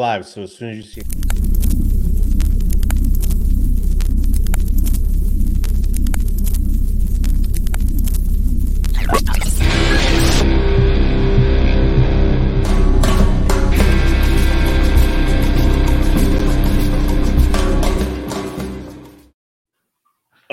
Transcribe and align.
live. 0.00 0.24
So 0.24 0.42
as 0.42 0.56
soon 0.56 0.70
as 0.70 0.76
you 0.76 0.82
see. 0.82 1.02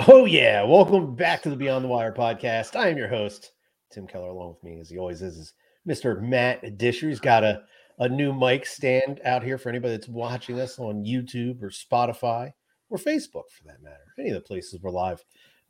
Oh 0.07 0.25
yeah, 0.25 0.63
welcome 0.63 1.15
back 1.15 1.43
to 1.43 1.51
the 1.51 1.55
Beyond 1.55 1.85
the 1.85 1.89
Wire 1.89 2.11
podcast. 2.11 2.75
I 2.75 2.89
am 2.89 2.97
your 2.97 3.09
host, 3.09 3.51
Tim 3.91 4.07
Keller. 4.07 4.29
Along 4.29 4.55
with 4.55 4.63
me, 4.63 4.79
as 4.79 4.89
he 4.89 4.97
always 4.97 5.21
is, 5.21 5.37
is 5.37 5.53
Mr. 5.87 6.19
Matt 6.19 6.79
Disher. 6.79 7.09
He's 7.09 7.19
got 7.19 7.43
a 7.43 7.61
a 7.99 8.09
new 8.09 8.33
mic 8.33 8.65
stand 8.65 9.21
out 9.23 9.43
here 9.43 9.57
for 9.57 9.69
anybody 9.69 9.93
that's 9.93 10.07
watching 10.07 10.59
us 10.59 10.79
on 10.79 11.05
YouTube 11.05 11.61
or 11.61 11.69
Spotify 11.69 12.51
or 12.89 12.97
Facebook 12.97 13.49
for 13.51 13.63
that 13.65 13.81
matter, 13.81 14.03
any 14.19 14.29
of 14.29 14.35
the 14.35 14.41
places 14.41 14.79
we're 14.81 14.91
live. 14.91 15.23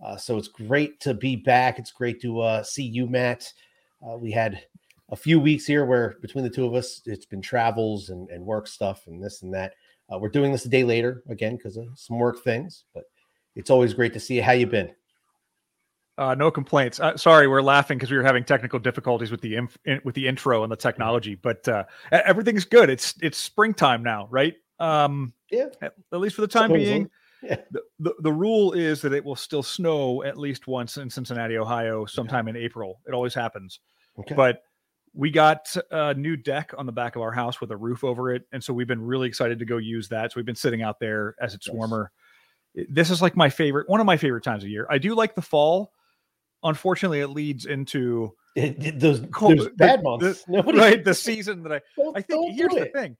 Uh, 0.03 0.17
so 0.17 0.38
it's 0.38 0.48
great 0.48 0.99
to 0.99 1.13
be 1.13 1.35
back. 1.35 1.79
It's 1.79 1.91
great 1.91 2.21
to 2.21 2.41
uh, 2.41 2.63
see 2.63 2.84
you, 2.84 3.07
Matt. 3.07 3.51
Uh, 4.05 4.17
we 4.17 4.31
had 4.31 4.63
a 5.09 5.15
few 5.15 5.39
weeks 5.39 5.65
here 5.65 5.85
where 5.85 6.17
between 6.21 6.43
the 6.43 6.49
two 6.49 6.65
of 6.65 6.73
us, 6.73 7.01
it's 7.05 7.25
been 7.25 7.41
travels 7.41 8.09
and, 8.09 8.29
and 8.29 8.43
work 8.45 8.67
stuff 8.67 9.07
and 9.07 9.23
this 9.23 9.43
and 9.43 9.53
that. 9.53 9.73
Uh, 10.12 10.20
we're 10.20 10.29
doing 10.29 10.51
this 10.51 10.65
a 10.65 10.70
day 10.70 10.84
later 10.84 11.23
again 11.29 11.55
because 11.55 11.77
of 11.77 11.87
some 11.95 12.17
work 12.17 12.43
things, 12.43 12.85
but 12.93 13.05
it's 13.55 13.70
always 13.70 13.93
great 13.93 14.13
to 14.13 14.20
see 14.20 14.35
you. 14.35 14.43
How 14.43 14.51
you 14.51 14.67
been? 14.67 14.91
Uh, 16.17 16.33
no 16.33 16.49
complaints. 16.49 16.99
Uh, 16.99 17.17
sorry, 17.17 17.47
we're 17.47 17.61
laughing 17.61 17.97
because 17.97 18.09
we 18.09 18.15
were 18.15 18.23
having 18.23 18.43
technical 18.43 18.79
difficulties 18.79 19.31
with 19.31 19.41
the 19.41 19.55
inf- 19.55 19.77
in, 19.83 19.99
with 20.05 20.15
the 20.15 20.27
intro 20.27 20.63
and 20.63 20.71
the 20.71 20.77
technology, 20.77 21.35
but 21.35 21.67
uh, 21.67 21.83
everything's 22.11 22.63
good. 22.63 22.89
It's 22.89 23.15
it's 23.21 23.37
springtime 23.37 24.01
now, 24.01 24.27
right? 24.31 24.53
Um, 24.79 25.33
yeah. 25.51 25.67
At, 25.81 25.93
at 26.13 26.20
least 26.20 26.35
for 26.35 26.41
the 26.41 26.47
time 26.47 26.71
being. 26.71 27.09
Yeah. 27.43 27.57
The, 27.70 27.81
the, 27.99 28.13
the 28.21 28.31
rule 28.31 28.71
is 28.71 29.01
that 29.01 29.13
it 29.13 29.23
will 29.23 29.35
still 29.35 29.62
snow 29.62 30.23
at 30.23 30.37
least 30.37 30.67
once 30.67 30.98
in 30.98 31.09
Cincinnati, 31.09 31.57
Ohio, 31.57 32.05
sometime 32.05 32.47
in 32.47 32.55
April. 32.55 33.01
It 33.07 33.13
always 33.13 33.34
happens. 33.34 33.81
Okay. 34.18 34.34
But 34.34 34.63
we 35.13 35.31
got 35.31 35.75
a 35.91 36.13
new 36.13 36.37
deck 36.37 36.73
on 36.77 36.85
the 36.85 36.91
back 36.91 37.15
of 37.15 37.21
our 37.21 37.31
house 37.31 37.62
with 37.62 37.71
a 37.71 37.77
roof 37.77 38.03
over 38.03 38.34
it, 38.34 38.43
and 38.51 38.63
so 38.63 38.73
we've 38.73 38.87
been 38.87 39.01
really 39.01 39.27
excited 39.27 39.59
to 39.59 39.65
go 39.65 39.77
use 39.77 40.09
that. 40.09 40.31
So 40.31 40.37
we've 40.37 40.45
been 40.45 40.55
sitting 40.55 40.81
out 40.81 40.99
there 40.99 41.35
as 41.41 41.53
it's 41.53 41.70
warmer. 41.70 42.12
This 42.90 43.09
is 43.09 43.21
like 43.21 43.37
my 43.37 43.49
favorite, 43.49 43.87
one 43.90 43.99
of 43.99 44.05
my 44.05 44.18
favorite 44.18 44.43
times 44.43 44.63
of 44.63 44.70
year. 44.70 44.87
I 44.90 44.97
do 44.97 45.13
like 45.13 45.35
the 45.35 45.41
fall 45.41 45.91
unfortunately, 46.63 47.21
it 47.21 47.27
leads 47.27 47.65
into 47.65 48.34
it, 48.55 48.84
it, 48.84 48.99
those, 48.99 49.21
cold, 49.31 49.59
those 49.59 49.70
bad 49.75 50.03
months. 50.03 50.43
The, 50.48 50.63
right, 50.75 51.03
the 51.03 51.13
season 51.13 51.63
that 51.63 51.73
I 51.73 51.81
I 52.15 52.21
think 52.21 52.55
here's 52.55 52.73
the 52.73 52.89
thing. 52.93 53.17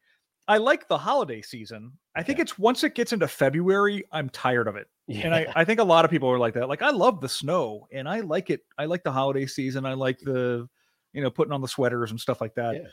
I 0.48 0.58
like 0.58 0.88
the 0.88 0.98
holiday 0.98 1.42
season. 1.42 1.92
I 2.16 2.22
think 2.22 2.38
yeah. 2.38 2.44
it's 2.44 2.60
once 2.60 2.84
it 2.84 2.94
gets 2.94 3.14
into 3.14 3.28
February, 3.28 4.04
I'm 4.12 4.30
tired 4.30 4.68
of 4.68 4.76
it. 4.76 4.88
Yeah. 5.08 5.26
And 5.26 5.36
I, 5.36 5.48
I 5.56 5.66
think 5.66 5.80
a 5.80 5.84
lot 5.84 6.06
of 6.06 6.12
people 6.12 6.30
are 6.30 6.38
like 6.38 6.54
that. 6.54 6.70
Like 6.70 6.82
I 6.84 6.92
love 6.92 7.20
the 7.20 7.30
snow 7.30 7.88
and 7.92 8.08
I 8.08 8.20
like 8.20 8.50
it. 8.50 8.62
I 8.78 8.86
like 8.86 9.04
the 9.04 9.12
holiday 9.12 9.48
season. 9.48 9.86
I 9.86 9.94
like 9.94 10.20
the, 10.20 10.68
you 11.14 11.22
know, 11.22 11.32
putting 11.32 11.52
on 11.52 11.62
the 11.62 11.68
sweaters 11.68 12.12
and 12.12 12.20
stuff 12.20 12.42
like 12.42 12.54
that. 12.56 12.76
Yeah. 12.76 12.88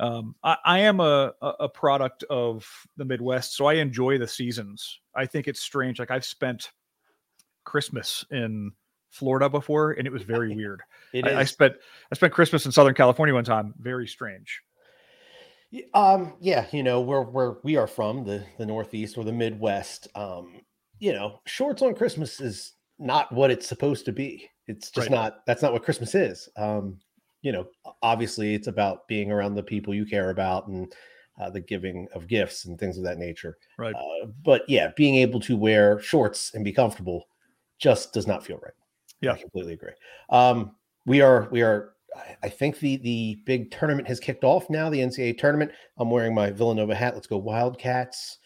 Um, 0.00 0.34
I, 0.44 0.56
I 0.64 0.78
am 0.80 1.00
a, 1.00 1.32
a 1.40 1.68
product 1.68 2.24
of 2.30 2.68
the 2.96 3.04
Midwest, 3.04 3.56
so 3.56 3.66
I 3.66 3.74
enjoy 3.74 4.18
the 4.18 4.28
seasons. 4.28 5.00
I 5.14 5.26
think 5.26 5.48
it's 5.48 5.60
strange. 5.60 5.98
Like 5.98 6.12
I've 6.12 6.24
spent 6.24 6.70
Christmas 7.64 8.24
in 8.30 8.72
Florida 9.10 9.48
before, 9.48 9.92
and 9.92 10.06
it 10.06 10.12
was 10.12 10.22
very 10.22 10.54
weird. 10.54 10.82
I, 11.14 11.36
I, 11.36 11.44
spent 11.44 11.74
I 12.12 12.14
spent 12.14 12.32
Christmas 12.32 12.66
in 12.66 12.72
Southern 12.72 12.94
California 12.94 13.34
one 13.34 13.44
time. 13.44 13.74
Very 13.78 14.06
strange. 14.06 14.60
Um, 15.92 16.34
yeah, 16.40 16.66
you 16.72 16.82
know 16.82 17.00
where 17.00 17.22
where 17.22 17.56
we 17.62 17.76
are 17.76 17.86
from, 17.86 18.24
the 18.24 18.44
the 18.58 18.66
Northeast 18.66 19.18
or 19.18 19.24
the 19.24 19.32
Midwest. 19.32 20.08
Um, 20.14 20.60
you 20.98 21.12
know, 21.12 21.40
shorts 21.46 21.82
on 21.82 21.94
Christmas 21.94 22.40
is 22.40 22.72
not 22.98 23.30
what 23.32 23.50
it's 23.50 23.68
supposed 23.68 24.04
to 24.06 24.12
be. 24.12 24.48
It's 24.66 24.90
just 24.90 25.08
right. 25.08 25.16
not. 25.16 25.46
That's 25.46 25.62
not 25.62 25.72
what 25.72 25.84
Christmas 25.84 26.14
is. 26.14 26.48
Um, 26.56 26.98
you 27.42 27.52
know, 27.52 27.66
obviously, 28.02 28.54
it's 28.54 28.66
about 28.66 29.06
being 29.08 29.30
around 29.30 29.54
the 29.54 29.62
people 29.62 29.94
you 29.94 30.06
care 30.06 30.30
about 30.30 30.68
and 30.68 30.92
uh, 31.40 31.50
the 31.50 31.60
giving 31.60 32.08
of 32.14 32.26
gifts 32.26 32.64
and 32.64 32.78
things 32.78 32.98
of 32.98 33.04
that 33.04 33.18
nature. 33.18 33.58
Right. 33.78 33.94
Uh, 33.94 34.26
but 34.44 34.62
yeah, 34.68 34.90
being 34.96 35.16
able 35.16 35.40
to 35.40 35.56
wear 35.56 36.00
shorts 36.00 36.52
and 36.54 36.64
be 36.64 36.72
comfortable 36.72 37.28
just 37.78 38.12
does 38.12 38.26
not 38.26 38.44
feel 38.44 38.58
right. 38.58 38.72
Yeah, 39.20 39.32
I 39.32 39.38
completely 39.38 39.74
agree. 39.74 39.92
Um, 40.30 40.72
we 41.06 41.20
are 41.20 41.48
we 41.50 41.62
are. 41.62 41.94
I 42.42 42.48
think 42.48 42.78
the 42.78 42.96
the 42.98 43.38
big 43.44 43.70
tournament 43.70 44.08
has 44.08 44.18
kicked 44.18 44.44
off 44.44 44.68
now. 44.70 44.88
The 44.88 45.00
NCAA 45.00 45.38
tournament. 45.38 45.72
I'm 45.98 46.10
wearing 46.10 46.34
my 46.34 46.50
Villanova 46.50 46.94
hat. 46.94 47.14
Let's 47.14 47.26
go 47.26 47.36
Wildcats. 47.36 48.38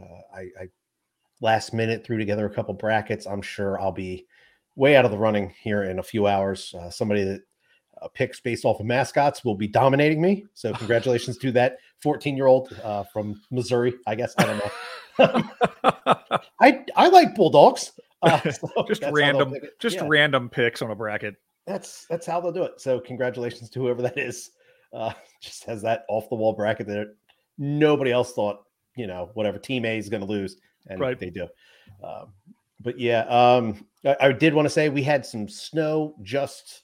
Uh, 0.00 0.36
I, 0.36 0.40
I 0.40 0.68
last 1.40 1.72
minute 1.72 2.04
threw 2.04 2.18
together 2.18 2.46
a 2.46 2.54
couple 2.54 2.74
brackets. 2.74 3.26
I'm 3.26 3.42
sure 3.42 3.80
I'll 3.80 3.92
be 3.92 4.26
way 4.76 4.96
out 4.96 5.04
of 5.04 5.10
the 5.10 5.18
running 5.18 5.52
here 5.60 5.84
in 5.84 5.98
a 5.98 6.02
few 6.02 6.26
hours. 6.26 6.74
Uh, 6.74 6.90
somebody 6.90 7.24
that 7.24 7.42
uh, 8.00 8.08
picks 8.08 8.40
based 8.40 8.64
off 8.64 8.80
of 8.80 8.86
mascots 8.86 9.44
will 9.44 9.54
be 9.54 9.68
dominating 9.68 10.20
me. 10.20 10.46
So 10.54 10.72
congratulations 10.74 11.36
to 11.38 11.52
that 11.52 11.78
14 12.02 12.36
year 12.36 12.46
old 12.46 12.72
uh, 12.82 13.04
from 13.12 13.40
Missouri. 13.50 13.94
I 14.06 14.14
guess 14.14 14.34
I 14.38 14.44
don't 14.44 14.58
know. 14.58 14.70
I 16.60 16.84
I 16.96 17.08
like 17.08 17.34
Bulldogs. 17.34 17.92
Uh, 18.22 18.38
so 18.50 18.84
just 18.86 19.02
random, 19.12 19.54
just 19.78 19.96
yeah. 19.96 20.04
random 20.06 20.50
picks 20.50 20.82
on 20.82 20.90
a 20.90 20.94
bracket. 20.94 21.36
That's 21.66 22.04
that's 22.04 22.26
how 22.26 22.38
they'll 22.38 22.52
do 22.52 22.64
it. 22.64 22.78
So 22.78 23.00
congratulations 23.00 23.70
to 23.70 23.80
whoever 23.80 24.02
that 24.02 24.18
is. 24.18 24.50
Uh, 24.92 25.14
just 25.40 25.64
has 25.64 25.80
that 25.82 26.04
off 26.08 26.28
the 26.28 26.34
wall 26.34 26.52
bracket 26.52 26.86
that 26.88 27.14
nobody 27.56 28.12
else 28.12 28.34
thought. 28.34 28.64
You 28.94 29.06
know, 29.06 29.30
whatever 29.32 29.58
team 29.58 29.86
A 29.86 29.96
is 29.96 30.10
going 30.10 30.20
to 30.20 30.26
lose, 30.26 30.58
and 30.88 31.00
right. 31.00 31.18
they 31.18 31.30
do. 31.30 31.48
Um, 32.04 32.32
but 32.80 32.98
yeah, 32.98 33.20
um, 33.22 33.86
I, 34.04 34.16
I, 34.20 34.32
did 34.32 34.52
want 34.54 34.66
to 34.66 34.70
say 34.70 34.88
we 34.88 35.02
had 35.02 35.24
some 35.24 35.48
snow 35.48 36.14
just 36.22 36.82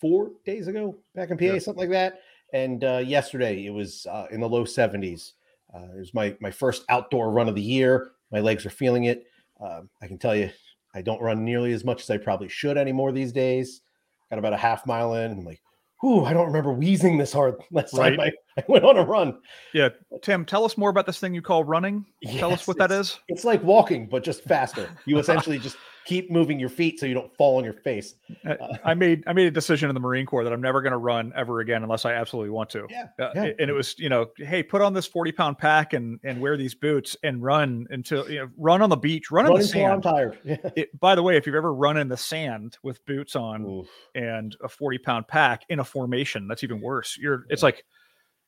four 0.00 0.30
days 0.44 0.68
ago 0.68 0.96
back 1.14 1.30
in 1.30 1.38
PA, 1.38 1.44
yeah. 1.44 1.58
something 1.58 1.82
like 1.82 1.90
that. 1.90 2.20
And 2.52 2.84
uh, 2.84 3.02
yesterday 3.04 3.66
it 3.66 3.70
was 3.70 4.06
uh, 4.06 4.26
in 4.30 4.40
the 4.40 4.48
low 4.48 4.64
70s. 4.64 5.32
Uh, 5.74 5.86
it 5.94 5.98
was 5.98 6.14
my 6.14 6.36
my 6.40 6.50
first 6.50 6.84
outdoor 6.88 7.30
run 7.30 7.48
of 7.48 7.54
the 7.54 7.62
year. 7.62 8.12
My 8.32 8.40
legs 8.40 8.66
are 8.66 8.70
feeling 8.70 9.04
it. 9.04 9.26
Um, 9.60 9.88
I 10.02 10.06
can 10.06 10.18
tell 10.18 10.34
you, 10.34 10.50
I 10.94 11.02
don't 11.02 11.22
run 11.22 11.44
nearly 11.44 11.72
as 11.72 11.84
much 11.84 12.02
as 12.02 12.10
I 12.10 12.18
probably 12.18 12.48
should 12.48 12.76
anymore 12.76 13.12
these 13.12 13.32
days. 13.32 13.82
Got 14.30 14.38
about 14.38 14.52
a 14.52 14.58
half 14.58 14.86
mile 14.86 15.14
in. 15.14 15.32
I'm 15.32 15.44
like, 15.44 15.60
whew, 16.00 16.24
I 16.24 16.32
don't 16.32 16.46
remember 16.46 16.72
wheezing 16.72 17.18
this 17.18 17.32
hard 17.32 17.56
last 17.70 17.94
right. 17.94 18.16
time 18.16 18.20
I, 18.20 18.32
I, 18.58 18.64
went 18.68 18.84
on 18.84 18.96
a 18.96 19.04
run. 19.04 19.38
Yeah. 19.72 19.90
Tim, 20.22 20.44
tell 20.44 20.64
us 20.64 20.76
more 20.76 20.90
about 20.90 21.06
this 21.06 21.18
thing 21.18 21.34
you 21.34 21.42
call 21.42 21.64
running. 21.64 22.04
Yes, 22.20 22.38
tell 22.38 22.52
us 22.52 22.66
what 22.66 22.78
that 22.78 22.90
is. 22.90 23.18
It's 23.28 23.44
like 23.44 23.62
walking, 23.62 24.08
but 24.08 24.24
just 24.24 24.44
faster. 24.44 24.88
You 25.06 25.18
essentially 25.18 25.58
just 25.58 25.76
keep 26.04 26.30
moving 26.30 26.58
your 26.58 26.68
feet 26.68 26.98
so 26.98 27.06
you 27.06 27.14
don't 27.14 27.34
fall 27.36 27.58
on 27.58 27.64
your 27.64 27.74
face. 27.74 28.14
Uh, 28.44 28.54
I 28.84 28.94
made 28.94 29.22
I 29.26 29.32
made 29.32 29.46
a 29.46 29.50
decision 29.50 29.88
in 29.88 29.94
the 29.94 30.00
Marine 30.00 30.26
Corps 30.26 30.44
that 30.44 30.52
I'm 30.52 30.60
never 30.60 30.82
going 30.82 30.92
to 30.92 30.98
run 30.98 31.32
ever 31.36 31.60
again 31.60 31.82
unless 31.82 32.04
I 32.04 32.14
absolutely 32.14 32.50
want 32.50 32.70
to. 32.70 32.86
Yeah, 32.90 33.04
uh, 33.18 33.30
yeah, 33.34 33.50
And 33.58 33.70
it 33.70 33.72
was 33.72 33.94
you 33.98 34.08
know, 34.08 34.26
hey, 34.36 34.62
put 34.62 34.82
on 34.82 34.92
this 34.92 35.06
40 35.06 35.32
pound 35.32 35.58
pack 35.58 35.92
and 35.92 36.18
and 36.24 36.40
wear 36.40 36.56
these 36.56 36.74
boots 36.74 37.16
and 37.22 37.42
run 37.42 37.86
until 37.90 38.28
you 38.30 38.40
know, 38.40 38.48
run 38.56 38.82
on 38.82 38.90
the 38.90 38.96
beach, 38.96 39.30
run, 39.30 39.44
run 39.44 39.54
in 39.54 39.60
the 39.60 39.68
sand. 39.68 39.92
I'm 39.92 40.02
tired. 40.02 40.38
Yeah. 40.50 40.56
It, 40.74 40.98
by 40.98 41.14
the 41.14 41.22
way, 41.22 41.36
if 41.36 41.46
you've 41.46 41.54
ever 41.54 41.72
run 41.72 41.96
in 41.96 42.08
the 42.08 42.16
sand 42.16 42.78
with 42.82 43.04
boots 43.06 43.36
on 43.36 43.64
Oof. 43.64 43.88
and 44.14 44.56
a 44.64 44.68
40 44.68 44.98
pound 44.98 45.28
pack 45.28 45.62
in 45.68 45.78
a 45.78 45.84
formation, 45.84 46.48
that's 46.48 46.64
even 46.64 46.80
worse. 46.80 47.16
You're 47.20 47.44
it's 47.50 47.62
like 47.62 47.84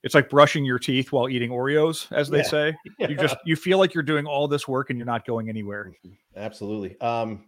it's 0.03 0.15
like 0.15 0.29
brushing 0.29 0.65
your 0.65 0.79
teeth 0.79 1.13
while 1.13 1.29
eating 1.29 1.51
Oreos, 1.51 2.11
as 2.13 2.29
they 2.29 2.39
yeah. 2.39 2.43
say. 2.45 2.77
Yeah. 2.99 3.09
You 3.09 3.17
just 3.17 3.37
you 3.45 3.57
feel 3.57 3.79
like 3.79 3.95
you're 3.95 4.03
doing 4.03 4.27
all 4.27 4.47
this 4.47 4.69
work 4.69 4.91
and 4.91 4.99
you're 4.99 5.07
not 5.07 5.27
going 5.27 5.49
anywhere. 5.49 5.93
Mm-hmm. 6.05 6.15
Absolutely. 6.37 7.01
Um, 7.01 7.47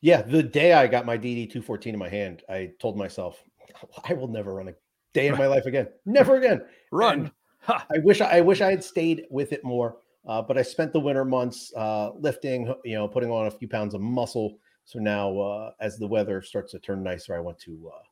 yeah, 0.00 0.22
the 0.22 0.42
day 0.42 0.72
I 0.72 0.86
got 0.86 1.04
my 1.04 1.18
DD 1.18 1.50
214 1.50 1.94
in 1.94 1.98
my 1.98 2.08
hand, 2.08 2.42
I 2.48 2.70
told 2.78 2.96
myself, 2.96 3.42
I 4.08 4.14
will 4.14 4.28
never 4.28 4.54
run 4.54 4.68
a 4.68 4.74
day 5.12 5.26
in 5.26 5.36
my 5.36 5.46
life 5.54 5.66
again. 5.66 5.88
Never 6.06 6.36
again. 6.36 6.62
Run. 6.92 7.32
I 7.66 7.98
wish 7.98 8.20
I 8.20 8.40
wish 8.40 8.60
I 8.60 8.70
had 8.70 8.84
stayed 8.84 9.26
with 9.30 9.52
it 9.52 9.64
more. 9.64 9.98
Uh, 10.26 10.42
but 10.42 10.58
I 10.58 10.62
spent 10.62 10.92
the 10.92 11.00
winter 11.00 11.24
months 11.24 11.72
uh, 11.76 12.10
lifting, 12.18 12.72
you 12.84 12.94
know, 12.94 13.08
putting 13.08 13.30
on 13.30 13.46
a 13.46 13.50
few 13.50 13.68
pounds 13.68 13.94
of 13.94 14.00
muscle. 14.00 14.58
So 14.84 14.98
now, 14.98 15.38
uh, 15.38 15.70
as 15.80 15.96
the 15.98 16.06
weather 16.06 16.42
starts 16.42 16.72
to 16.72 16.78
turn 16.78 17.02
nicer, 17.02 17.34
I 17.34 17.40
want 17.40 17.58
to 17.60 17.90
uh, 17.94 18.02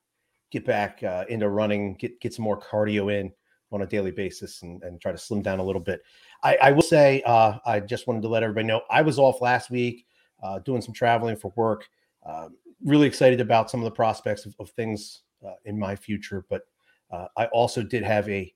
get 0.50 0.64
back 0.64 1.02
uh, 1.02 1.24
into 1.28 1.48
running, 1.48 1.94
get 1.94 2.20
get 2.20 2.34
some 2.34 2.44
more 2.44 2.60
cardio 2.60 3.12
in 3.12 3.32
on 3.72 3.82
a 3.82 3.86
daily 3.86 4.10
basis, 4.10 4.62
and, 4.62 4.82
and 4.82 5.00
try 5.00 5.12
to 5.12 5.18
slim 5.18 5.42
down 5.42 5.58
a 5.58 5.64
little 5.64 5.80
bit. 5.80 6.02
I, 6.42 6.56
I 6.62 6.72
will 6.72 6.82
say, 6.82 7.22
uh, 7.26 7.58
I 7.66 7.80
just 7.80 8.06
wanted 8.06 8.22
to 8.22 8.28
let 8.28 8.42
everybody 8.42 8.66
know 8.66 8.82
I 8.90 9.02
was 9.02 9.18
off 9.18 9.40
last 9.40 9.70
week 9.70 10.06
uh, 10.42 10.58
doing 10.60 10.82
some 10.82 10.94
traveling 10.94 11.36
for 11.36 11.52
work. 11.56 11.88
Um, 12.24 12.56
really 12.84 13.06
excited 13.06 13.40
about 13.40 13.70
some 13.70 13.80
of 13.80 13.84
the 13.84 13.90
prospects 13.90 14.46
of, 14.46 14.54
of 14.58 14.70
things 14.70 15.22
uh, 15.46 15.54
in 15.64 15.78
my 15.78 15.96
future. 15.96 16.44
But 16.48 16.62
uh, 17.10 17.26
I 17.36 17.46
also 17.46 17.82
did 17.82 18.02
have 18.02 18.28
a 18.28 18.52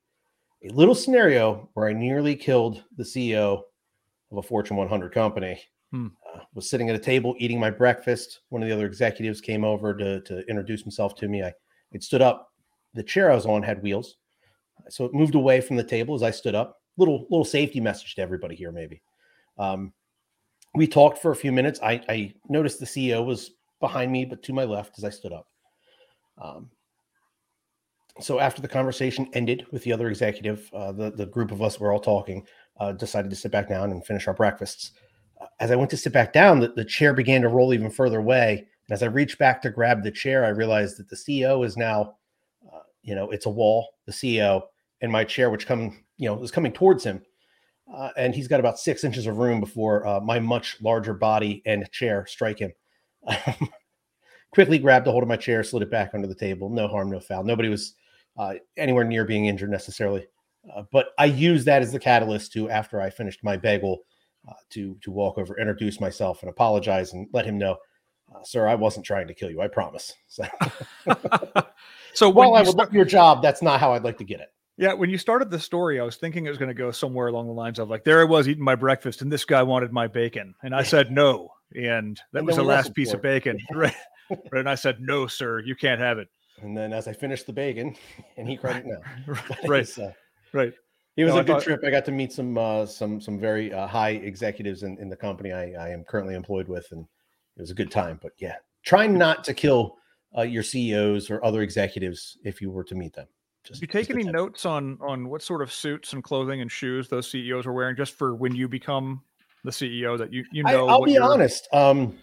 a 0.63 0.69
little 0.69 0.95
scenario 0.95 1.71
where 1.73 1.89
I 1.89 1.95
nearly 1.95 2.37
killed 2.37 2.85
the 2.99 3.03
CEO 3.03 3.63
of 4.31 4.37
a 4.37 4.43
Fortune 4.43 4.77
100 4.77 5.11
company. 5.11 5.59
Hmm. 5.91 6.09
Uh, 6.35 6.41
was 6.55 6.69
sitting 6.69 6.89
at 6.89 6.95
a 6.95 7.01
table 7.01 7.35
eating 7.39 7.59
my 7.59 7.71
breakfast. 7.71 8.41
One 8.51 8.63
of 8.63 8.69
the 8.69 8.75
other 8.75 8.87
executives 8.87 9.41
came 9.41 9.65
over 9.65 9.97
to, 9.97 10.21
to 10.21 10.47
introduce 10.49 10.83
himself 10.83 11.15
to 11.17 11.29
me. 11.29 11.43
I 11.43 11.53
it 11.93 12.05
stood 12.05 12.23
up. 12.23 12.53
The 12.95 13.03
chair 13.03 13.31
I 13.31 13.35
was 13.35 13.47
on 13.47 13.63
had 13.63 13.83
wheels, 13.83 14.17
so 14.89 15.05
it 15.05 15.15
moved 15.15 15.35
away 15.35 15.61
from 15.61 15.77
the 15.77 15.85
table 15.85 16.15
as 16.15 16.23
I 16.23 16.31
stood 16.31 16.55
up. 16.55 16.81
little 16.97 17.27
little 17.31 17.45
safety 17.45 17.81
message 17.81 18.15
to 18.15 18.23
everybody 18.23 18.55
here, 18.55 18.73
maybe. 18.73 19.03
Um, 19.59 19.93
we 20.75 20.87
talked 20.87 21.19
for 21.19 21.33
a 21.33 21.37
few 21.37 21.53
minutes. 21.53 21.81
I, 21.83 22.01
I 22.09 22.35
noticed 22.49 22.79
the 22.79 22.87
CEO 22.87 23.25
was 23.25 23.53
behind 23.81 24.13
me, 24.13 24.25
but 24.25 24.43
to 24.45 24.53
my 24.53 24.65
left 24.65 24.99
as 24.99 25.05
I 25.05 25.11
stood 25.11 25.33
up. 25.33 25.49
Um, 26.41 26.71
so 28.21 28.39
after 28.39 28.63
the 28.63 28.69
conversation 28.69 29.29
ended 29.33 29.67
with 29.73 29.83
the 29.83 29.93
other 29.93 30.09
executive, 30.09 30.71
uh, 30.73 30.93
the 30.93 31.11
the 31.11 31.27
group 31.27 31.53
of 31.53 31.63
us 31.63 31.81
were 31.81 31.93
all 31.93 32.01
talking. 32.01 32.47
Uh, 32.79 32.93
decided 32.93 33.31
to 33.31 33.37
sit 33.37 33.53
back 33.53 33.69
down 33.69 33.91
and 33.91 34.05
finish 34.07 34.27
our 34.27 34.35
breakfasts. 34.35 34.93
Uh, 35.41 35.47
as 35.59 35.71
I 35.71 35.77
went 35.77 35.91
to 35.91 35.97
sit 35.97 36.15
back 36.15 36.33
down, 36.33 36.61
the, 36.61 36.69
the 36.69 36.85
chair 36.85 37.13
began 37.13 37.43
to 37.43 37.49
roll 37.49 37.75
even 37.75 37.91
further 37.91 38.21
away. 38.21 38.67
And 38.89 38.95
as 38.95 39.03
I 39.03 39.07
reached 39.07 39.39
back 39.39 39.61
to 39.63 39.71
grab 39.71 40.03
the 40.03 40.11
chair, 40.11 40.45
I 40.45 40.49
realized 40.49 40.97
that 40.97 41.09
the 41.09 41.17
CEO 41.17 41.65
is 41.65 41.77
now, 41.77 42.15
you 43.03 43.15
know, 43.15 43.31
it's 43.31 43.47
a 43.47 43.51
wall. 43.51 43.89
The 44.07 44.13
CEO 44.13 44.63
and 45.01 45.11
my 45.11 45.25
chair, 45.25 45.51
which 45.51 45.67
come, 45.67 46.05
you 46.17 46.29
know, 46.29 46.43
is 46.43 46.51
coming 46.51 46.73
towards 46.73 47.05
him, 47.05 47.23
uh, 47.93 48.11
and 48.17 48.35
he's 48.35 48.49
got 48.49 48.61
about 48.61 48.79
six 48.79 49.05
inches 49.05 49.27
of 49.27 49.39
room 49.39 49.61
before 49.61 50.07
uh, 50.07 50.21
my 50.21 50.39
much 50.39 50.77
larger 50.81 51.15
body 51.15 51.63
and 51.67 51.91
chair 51.91 52.27
strike 52.27 52.59
him. 52.59 52.73
Quickly 54.53 54.79
grabbed 54.79 55.07
a 55.07 55.13
hold 55.13 55.23
of 55.23 55.29
my 55.29 55.37
chair, 55.37 55.63
slid 55.63 55.83
it 55.83 55.91
back 55.91 56.11
under 56.15 56.27
the 56.27 56.35
table. 56.35 56.71
No 56.71 56.89
harm, 56.89 57.11
no 57.11 57.21
foul. 57.21 57.45
Nobody 57.45 57.69
was 57.69 57.95
uh, 58.37 58.55
anywhere 58.77 59.05
near 59.05 59.25
being 59.25 59.47
injured 59.47 59.71
necessarily. 59.71 60.27
Uh, 60.75 60.83
but 60.93 61.09
I 61.19 61.27
used 61.27 61.67
that 61.67 61.83
as 61.83 61.93
the 61.93 62.01
catalyst 62.01 62.53
to, 62.53 62.69
after 62.69 63.01
I 63.01 63.11
finished 63.11 63.43
my 63.43 63.57
bagel, 63.57 64.01
uh, 64.49 64.55
to 64.71 64.97
to 65.03 65.11
walk 65.11 65.39
over, 65.39 65.59
introduce 65.59 66.01
myself, 66.01 66.43
and 66.43 66.51
apologize, 66.51 67.13
and 67.13 67.29
let 67.33 67.45
him 67.45 67.59
know, 67.59 67.77
uh, 68.35 68.43
sir, 68.45 68.67
I 68.67 68.75
wasn't 68.75 69.07
trying 69.07 69.27
to 69.29 69.35
kill 69.35 69.51
you. 69.51 69.61
I 69.61 69.69
promise. 69.69 70.13
So, 72.13 72.27
so 72.27 72.29
while 72.29 72.55
I 72.55 72.63
would 72.63 72.71
start- 72.71 72.93
your 72.93 73.05
job, 73.05 73.41
that's 73.41 73.63
not 73.63 73.79
how 73.79 73.93
I'd 73.93 74.03
like 74.03 74.19
to 74.19 74.25
get 74.25 74.41
it. 74.41 74.49
Yeah, 74.77 74.95
when 74.95 75.11
you 75.11 75.19
started 75.19 75.51
the 75.51 75.61
story, 75.61 76.01
I 76.01 76.05
was 76.05 76.17
thinking 76.17 76.47
it 76.47 76.49
was 76.49 76.59
going 76.59 76.71
to 76.71 76.75
go 76.75 76.91
somewhere 76.91 77.29
along 77.29 77.47
the 77.47 77.53
lines 77.53 77.79
of 77.79 77.89
like, 77.89 78.03
there 78.03 78.21
I 78.21 78.25
was 78.25 78.49
eating 78.49 78.65
my 78.65 78.75
breakfast, 78.75 79.23
and 79.23 79.31
this 79.31 79.45
guy 79.45 79.63
wanted 79.63 79.93
my 79.93 80.07
bacon, 80.07 80.55
and 80.63 80.75
I 80.75 80.83
said 80.83 81.13
no, 81.13 81.51
and 81.75 82.21
that 82.33 82.41
and 82.41 82.47
was 82.47 82.57
the 82.57 82.63
last 82.65 82.95
piece 82.95 83.13
of 83.13 83.23
bacon, 83.23 83.59
right? 83.73 83.95
And 84.53 84.69
I 84.69 84.77
said 84.77 85.01
no, 85.01 85.27
sir, 85.27 85.61
you 85.61 85.75
can't 85.75 86.01
have 86.01 86.19
it. 86.19 86.29
And 86.63 86.77
then 86.77 86.93
as 86.93 87.09
I 87.09 87.13
finished 87.13 87.47
the 87.47 87.53
bacon, 87.53 87.97
and 88.37 88.49
he 88.49 88.57
cried 88.57 88.87
no, 88.87 89.01
right, 89.67 89.99
uh, 89.99 90.13
right. 90.53 90.73
It 91.17 91.25
was 91.25 91.35
no, 91.35 91.41
a 91.41 91.45
good 91.45 91.55
thought... 91.55 91.63
trip. 91.65 91.81
I 91.85 91.91
got 91.91 92.05
to 92.05 92.13
meet 92.13 92.33
some 92.33 92.57
uh, 92.57 92.87
some 92.87 93.21
some 93.21 93.39
very 93.41 93.73
uh, 93.73 93.87
high 93.87 94.11
executives 94.11 94.83
in, 94.85 94.99
in 94.99 95.09
the 95.09 95.17
company 95.17 95.53
I, 95.53 95.73
I 95.73 95.89
am 95.91 96.05
currently 96.05 96.35
employed 96.35 96.69
with, 96.69 96.87
and 96.93 97.07
it 97.61 97.65
was 97.65 97.71
a 97.71 97.75
good 97.75 97.91
time. 97.91 98.19
But 98.23 98.33
yeah, 98.39 98.57
trying 98.83 99.17
not 99.17 99.45
to 99.45 99.55
kill 99.55 99.99
uh, 100.37 100.43
your 100.43 100.63
CEOs 100.63 101.31
or 101.31 101.45
other 101.45 101.61
executives 101.61 102.39
if 102.43 102.63
you 102.63 102.71
were 102.71 102.85
to 102.85 102.95
meet 102.95 103.13
them. 103.13 103.27
Just, 103.65 103.83
you 103.83 103.87
take 103.87 104.09
any 104.09 104.25
notes 104.25 104.65
on 104.65 104.97
on 105.03 105.29
what 105.29 105.43
sort 105.43 105.61
of 105.61 105.71
suits 105.71 106.15
and 106.15 106.25
clothing 106.25 106.63
and 106.63 106.73
shoes 106.73 107.09
those 107.09 107.31
CEOs 107.31 107.67
are 107.67 107.73
wearing, 107.73 107.95
just 107.95 108.15
for 108.15 108.35
when 108.35 108.55
you 108.55 108.67
become 108.67 109.23
the 109.65 109.71
CEO 109.71 110.17
that 110.17 110.33
you 110.33 110.45
you 110.51 110.63
know? 110.63 110.89
I, 110.89 110.97
will 110.97 111.05
be 111.05 111.13
you're... 111.13 111.23
honest. 111.23 111.69
Um, 111.73 112.17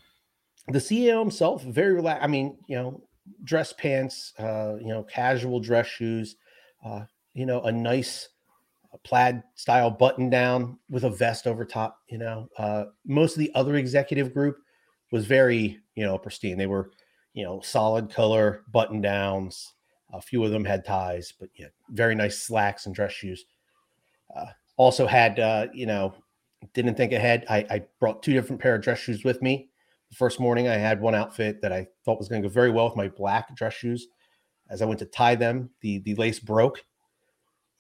the 0.69 0.79
CEO 0.79 1.19
himself, 1.19 1.63
very 1.63 1.93
relaxed. 1.93 2.23
I 2.23 2.27
mean, 2.27 2.57
you 2.67 2.75
know, 2.75 3.03
dress 3.43 3.71
pants, 3.73 4.33
uh, 4.39 4.77
you 4.81 4.87
know, 4.87 5.03
casual 5.03 5.59
dress 5.59 5.85
shoes, 5.85 6.37
uh, 6.83 7.01
you 7.35 7.45
know, 7.45 7.61
a 7.61 7.71
nice 7.71 8.29
uh, 8.91 8.97
plaid 9.03 9.43
style 9.53 9.91
button 9.91 10.31
down 10.31 10.79
with 10.89 11.03
a 11.03 11.09
vest 11.11 11.45
over 11.45 11.63
top. 11.65 11.99
You 12.09 12.17
know, 12.17 12.49
uh, 12.57 12.85
most 13.05 13.33
of 13.33 13.39
the 13.39 13.51
other 13.53 13.75
executive 13.75 14.33
group 14.33 14.57
was 15.11 15.25
very, 15.25 15.79
you 15.95 16.05
know, 16.05 16.17
pristine. 16.17 16.57
They 16.57 16.67
were, 16.67 16.91
you 17.33 17.43
know, 17.43 17.61
solid 17.61 18.09
color 18.09 18.63
button 18.71 19.01
downs 19.01 19.73
a 20.13 20.21
few 20.21 20.43
of 20.43 20.51
them 20.51 20.65
had 20.65 20.85
ties, 20.85 21.33
but 21.37 21.49
yeah, 21.55 21.67
very 21.89 22.15
nice 22.15 22.41
slacks 22.41 22.85
and 22.85 22.95
dress 22.95 23.11
shoes. 23.11 23.45
Uh, 24.35 24.45
also 24.77 25.05
had, 25.05 25.39
uh, 25.39 25.67
you 25.73 25.85
know, 25.85 26.13
didn't 26.73 26.95
think 26.95 27.11
ahead. 27.11 27.45
I, 27.49 27.65
I 27.69 27.83
brought 27.99 28.23
two 28.23 28.33
different 28.33 28.61
pair 28.61 28.75
of 28.75 28.81
dress 28.81 28.99
shoes 28.99 29.23
with 29.23 29.41
me. 29.41 29.69
The 30.09 30.15
first 30.15 30.39
morning, 30.39 30.67
I 30.67 30.75
had 30.75 31.01
one 31.01 31.15
outfit 31.15 31.61
that 31.61 31.73
I 31.73 31.87
thought 32.05 32.19
was 32.19 32.29
going 32.29 32.41
to 32.41 32.47
go 32.47 32.53
very 32.53 32.71
well 32.71 32.85
with 32.85 32.95
my 32.95 33.09
black 33.09 33.53
dress 33.55 33.73
shoes. 33.73 34.07
As 34.69 34.81
I 34.81 34.85
went 34.85 34.99
to 34.99 35.05
tie 35.05 35.35
them, 35.35 35.69
the 35.81 35.99
the 35.99 36.15
lace 36.15 36.39
broke, 36.39 36.83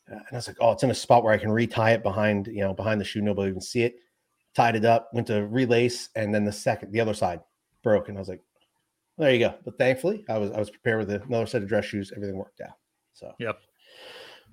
uh, 0.09 0.15
and 0.15 0.25
I 0.31 0.35
was 0.35 0.47
like, 0.47 0.57
"Oh, 0.61 0.71
it's 0.71 0.83
in 0.83 0.91
a 0.91 0.95
spot 0.95 1.23
where 1.23 1.33
I 1.33 1.37
can 1.37 1.51
retie 1.51 1.91
it 1.91 2.03
behind, 2.03 2.47
you 2.47 2.61
know, 2.61 2.73
behind 2.73 2.99
the 2.99 3.05
shoe. 3.05 3.21
Nobody 3.21 3.51
can 3.51 3.61
see 3.61 3.83
it." 3.83 3.95
Tied 4.57 4.75
it 4.75 4.85
up, 4.85 5.11
went 5.13 5.27
to 5.27 5.45
relace, 5.45 6.09
and 6.15 6.33
then 6.33 6.43
the 6.43 6.51
second, 6.51 6.91
the 6.91 6.99
other 6.99 7.13
side 7.13 7.41
broke, 7.83 8.09
and 8.09 8.17
I 8.17 8.21
was 8.21 8.27
like, 8.27 8.41
there 9.19 9.31
you 9.31 9.37
go. 9.37 9.53
But 9.63 9.77
thankfully, 9.77 10.25
I 10.27 10.39
was 10.39 10.49
I 10.49 10.57
was 10.57 10.71
prepared 10.71 10.97
with 10.97 11.11
another 11.11 11.45
set 11.45 11.61
of 11.61 11.67
dress 11.67 11.85
shoes. 11.85 12.11
Everything 12.15 12.37
worked 12.37 12.61
out. 12.61 12.73
So 13.13 13.35
yep. 13.37 13.59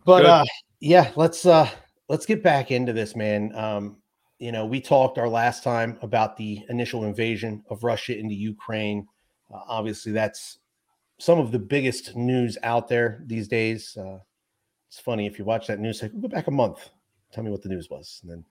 But 0.04 0.20
Good. 0.20 0.26
uh, 0.26 0.44
yeah, 0.80 1.10
let's 1.16 1.46
uh, 1.46 1.70
let's 2.10 2.26
get 2.26 2.42
back 2.42 2.70
into 2.70 2.92
this, 2.92 3.16
man. 3.16 3.56
Um, 3.56 3.96
you 4.38 4.52
know, 4.52 4.66
we 4.66 4.78
talked 4.78 5.16
our 5.16 5.26
last 5.26 5.64
time 5.64 5.98
about 6.02 6.36
the 6.36 6.60
initial 6.68 7.04
invasion 7.04 7.64
of 7.70 7.82
Russia 7.82 8.14
into 8.14 8.34
Ukraine. 8.34 9.06
Uh, 9.50 9.60
obviously, 9.66 10.12
that's 10.12 10.58
some 11.18 11.38
of 11.38 11.50
the 11.50 11.58
biggest 11.58 12.14
news 12.14 12.58
out 12.62 12.88
there 12.88 13.22
these 13.24 13.48
days. 13.48 13.96
Uh, 13.96 14.18
it's 14.88 15.00
funny 15.00 15.26
if 15.26 15.38
you 15.38 15.46
watch 15.46 15.66
that 15.68 15.80
news, 15.80 16.02
like 16.02 16.12
go 16.20 16.28
back 16.28 16.46
a 16.46 16.50
month, 16.50 16.90
tell 17.32 17.42
me 17.42 17.50
what 17.50 17.62
the 17.62 17.70
news 17.70 17.88
was, 17.88 18.20
and 18.22 18.30
then 18.30 18.44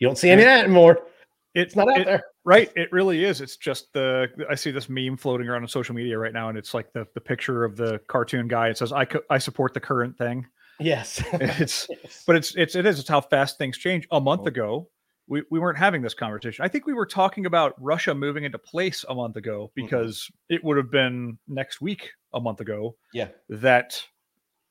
you 0.00 0.08
don't 0.08 0.16
see 0.16 0.30
any 0.30 0.42
of 0.42 0.46
that 0.46 0.64
anymore. 0.64 1.06
It's 1.54 1.76
not 1.76 1.88
out 1.90 2.00
it, 2.00 2.06
there. 2.06 2.22
Right. 2.44 2.70
It 2.76 2.90
really 2.92 3.24
is. 3.24 3.40
It's 3.40 3.56
just 3.56 3.92
the 3.92 4.28
I 4.48 4.54
see 4.54 4.70
this 4.70 4.88
meme 4.88 5.16
floating 5.16 5.48
around 5.48 5.62
on 5.62 5.68
social 5.68 5.94
media 5.94 6.18
right 6.18 6.32
now, 6.32 6.48
and 6.48 6.56
it's 6.56 6.74
like 6.74 6.92
the, 6.92 7.06
the 7.14 7.20
picture 7.20 7.64
of 7.64 7.76
the 7.76 8.00
cartoon 8.08 8.48
guy. 8.48 8.68
It 8.68 8.78
says, 8.78 8.92
I, 8.92 9.06
I 9.28 9.38
support 9.38 9.74
the 9.74 9.80
current 9.80 10.16
thing. 10.16 10.46
Yes. 10.78 11.22
it's 11.34 11.86
yes. 12.02 12.24
but 12.26 12.36
it's 12.36 12.54
it's 12.56 12.74
it 12.74 12.86
is 12.86 12.98
it's 12.98 13.08
how 13.08 13.20
fast 13.20 13.58
things 13.58 13.78
change. 13.78 14.08
A 14.10 14.20
month 14.20 14.42
oh. 14.44 14.48
ago, 14.48 14.88
we, 15.26 15.42
we 15.50 15.58
weren't 15.58 15.78
having 15.78 16.02
this 16.02 16.14
conversation. 16.14 16.64
I 16.64 16.68
think 16.68 16.86
we 16.86 16.92
were 16.92 17.06
talking 17.06 17.46
about 17.46 17.74
Russia 17.78 18.14
moving 18.14 18.44
into 18.44 18.58
place 18.58 19.04
a 19.08 19.14
month 19.14 19.36
ago 19.36 19.66
mm-hmm. 19.66 19.84
because 19.84 20.18
mm-hmm. 20.18 20.54
it 20.56 20.64
would 20.64 20.76
have 20.76 20.90
been 20.90 21.38
next 21.46 21.80
week 21.80 22.10
a 22.32 22.40
month 22.40 22.60
ago. 22.60 22.96
Yeah. 23.12 23.28
That 23.48 24.02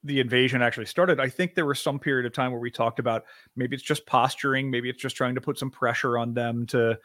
the 0.04 0.20
invasion 0.20 0.62
actually 0.62 0.86
started. 0.86 1.20
I 1.20 1.30
think 1.30 1.56
there 1.56 1.66
was 1.66 1.80
some 1.80 2.00
period 2.00 2.26
of 2.26 2.34
time 2.34 2.52
where 2.52 2.62
we 2.62 2.72
talked 2.72 3.00
about 3.00 3.26
maybe 3.56 3.76
it's 3.76 3.84
just 3.84 4.06
posturing, 4.06 4.72
maybe 4.72 4.90
it's 4.90 5.02
just 5.02 5.16
trying 5.16 5.36
to 5.36 5.42
put 5.42 5.58
some 5.58 5.70
pressure 5.70 6.18
on 6.18 6.34
them 6.34 6.66
to, 6.68 6.98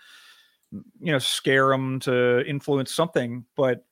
you 0.70 1.12
know, 1.12 1.19
scare 1.19 1.70
them 1.70 2.00
to 2.00 2.44
influence 2.46 2.93
something. 2.93 3.44
But 3.56 3.85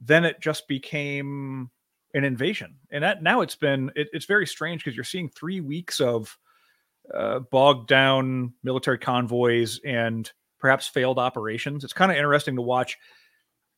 then 0.00 0.24
it 0.24 0.40
just 0.40 0.66
became 0.68 1.70
an 2.14 2.24
invasion, 2.24 2.76
and 2.90 3.04
that 3.04 3.22
now 3.22 3.42
it's 3.42 3.56
been 3.56 3.90
it, 3.94 4.08
it's 4.12 4.24
very 4.26 4.46
strange 4.46 4.82
because 4.82 4.96
you're 4.96 5.04
seeing 5.04 5.28
three 5.28 5.60
weeks 5.60 6.00
of 6.00 6.36
uh, 7.14 7.40
bogged 7.40 7.88
down 7.88 8.54
military 8.62 8.98
convoys 8.98 9.80
and 9.84 10.30
perhaps 10.58 10.88
failed 10.88 11.18
operations. 11.18 11.84
It's 11.84 11.92
kind 11.92 12.10
of 12.10 12.16
interesting 12.16 12.56
to 12.56 12.62
watch. 12.62 12.98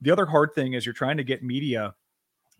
The 0.00 0.10
other 0.10 0.26
hard 0.26 0.54
thing 0.54 0.72
is 0.72 0.86
you're 0.86 0.92
trying 0.92 1.18
to 1.18 1.24
get 1.24 1.42
media 1.42 1.94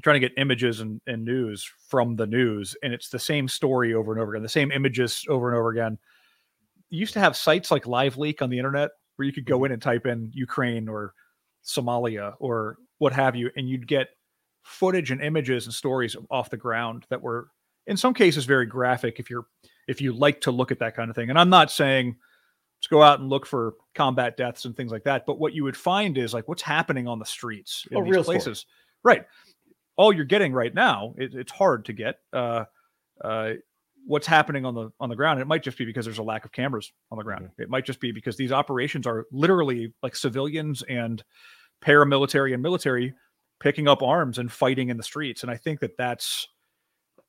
trying 0.01 0.21
to 0.21 0.29
get 0.29 0.39
images 0.39 0.81
and, 0.81 1.01
and 1.07 1.25
news 1.25 1.69
from 1.89 2.17
the 2.17 2.27
news 2.27 2.77
and 2.83 2.93
it's 2.93 3.09
the 3.09 3.19
same 3.19 3.49
story 3.49 3.95
over 3.95 4.13
and 4.13 4.21
over 4.21 4.33
again 4.33 4.43
the 4.43 4.49
same 4.49 4.73
images 4.73 5.25
over 5.29 5.49
and 5.49 5.59
over 5.59 5.71
again 5.71 5.99
you 6.91 6.99
used 6.99 7.13
to 7.13 7.21
have 7.21 7.37
sites 7.37 7.71
like 7.71 7.85
LiveLeak 7.85 8.43
on 8.43 8.51
the 8.51 8.59
internet 8.59 8.91
where 9.17 9.27
you 9.27 9.33
could 9.33 9.47
go 9.47 9.57
mm-hmm. 9.57 9.67
in 9.67 9.73
and 9.73 9.83
type 9.83 10.07
in 10.07 10.31
ukraine 10.35 10.89
or 10.89 11.15
somalia 11.65 12.35
or 12.39 12.77
what 12.99 13.13
have 13.13 13.37
you 13.37 13.51
and 13.57 13.69
you'd 13.69 13.87
get 13.87 14.09
footage 14.63 15.11
and 15.11 15.23
images 15.23 15.67
and 15.67 15.75
stories 15.75 16.17
off 16.31 16.51
the 16.51 16.57
ground 16.57 17.07
that 17.11 17.21
were 17.21 17.49
in 17.87 17.97
some 17.97 18.15
cases 18.15 18.45
very 18.45 18.67
graphic 18.67 19.19
if 19.19 19.31
you're 19.31 19.47
if 19.89 20.01
you 20.01 20.13
like 20.13 20.41
to 20.41 20.51
look 20.51 20.71
at 20.71 20.79
that 20.79 20.95
kind 20.95 21.11
of 21.11 21.17
thing 21.17 21.31
and 21.31 21.39
i'm 21.39 21.51
not 21.51 21.71
saying 21.71 22.17
let's 22.79 22.87
go 22.87 23.03
out 23.03 23.21
and 23.21 23.29
look 23.29 23.47
for 23.47 23.75
combat 23.95 24.37
deaths 24.37 24.65
and 24.65 24.77
things 24.77 24.93
like 24.93 25.05
that 25.05 25.27
but 25.27 25.39
what 25.39 25.55
you 25.55 25.65
would 25.65 25.77
find 25.77 26.17
is 26.17 26.33
like 26.33 26.47
what's 26.49 26.63
happening 26.63 27.09
on 27.09 27.19
the 27.19 27.25
streets 27.25 27.87
in 27.91 27.99
oh, 27.99 28.05
these 28.05 28.25
places 28.25 28.61
story. 28.61 29.17
right 29.17 29.27
all 30.01 30.15
you're 30.15 30.25
getting 30.25 30.55
right 30.55 30.75
now, 30.75 31.15
it, 31.19 31.35
it's 31.35 31.53
hard 31.53 31.85
to 31.85 31.93
get 31.93 32.17
uh, 32.33 32.65
uh, 33.23 33.53
what's 34.07 34.27
happening 34.27 34.65
on 34.65 34.75
the 34.75 34.91
on 34.99 35.11
the 35.11 35.15
ground. 35.15 35.41
It 35.41 35.47
might 35.47 35.63
just 35.63 35.77
be 35.77 35.85
because 35.85 36.07
there's 36.07 36.17
a 36.17 36.23
lack 36.23 36.47
of 36.47 36.53
cameras 36.53 36.91
on 37.11 37.19
the 37.19 37.25
ground. 37.25 37.45
Mm-hmm. 37.45 37.63
It 37.63 37.69
might 37.69 37.85
just 37.85 38.01
be 38.01 38.11
because 38.11 38.39
these 38.39 38.51
operations 38.51 39.07
are 39.07 39.27
literally 39.31 39.93
like 40.03 40.17
civilians 40.17 40.83
and 40.89 41.23
paramilitary 41.85 42.55
and 42.55 42.63
military 42.63 43.13
picking 43.61 43.89
up 43.89 44.03
arms 44.03 44.39
and 44.39 44.51
fighting 44.51 44.89
in 44.89 44.97
the 44.97 45.03
streets. 45.03 45.43
And 45.43 45.53
I 45.53 45.57
think 45.59 45.81
that 45.81 45.99
that's 45.99 46.49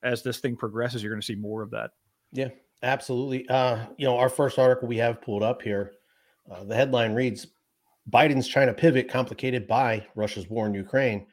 as 0.02 0.22
this 0.22 0.38
thing 0.38 0.56
progresses, 0.56 1.02
you're 1.02 1.12
going 1.12 1.20
to 1.20 1.26
see 1.26 1.34
more 1.34 1.60
of 1.60 1.70
that. 1.72 1.90
Yeah, 2.32 2.48
absolutely. 2.82 3.46
Uh, 3.50 3.84
you 3.98 4.06
know, 4.06 4.16
our 4.16 4.30
first 4.30 4.58
article 4.58 4.88
we 4.88 4.96
have 4.96 5.20
pulled 5.20 5.42
up 5.42 5.60
here, 5.60 5.92
uh, 6.50 6.64
the 6.64 6.74
headline 6.74 7.12
reads 7.12 7.48
Biden's 8.10 8.48
China 8.48 8.72
pivot 8.72 9.10
complicated 9.10 9.68
by 9.68 10.06
Russia's 10.14 10.48
war 10.48 10.66
in 10.66 10.72
Ukraine. 10.72 11.26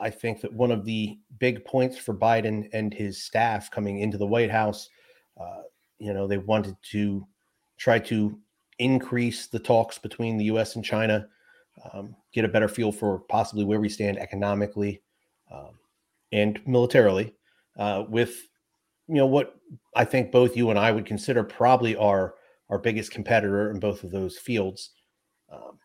I 0.00 0.10
think 0.10 0.40
that 0.40 0.52
one 0.52 0.70
of 0.70 0.84
the 0.84 1.18
big 1.38 1.64
points 1.64 1.96
for 1.96 2.14
Biden 2.14 2.68
and 2.72 2.92
his 2.92 3.22
staff 3.22 3.70
coming 3.70 4.00
into 4.00 4.18
the 4.18 4.26
White 4.26 4.50
House, 4.50 4.88
uh, 5.40 5.62
you 5.98 6.12
know, 6.12 6.26
they 6.26 6.38
wanted 6.38 6.76
to 6.90 7.26
try 7.76 7.98
to 8.00 8.38
increase 8.78 9.46
the 9.46 9.58
talks 9.58 9.98
between 9.98 10.36
the 10.36 10.44
U.S. 10.46 10.76
and 10.76 10.84
China, 10.84 11.28
um, 11.92 12.14
get 12.32 12.44
a 12.44 12.48
better 12.48 12.68
feel 12.68 12.92
for 12.92 13.20
possibly 13.28 13.64
where 13.64 13.80
we 13.80 13.88
stand 13.88 14.18
economically 14.18 15.02
um, 15.52 15.78
and 16.32 16.60
militarily, 16.66 17.34
uh, 17.78 18.04
with 18.08 18.48
you 19.06 19.14
know 19.14 19.26
what 19.26 19.54
I 19.94 20.04
think 20.04 20.30
both 20.30 20.56
you 20.56 20.70
and 20.70 20.78
I 20.78 20.92
would 20.92 21.06
consider 21.06 21.42
probably 21.42 21.96
our 21.96 22.34
our 22.68 22.78
biggest 22.78 23.10
competitor 23.10 23.70
in 23.70 23.80
both 23.80 24.04
of 24.04 24.10
those 24.10 24.36
fields. 24.36 24.90
Um, 25.50 25.78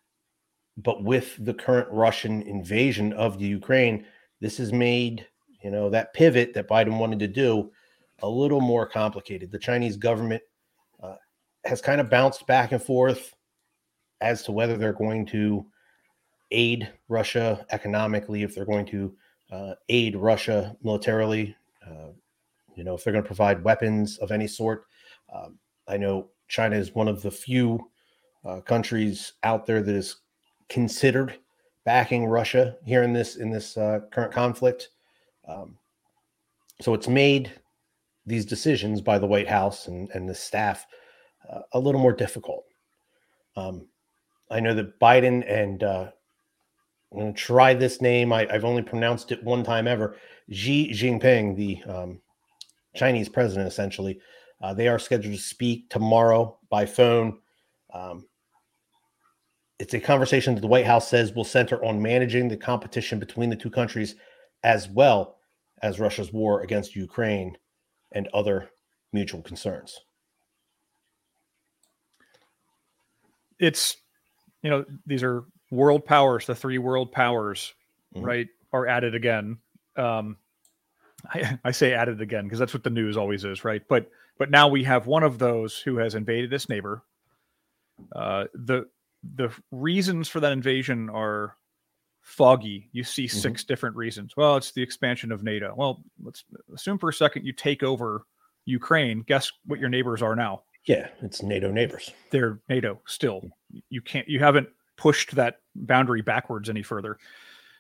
but 0.78 1.04
with 1.04 1.44
the 1.46 1.54
current 1.54 1.88
Russian 1.92 2.42
invasion 2.44 3.14
of 3.14 3.38
the 3.38 3.46
Ukraine, 3.46 4.06
this 4.42 4.58
has 4.58 4.74
made 4.74 5.28
you 5.62 5.72
know 5.72 5.90
that 5.90 6.14
pivot 6.14 6.54
that 6.54 6.68
Biden 6.68 7.00
wanted 7.00 7.20
to 7.20 7.28
do 7.28 7.72
a 8.22 8.30
little 8.30 8.62
more 8.62 8.86
complicated. 8.86 9.52
The 9.52 9.60
Chinese 9.60 9.98
government 9.98 10.42
uh, 11.02 11.16
has 11.66 11.82
kind 11.82 12.02
of 12.02 12.10
bounced 12.10 12.46
back 12.48 12.72
and 12.72 12.82
forth 12.82 13.34
as 14.22 14.44
to 14.44 14.52
whether 14.52 14.78
they're 14.78 14.94
going 14.94 15.26
to 15.28 15.66
aid 16.52 16.90
Russia 17.10 17.66
economically, 17.72 18.44
if 18.44 18.56
they're 18.56 18.66
going 18.66 18.86
to 18.86 19.16
uh, 19.52 19.74
aid 19.90 20.16
Russia 20.16 20.76
militarily, 20.82 21.56
uh, 21.86 22.10
you 22.76 22.84
know, 22.84 22.96
if 22.96 23.04
they're 23.04 23.14
going 23.14 23.24
to 23.24 23.28
provide 23.28 23.64
weapons 23.64 24.18
of 24.20 24.32
any 24.32 24.48
sort. 24.48 24.86
Um, 25.34 25.60
I 25.88 25.98
know 25.98 26.30
China 26.48 26.76
is 26.76 26.96
one 26.96 27.08
of 27.08 27.22
the 27.22 27.32
few 27.32 27.80
uh, 28.46 28.62
countries 28.62 29.34
out 29.44 29.66
there 29.66 29.82
that 29.82 29.96
is 29.96 30.18
considered 30.74 31.36
backing 31.86 32.26
Russia 32.26 32.76
here 32.84 33.04
in 33.04 33.14
this 33.14 33.36
in 33.36 33.52
this 33.52 33.78
uh, 33.78 34.00
current 34.12 34.34
conflict. 34.34 34.90
Um, 35.48 35.78
so 36.82 36.96
it's 36.96 37.08
made 37.08 37.52
these 38.26 38.46
decisions 38.46 39.00
by 39.00 39.20
the 39.20 39.28
White 39.28 39.48
House 39.48 39.88
and, 39.88 40.10
and 40.12 40.28
the 40.28 40.34
staff 40.34 40.88
uh, 41.50 41.60
a 41.74 41.80
little 41.80 42.02
more 42.02 42.14
difficult. 42.14 42.66
Um, 43.56 43.88
I 44.50 44.60
know 44.60 44.74
that 44.74 45.00
Biden 45.00 45.44
and 45.48 45.84
uh, 45.84 46.10
I'm 47.12 47.20
going 47.20 47.34
to 47.34 47.40
try 47.40 47.76
this 47.76 48.02
name. 48.02 48.34
I, 48.34 48.48
have 48.50 48.66
only 48.66 48.82
pronounced 48.82 49.32
it 49.32 49.44
one 49.44 49.64
time 49.64 49.88
ever. 49.88 50.18
Xi 50.50 50.92
Jinping, 50.92 51.56
the 51.56 51.84
um, 51.92 52.20
Chinese 52.96 53.30
president, 53.30 53.68
essentially, 53.68 54.20
uh, 54.62 54.74
they 54.74 54.88
are 54.88 54.98
scheduled 54.98 55.36
to 55.36 55.40
speak 55.40 55.90
tomorrow 55.90 56.58
by 56.70 56.86
phone. 56.86 57.40
Um, 57.94 58.26
it's 59.80 59.94
a 59.94 60.00
conversation 60.00 60.56
that 60.56 60.62
the 60.62 60.68
White 60.68 60.86
House 60.86 61.10
says 61.10 61.34
will 61.34 61.44
center 61.44 61.84
on 61.84 62.02
managing 62.02 62.48
the 62.48 62.58
competition 62.58 63.20
between 63.20 63.50
the 63.50 63.56
two 63.56 63.70
countries, 63.70 64.16
as 64.64 64.88
well 64.88 65.38
as 65.82 66.00
Russia's 66.00 66.32
war 66.32 66.62
against 66.62 66.96
Ukraine 66.96 67.58
and 68.12 68.28
other 68.34 68.70
mutual 69.12 69.42
concerns. 69.42 70.00
It's, 73.60 73.98
you 74.62 74.70
know, 74.70 74.86
these 75.06 75.24
are 75.24 75.46
world 75.72 76.06
powers, 76.06 76.46
the 76.46 76.56
three 76.56 76.78
world 76.78 77.12
powers, 77.12 77.74
mm-hmm. 78.16 78.26
right, 78.26 78.48
are 78.72 78.88
added 78.88 79.16
again. 79.16 79.58
Um, 79.96 80.38
I, 81.30 81.60
I 81.64 81.72
say 81.72 81.94
added 81.94 82.22
again 82.22 82.44
because 82.44 82.60
that's 82.60 82.74
what 82.74 82.84
the 82.84 82.90
news 82.90 83.18
always 83.18 83.46
is, 83.46 83.64
right? 83.64 83.82
But 83.88 84.10
but 84.38 84.50
now 84.50 84.68
we 84.68 84.84
have 84.84 85.08
one 85.08 85.24
of 85.24 85.40
those 85.40 85.78
who 85.78 85.98
has 85.98 86.16
invaded 86.16 86.50
this 86.50 86.70
neighbor. 86.70 87.04
Uh, 88.14 88.46
the 88.54 88.88
the 89.36 89.50
reasons 89.72 90.28
for 90.28 90.40
that 90.40 90.52
invasion 90.52 91.10
are 91.10 91.58
foggy. 92.22 92.90
You 92.92 93.04
see 93.04 93.26
mm-hmm. 93.26 93.38
6 93.38 93.64
different 93.66 93.96
reasons. 93.96 94.34
Well, 94.36 94.58
it's 94.58 94.72
the 94.72 94.82
expansion 94.82 95.32
of 95.32 95.44
NATO. 95.44 95.74
Well, 95.76 96.04
let's 96.22 96.44
assume 96.74 96.98
for 96.98 97.10
a 97.10 97.14
second 97.14 97.46
you 97.46 97.54
take 97.54 97.84
over 97.84 98.26
Ukraine. 98.66 99.22
Guess 99.22 99.52
what 99.66 99.80
your 99.80 99.90
neighbors 99.90 100.22
are 100.22 100.36
now? 100.36 100.64
Yeah, 100.86 101.08
it's 101.22 101.42
NATO 101.42 101.72
neighbors. 101.72 102.12
They're 102.30 102.60
NATO 102.68 103.02
still. 103.08 103.42
You 103.90 104.02
can't. 104.02 104.28
You 104.28 104.40
haven't 104.40 104.68
pushed 104.98 105.36
that 105.36 105.60
boundary 105.76 106.22
backwards 106.22 106.70
any 106.70 106.84
further. 106.84 107.18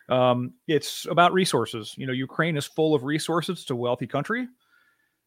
Um, 0.09 0.53
it's 0.67 1.05
about 1.09 1.33
resources. 1.33 1.93
You 1.97 2.07
know, 2.07 2.13
Ukraine 2.13 2.57
is 2.57 2.65
full 2.65 2.95
of 2.95 3.03
resources. 3.03 3.61
It's 3.61 3.69
a 3.69 3.75
wealthy 3.75 4.07
country. 4.07 4.47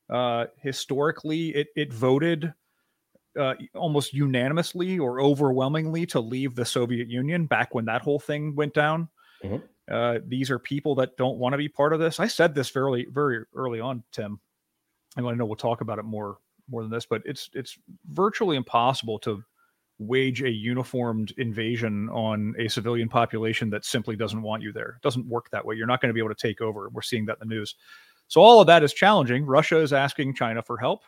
Uh, 0.09 0.47
historically, 0.59 1.49
it 1.49 1.69
it 1.77 1.93
voted 1.93 2.53
uh, 3.39 3.55
almost 3.75 4.13
unanimously 4.13 4.99
or 4.99 5.21
overwhelmingly 5.21 6.07
to 6.07 6.21
leave 6.21 6.55
the 6.55 6.65
Soviet 6.65 7.09
Union 7.09 7.47
back 7.47 7.75
when 7.75 7.85
that 7.87 8.03
whole 8.03 8.19
thing 8.19 8.55
went 8.55 8.75
down. 8.75 9.09
Mm-hmm. 9.45 9.57
Uh, 9.91 10.19
these 10.27 10.51
are 10.51 10.59
people 10.59 10.95
that 10.97 11.17
don't 11.17 11.39
want 11.39 11.53
to 11.53 11.59
be 11.59 11.69
part 11.69 11.93
of 11.93 12.01
this. 12.01 12.19
I 12.19 12.27
said 12.27 12.55
this 12.55 12.71
very, 12.71 13.07
very 13.11 13.45
early 13.55 13.81
on, 13.81 14.03
Tim. 14.13 14.41
I 15.17 15.21
know 15.21 15.47
we'll 15.47 15.57
talk 15.57 15.81
about 15.81 15.99
it 15.99 16.05
more 16.05 16.39
more 16.69 16.83
than 16.83 16.91
this, 16.91 17.07
but 17.07 17.23
it's 17.25 17.49
it's 17.55 17.79
virtually 18.11 18.57
impossible 18.57 19.19
to 19.21 19.43
wage 19.99 20.43
a 20.43 20.51
uniformed 20.51 21.33
invasion 21.39 22.09
on 22.11 22.55
a 22.59 22.69
civilian 22.69 23.09
population 23.09 23.71
that 23.71 23.85
simply 23.85 24.15
doesn't 24.17 24.43
want 24.43 24.63
you 24.63 24.73
there. 24.73 24.97
It 24.97 25.03
doesn't 25.03 25.27
work 25.27 25.49
that 25.51 25.65
way. 25.65 25.75
You're 25.75 25.87
not 25.87 26.01
going 26.01 26.11
to 26.11 26.15
be 26.15 26.21
able 26.21 26.35
to 26.35 26.49
take 26.49 26.61
over. 26.61 26.91
We're 26.91 27.03
seeing 27.03 27.25
that 27.27 27.39
in 27.41 27.49
the 27.49 27.55
news. 27.55 27.77
So 28.29 28.41
all 28.41 28.61
of 28.61 28.67
that 28.67 28.83
is 28.83 28.93
challenging. 28.93 29.47
Russia 29.47 29.79
is 29.79 29.93
asking 29.93 30.35
China 30.35 30.61
for 30.61 30.77
help. 30.77 31.03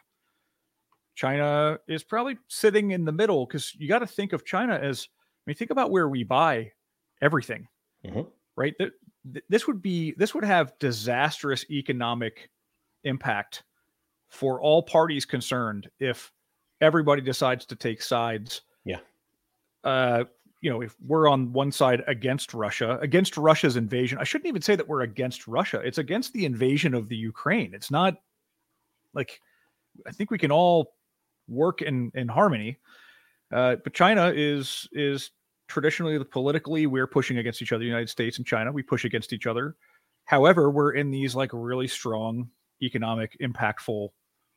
China 1.19 1.81
is 1.89 2.05
probably 2.05 2.39
sitting 2.47 2.93
in 2.93 3.05
the 3.05 3.11
middle 3.11 3.45
because 3.45 3.75
you 3.75 3.89
got 3.89 3.99
to 3.99 4.07
think 4.07 4.33
of 4.33 4.45
China 4.45 4.75
as 4.81 5.09
I 5.11 5.43
mean, 5.51 5.57
think 5.57 5.73
about 5.73 5.91
where 5.91 6.09
we 6.09 6.23
buy 6.23 6.71
everything, 7.21 7.67
mm-hmm. 8.07 8.21
right? 8.55 8.73
This 9.49 9.67
would 9.67 9.83
be 9.83 10.13
this 10.13 10.33
would 10.33 10.45
have 10.45 10.79
disastrous 10.79 11.69
economic 11.71 12.51
impact 13.03 13.65
for 14.29 14.63
all 14.63 14.81
parties 14.81 15.25
concerned 15.25 15.91
if 15.99 16.31
everybody 16.81 17.21
decides 17.21 17.67
to 17.67 17.75
take 17.75 18.01
sides. 18.01 18.61
Yeah. 18.85 19.01
Uh, 19.83 20.23
you 20.61 20.71
know, 20.71 20.83
if 20.83 20.95
we're 21.05 21.29
on 21.29 21.53
one 21.53 21.73
side 21.73 22.05
against 22.07 22.55
Russia, 22.55 22.97
against 23.03 23.37
Russia's 23.37 23.77
invasion, 23.77 24.19
I 24.19 24.25
shouldn't 24.25 24.47
even 24.47 24.63
say 24.63 24.77
that 24.77 24.87
we're 24.87 25.03
against 25.03 25.49
Russia. 25.49 25.81
It's 25.85 25.99
against 25.99 26.33
the 26.33 26.45
invasion 26.45 26.95
of 26.95 27.09
the 27.09 27.17
Ukraine. 27.17 27.75
It's 27.75 27.91
not 27.91 28.19
like 29.15 29.41
I 30.07 30.13
think 30.13 30.31
we 30.31 30.39
can 30.39 30.53
all 30.53 30.93
work 31.49 31.83
in 31.83 32.13
in 32.15 32.29
harmony. 32.29 32.79
Uh, 33.51 33.77
but 33.83 33.95
China 33.95 34.33
is 34.35 34.89
is 34.93 35.31
traditionally 35.69 36.19
the 36.19 36.25
politically 36.25 36.87
we're 36.87 37.07
pushing 37.07 37.39
against 37.39 37.63
each 37.63 37.73
other. 37.73 37.81
The 37.81 37.87
United 37.87 38.11
States 38.11 38.39
and 38.39 38.47
China 38.47 38.73
we 38.73 38.83
push 38.83 39.05
against 39.05 39.33
each 39.33 39.47
other. 39.47 39.77
However, 40.25 40.71
we're 40.71 40.93
in 40.93 41.11
these 41.11 41.35
like 41.35 41.51
really 41.53 41.89
strong 41.89 42.51
economic, 42.83 43.37
impactful 43.41 44.11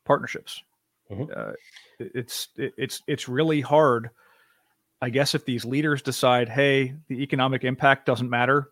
partnerships. 0.06 0.62
Mm-hmm. 1.10 1.32
Uh, 1.36 1.54
it's 2.00 2.50
it, 2.58 2.74
it's 2.78 3.02
it's 3.08 3.28
really 3.28 3.62
hard. 3.62 4.10
I 5.02 5.10
guess 5.10 5.34
if 5.34 5.46
these 5.46 5.66
leaders 5.66 6.02
decide, 6.02 6.48
hey, 6.48 6.94
the 7.08 7.24
economic 7.24 7.64
impact 7.64 8.06
doesn't 8.06 8.30
matter, 8.30 8.70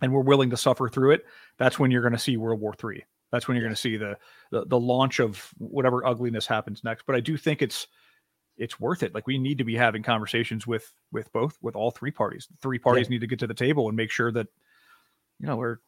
and 0.00 0.12
we're 0.12 0.22
willing 0.22 0.50
to 0.50 0.56
suffer 0.56 0.88
through 0.88 1.12
it, 1.12 1.26
that's 1.58 1.78
when 1.78 1.90
you're 1.90 2.02
going 2.02 2.12
to 2.12 2.18
see 2.18 2.36
World 2.36 2.60
War 2.60 2.74
Three. 2.74 3.04
That's 3.30 3.46
when 3.46 3.56
you're 3.56 3.64
going 3.64 3.74
to 3.74 3.80
see 3.80 3.96
the, 3.96 4.16
the 4.50 4.64
the 4.66 4.78
launch 4.78 5.20
of 5.20 5.52
whatever 5.58 6.06
ugliness 6.06 6.46
happens 6.46 6.82
next. 6.82 7.04
But 7.06 7.16
I 7.16 7.20
do 7.20 7.36
think 7.36 7.62
it's 7.62 7.86
it's 8.56 8.80
worth 8.80 9.02
it. 9.02 9.14
Like 9.14 9.26
we 9.26 9.38
need 9.38 9.58
to 9.58 9.64
be 9.64 9.76
having 9.76 10.02
conversations 10.02 10.66
with 10.66 10.92
with 11.12 11.32
both 11.32 11.58
with 11.62 11.76
all 11.76 11.90
three 11.90 12.10
parties. 12.10 12.48
three 12.60 12.78
parties 12.78 13.06
yeah. 13.06 13.14
need 13.14 13.20
to 13.20 13.26
get 13.26 13.38
to 13.40 13.46
the 13.46 13.54
table 13.54 13.88
and 13.88 13.96
make 13.96 14.10
sure 14.10 14.32
that 14.32 14.46
you 15.40 15.46
know 15.46 15.56
we're 15.56 15.78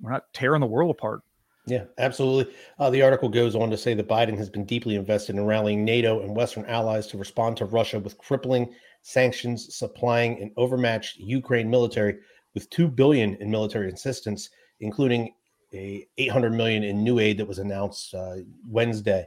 we're 0.00 0.12
not 0.12 0.24
tearing 0.32 0.60
the 0.60 0.66
world 0.66 0.90
apart. 0.90 1.22
Yeah, 1.66 1.84
absolutely. 1.98 2.54
Uh, 2.78 2.88
the 2.88 3.02
article 3.02 3.28
goes 3.28 3.54
on 3.54 3.68
to 3.70 3.76
say 3.76 3.92
that 3.94 4.08
Biden 4.08 4.38
has 4.38 4.48
been 4.48 4.64
deeply 4.64 4.94
invested 4.96 5.36
in 5.36 5.44
rallying 5.44 5.84
NATO 5.84 6.20
and 6.20 6.34
Western 6.34 6.64
allies 6.64 7.06
to 7.08 7.18
respond 7.18 7.58
to 7.58 7.66
Russia 7.66 7.98
with 7.98 8.16
crippling 8.16 8.72
sanctions, 9.02 9.76
supplying 9.76 10.40
an 10.40 10.50
overmatched 10.56 11.18
Ukraine 11.18 11.68
military 11.68 12.18
with 12.54 12.70
two 12.70 12.88
billion 12.88 13.34
in 13.36 13.50
military 13.50 13.92
assistance, 13.92 14.48
including 14.80 15.34
a 15.72 16.06
800 16.16 16.52
million 16.52 16.82
in 16.82 17.02
new 17.02 17.18
aid 17.18 17.38
that 17.38 17.48
was 17.48 17.58
announced 17.58 18.14
uh, 18.14 18.36
Wednesday. 18.66 19.26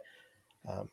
Um, 0.67 0.89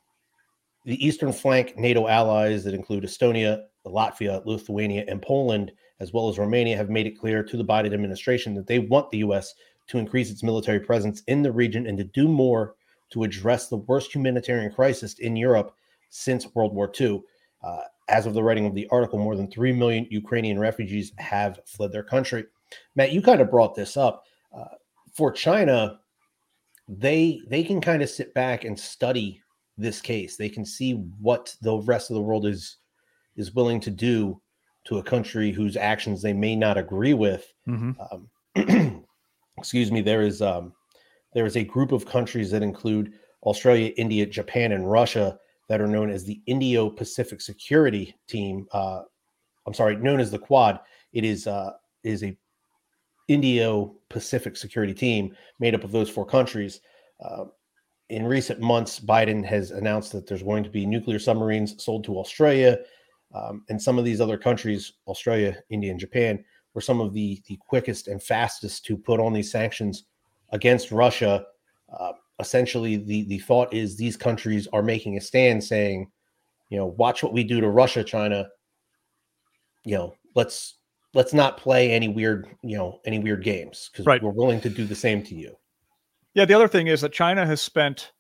the 0.85 1.05
eastern 1.05 1.33
flank 1.33 1.77
NATO 1.77 2.09
allies 2.09 2.65
that 2.65 2.75
include 2.75 3.05
Estonia, 3.05 3.65
Latvia, 3.87 4.45
Lithuania, 4.45 5.05
and 5.09 5.21
Poland, 5.21 5.73
as 6.01 6.13
well 6.13 6.29
as 6.29 6.39
Romania, 6.39 6.77
have 6.77 6.91
made 6.91 7.07
it 7.07 7.19
clear 7.19 7.43
to 7.43 7.57
the 7.57 7.65
Biden 7.65 7.93
administration 7.93 8.55
that 8.55 8.67
they 8.67 8.79
want 8.79 9.11
the 9.11 9.19
U.S. 9.19 9.55
to 9.89 9.99
increase 9.99 10.31
its 10.31 10.43
military 10.43 10.81
presence 10.81 11.23
in 11.27 11.43
the 11.43 11.53
region 11.53 11.87
and 11.87 11.99
to 11.99 12.05
do 12.05 12.29
more 12.29 12.75
to 13.11 13.25
address 13.25 13.69
the 13.69 13.77
worst 13.77 14.15
humanitarian 14.15 14.73
crisis 14.73 15.19
in 15.19 15.37
Europe 15.37 15.75
since 16.11 16.55
World 16.55 16.75
War 16.75 16.93
II. 16.99 17.23
Uh, 17.63 17.81
as 18.09 18.27
of 18.27 18.35
the 18.35 18.43
writing 18.43 18.67
of 18.67 18.75
the 18.75 18.89
article, 18.91 19.19
more 19.19 19.37
than 19.37 19.51
3 19.51 19.73
million 19.73 20.07
Ukrainian 20.11 20.59
refugees 20.59 21.13
have 21.19 21.61
fled 21.67 21.93
their 21.93 22.03
country. 22.03 22.45
Matt, 22.97 23.13
you 23.13 23.21
kind 23.21 23.41
of 23.41 23.51
brought 23.51 23.75
this 23.75 23.97
up. 23.97 24.25
Uh, 24.57 24.65
for 25.19 25.33
China, 25.33 25.99
they 26.87 27.41
they 27.49 27.65
can 27.65 27.81
kind 27.81 28.03
of 28.03 28.09
sit 28.09 28.33
back 28.35 28.65
and 28.65 28.79
study 28.79 29.43
this 29.77 30.01
case. 30.01 30.37
They 30.37 30.49
can 30.49 30.65
see 30.65 30.93
what 31.21 31.55
the 31.61 31.77
rest 31.79 32.09
of 32.09 32.15
the 32.15 32.23
world 32.23 32.47
is 32.47 32.77
is 33.37 33.53
willing 33.53 33.81
to 33.81 33.91
do 33.91 34.41
to 34.85 34.99
a 34.99 35.03
country 35.03 35.51
whose 35.51 35.77
actions 35.77 36.23
they 36.23 36.33
may 36.33 36.55
not 36.55 36.79
agree 36.79 37.15
with. 37.15 37.53
Mm-hmm. 37.69 37.93
Um, 38.57 39.05
excuse 39.59 39.91
me. 39.91 40.03
There 40.03 40.23
is 40.23 40.41
um, 40.41 40.73
there 41.35 41.47
is 41.47 41.57
a 41.57 41.65
group 41.65 41.91
of 41.91 42.07
countries 42.07 42.53
that 42.53 42.63
include 42.63 43.13
Australia, 43.43 43.91
India, 43.97 44.25
Japan, 44.25 44.71
and 44.71 44.89
Russia 44.89 45.37
that 45.69 45.81
are 45.81 45.89
known 45.89 46.11
as 46.11 46.25
the 46.25 46.41
Indo-Pacific 46.47 47.41
Security 47.41 48.15
Team. 48.29 48.69
Uh, 48.71 49.01
I'm 49.67 49.75
sorry, 49.75 49.97
known 49.97 50.21
as 50.21 50.31
the 50.31 50.39
Quad. 50.39 50.79
It 51.13 51.25
is 51.25 51.49
uh, 51.49 51.73
is 52.05 52.23
a 52.23 52.37
Indo 53.29 53.95
Pacific 54.09 54.57
security 54.57 54.95
team 54.95 55.37
made 55.61 55.75
up 55.75 55.85
of 55.85 55.93
those 55.93 56.11
four 56.11 56.27
countries. 56.27 56.81
Uh, 57.23 57.45
in 58.09 58.25
recent 58.25 58.61
months, 58.61 58.99
Biden 58.99 59.45
has 59.45 59.71
announced 59.71 60.13
that 60.13 60.27
there's 60.27 60.43
going 60.43 60.65
to 60.65 60.71
be 60.71 60.87
nuclear 60.87 61.19
submarines 61.19 61.83
sold 61.83 62.05
to 62.05 62.19
Australia 62.19 62.79
um, 63.35 63.65
and 63.69 63.81
some 63.81 63.99
of 63.99 64.05
these 64.05 64.21
other 64.21 64.39
countries, 64.39 64.95
Australia, 65.07 65.57
India, 65.71 65.91
and 65.91 66.01
Japan, 66.01 66.45
were 66.75 66.81
some 66.81 67.01
of 67.01 67.13
the 67.13 67.43
the 67.47 67.57
quickest 67.57 68.09
and 68.09 68.23
fastest 68.23 68.85
to 68.87 68.97
put 68.97 69.21
on 69.21 69.33
these 69.33 69.51
sanctions 69.51 70.05
against 70.51 70.91
Russia. 70.91 71.45
Uh, 71.93 72.13
essentially, 72.41 72.97
the 72.97 73.25
the 73.25 73.39
thought 73.39 73.73
is 73.73 73.97
these 73.97 74.17
countries 74.17 74.67
are 74.73 74.83
making 74.83 75.17
a 75.17 75.21
stand, 75.21 75.63
saying, 75.63 76.11
you 76.71 76.79
know, 76.79 76.87
watch 76.87 77.23
what 77.23 77.33
we 77.33 77.45
do 77.45 77.61
to 77.61 77.69
Russia, 77.69 78.03
China. 78.03 78.49
You 79.85 79.97
know, 79.97 80.15
let's 80.35 80.78
let's 81.19 81.35
not 81.35 81.57
play 81.57 81.91
any 81.91 82.07
weird, 82.07 82.47
you 82.63 82.79
know, 82.79 83.01
any 83.05 83.19
weird 83.19 83.43
games 83.43 83.91
because 83.93 84.07
right. 84.07 84.23
we're 84.23 84.31
willing 84.31 84.61
to 84.61 84.71
do 84.71 84.85
the 84.85 84.95
same 84.95 85.21
to 85.25 85.35
you. 85.35 85.57
Yeah, 86.33 86.45
the 86.45 86.55
other 86.55 86.69
thing 86.69 86.87
is 86.87 87.01
that 87.01 87.13
China 87.13 87.45
has 87.45 87.61
spent 87.61 88.13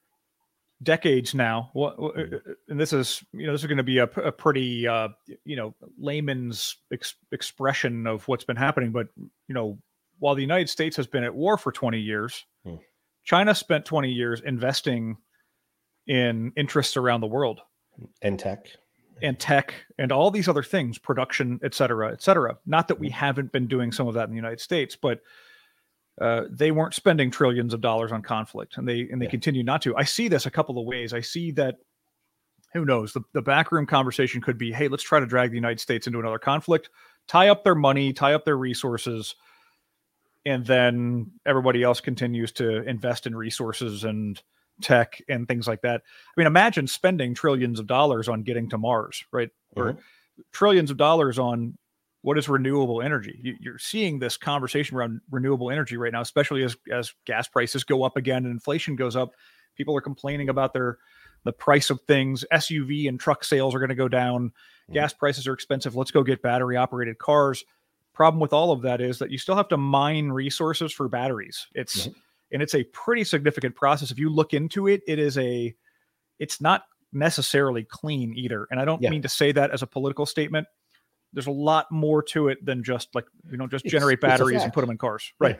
decades 0.82 1.32
now. 1.32 1.70
Mm-hmm. 1.76 2.50
And 2.68 2.80
this 2.80 2.92
is, 2.92 3.22
you 3.32 3.46
know, 3.46 3.52
this 3.52 3.60
is 3.60 3.68
going 3.68 3.76
to 3.76 3.84
be 3.84 3.98
a, 3.98 4.10
a 4.16 4.32
pretty, 4.32 4.88
uh, 4.88 5.10
you 5.44 5.54
know, 5.54 5.76
layman's 5.96 6.76
ex- 6.92 7.14
expression 7.30 8.08
of 8.08 8.26
what's 8.26 8.42
been 8.42 8.56
happening. 8.56 8.90
But 8.90 9.06
you 9.16 9.54
know, 9.54 9.78
while 10.18 10.34
the 10.34 10.42
United 10.42 10.68
States 10.68 10.96
has 10.96 11.06
been 11.06 11.22
at 11.22 11.32
war 11.32 11.56
for 11.56 11.70
20 11.70 12.00
years, 12.00 12.44
hmm. 12.64 12.76
China 13.22 13.54
spent 13.54 13.84
20 13.84 14.10
years 14.10 14.42
investing 14.44 15.18
in 16.08 16.50
interests 16.56 16.96
around 16.96 17.20
the 17.20 17.28
world 17.28 17.60
and 18.22 18.40
tech 18.40 18.66
and 19.22 19.38
tech 19.38 19.74
and 19.98 20.12
all 20.12 20.30
these 20.30 20.48
other 20.48 20.62
things, 20.62 20.98
production, 20.98 21.60
et 21.62 21.74
cetera, 21.74 22.12
et 22.12 22.22
cetera. 22.22 22.58
Not 22.66 22.88
that 22.88 22.98
we 22.98 23.08
hmm. 23.08 23.14
haven't 23.14 23.52
been 23.52 23.66
doing 23.66 23.92
some 23.92 24.08
of 24.08 24.14
that 24.14 24.24
in 24.24 24.30
the 24.30 24.36
United 24.36 24.60
States, 24.60 24.96
but 24.96 25.20
uh, 26.20 26.44
they 26.50 26.70
weren't 26.70 26.94
spending 26.94 27.30
trillions 27.30 27.72
of 27.72 27.80
dollars 27.80 28.10
on 28.10 28.22
conflict, 28.22 28.76
and 28.76 28.88
they 28.88 29.08
and 29.10 29.20
they 29.20 29.26
yeah. 29.26 29.30
continue 29.30 29.62
not 29.62 29.82
to. 29.82 29.96
I 29.96 30.04
see 30.04 30.28
this 30.28 30.46
a 30.46 30.50
couple 30.50 30.78
of 30.78 30.86
ways. 30.86 31.12
I 31.12 31.20
see 31.20 31.52
that 31.52 31.76
who 32.72 32.84
knows 32.84 33.12
the, 33.12 33.22
the 33.32 33.42
backroom 33.42 33.86
conversation 33.86 34.40
could 34.40 34.58
be, 34.58 34.72
hey, 34.72 34.88
let's 34.88 35.02
try 35.02 35.20
to 35.20 35.26
drag 35.26 35.50
the 35.50 35.56
United 35.56 35.80
States 35.80 36.06
into 36.06 36.18
another 36.18 36.38
conflict, 36.38 36.90
tie 37.26 37.48
up 37.48 37.64
their 37.64 37.74
money, 37.74 38.12
tie 38.12 38.34
up 38.34 38.44
their 38.44 38.58
resources, 38.58 39.36
and 40.44 40.66
then 40.66 41.30
everybody 41.46 41.82
else 41.82 42.00
continues 42.00 42.52
to 42.52 42.82
invest 42.88 43.26
in 43.26 43.34
resources 43.34 44.04
and 44.04 44.42
tech 44.80 45.20
and 45.28 45.46
things 45.46 45.66
like 45.66 45.82
that. 45.82 46.02
I 46.04 46.32
mean, 46.36 46.46
imagine 46.46 46.86
spending 46.86 47.34
trillions 47.34 47.80
of 47.80 47.86
dollars 47.86 48.28
on 48.28 48.42
getting 48.42 48.68
to 48.70 48.78
Mars, 48.78 49.24
right? 49.32 49.50
Mm-hmm. 49.76 49.80
Or 49.80 49.98
trillions 50.52 50.90
of 50.90 50.96
dollars 50.96 51.38
on 51.38 51.76
what 52.22 52.38
is 52.38 52.48
renewable 52.48 53.00
energy? 53.00 53.56
You're 53.60 53.78
seeing 53.78 54.18
this 54.18 54.36
conversation 54.36 54.96
around 54.96 55.20
renewable 55.30 55.70
energy 55.70 55.96
right 55.96 56.12
now, 56.12 56.20
especially 56.20 56.64
as 56.64 56.76
as 56.92 57.12
gas 57.26 57.48
prices 57.48 57.84
go 57.84 58.02
up 58.02 58.16
again 58.16 58.44
and 58.44 58.52
inflation 58.52 58.96
goes 58.96 59.16
up. 59.16 59.32
People 59.76 59.96
are 59.96 60.00
complaining 60.00 60.48
about 60.48 60.72
their 60.72 60.98
the 61.44 61.52
price 61.52 61.90
of 61.90 62.00
things. 62.02 62.44
SUV 62.52 63.08
and 63.08 63.18
truck 63.20 63.44
sales 63.44 63.74
are 63.74 63.78
going 63.78 63.88
to 63.88 63.94
go 63.94 64.08
down. 64.08 64.48
Mm-hmm. 64.48 64.94
Gas 64.94 65.12
prices 65.12 65.46
are 65.46 65.52
expensive. 65.52 65.96
Let's 65.96 66.10
go 66.10 66.22
get 66.22 66.42
battery 66.42 66.76
operated 66.76 67.18
cars. 67.18 67.64
Problem 68.12 68.40
with 68.40 68.52
all 68.52 68.72
of 68.72 68.82
that 68.82 69.00
is 69.00 69.20
that 69.20 69.30
you 69.30 69.38
still 69.38 69.54
have 69.54 69.68
to 69.68 69.76
mine 69.76 70.30
resources 70.30 70.92
for 70.92 71.08
batteries. 71.08 71.68
It's 71.74 72.08
mm-hmm. 72.08 72.18
And 72.52 72.62
it's 72.62 72.74
a 72.74 72.84
pretty 72.84 73.24
significant 73.24 73.74
process. 73.74 74.10
If 74.10 74.18
you 74.18 74.30
look 74.30 74.54
into 74.54 74.86
it, 74.86 75.02
it 75.06 75.18
is 75.18 75.36
a 75.38 75.74
it's 76.38 76.60
not 76.60 76.82
necessarily 77.12 77.84
clean 77.84 78.34
either. 78.36 78.66
And 78.70 78.78
I 78.80 78.84
don't 78.84 79.02
yeah. 79.02 79.10
mean 79.10 79.22
to 79.22 79.28
say 79.28 79.52
that 79.52 79.70
as 79.70 79.82
a 79.82 79.86
political 79.86 80.26
statement 80.26 80.66
there's 81.32 81.46
a 81.46 81.52
lot 81.52 81.90
more 81.90 82.22
to 82.22 82.48
it 82.48 82.64
than 82.64 82.82
just 82.82 83.14
like 83.14 83.26
you 83.50 83.56
know 83.56 83.66
just 83.66 83.84
it's, 83.84 83.92
generate 83.92 84.20
batteries 84.20 84.62
and 84.62 84.72
put 84.72 84.80
them 84.80 84.90
in 84.90 84.98
cars 84.98 85.32
right 85.38 85.58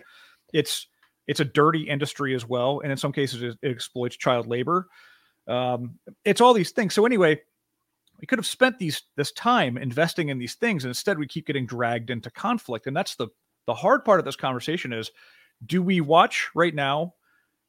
yeah. 0.53 0.61
it's 0.61 0.87
it's 1.27 1.41
a 1.41 1.45
dirty 1.45 1.83
industry 1.83 2.35
as 2.35 2.47
well 2.47 2.81
and 2.81 2.91
in 2.91 2.99
some 2.99 3.13
cases 3.13 3.43
it, 3.43 3.59
it 3.63 3.71
exploits 3.71 4.17
child 4.17 4.47
labor 4.47 4.87
um, 5.47 5.99
it's 6.25 6.41
all 6.41 6.55
these 6.55 6.71
things 6.71 6.95
so 6.95 7.07
anyway 7.07 7.39
we 8.21 8.27
could 8.27 8.39
have 8.39 8.47
spent 8.47 8.79
these 8.79 9.03
this 9.17 9.33
time 9.33 9.79
investing 9.79 10.29
in 10.29 10.39
these 10.39 10.55
things 10.55 10.85
and 10.85 10.91
instead 10.91 11.19
we 11.19 11.27
keep 11.27 11.47
getting 11.47 11.67
dragged 11.67 12.11
into 12.11 12.31
conflict 12.31 12.87
and 12.87 12.97
that's 12.97 13.17
the 13.17 13.29
the 13.67 13.75
hard 13.75 14.05
part 14.05 14.19
of 14.19 14.25
this 14.25 14.37
conversation 14.37 14.93
is 14.93 15.11
do 15.65 15.83
we 15.83 16.01
watch 16.01 16.49
right 16.55 16.75
now 16.75 17.15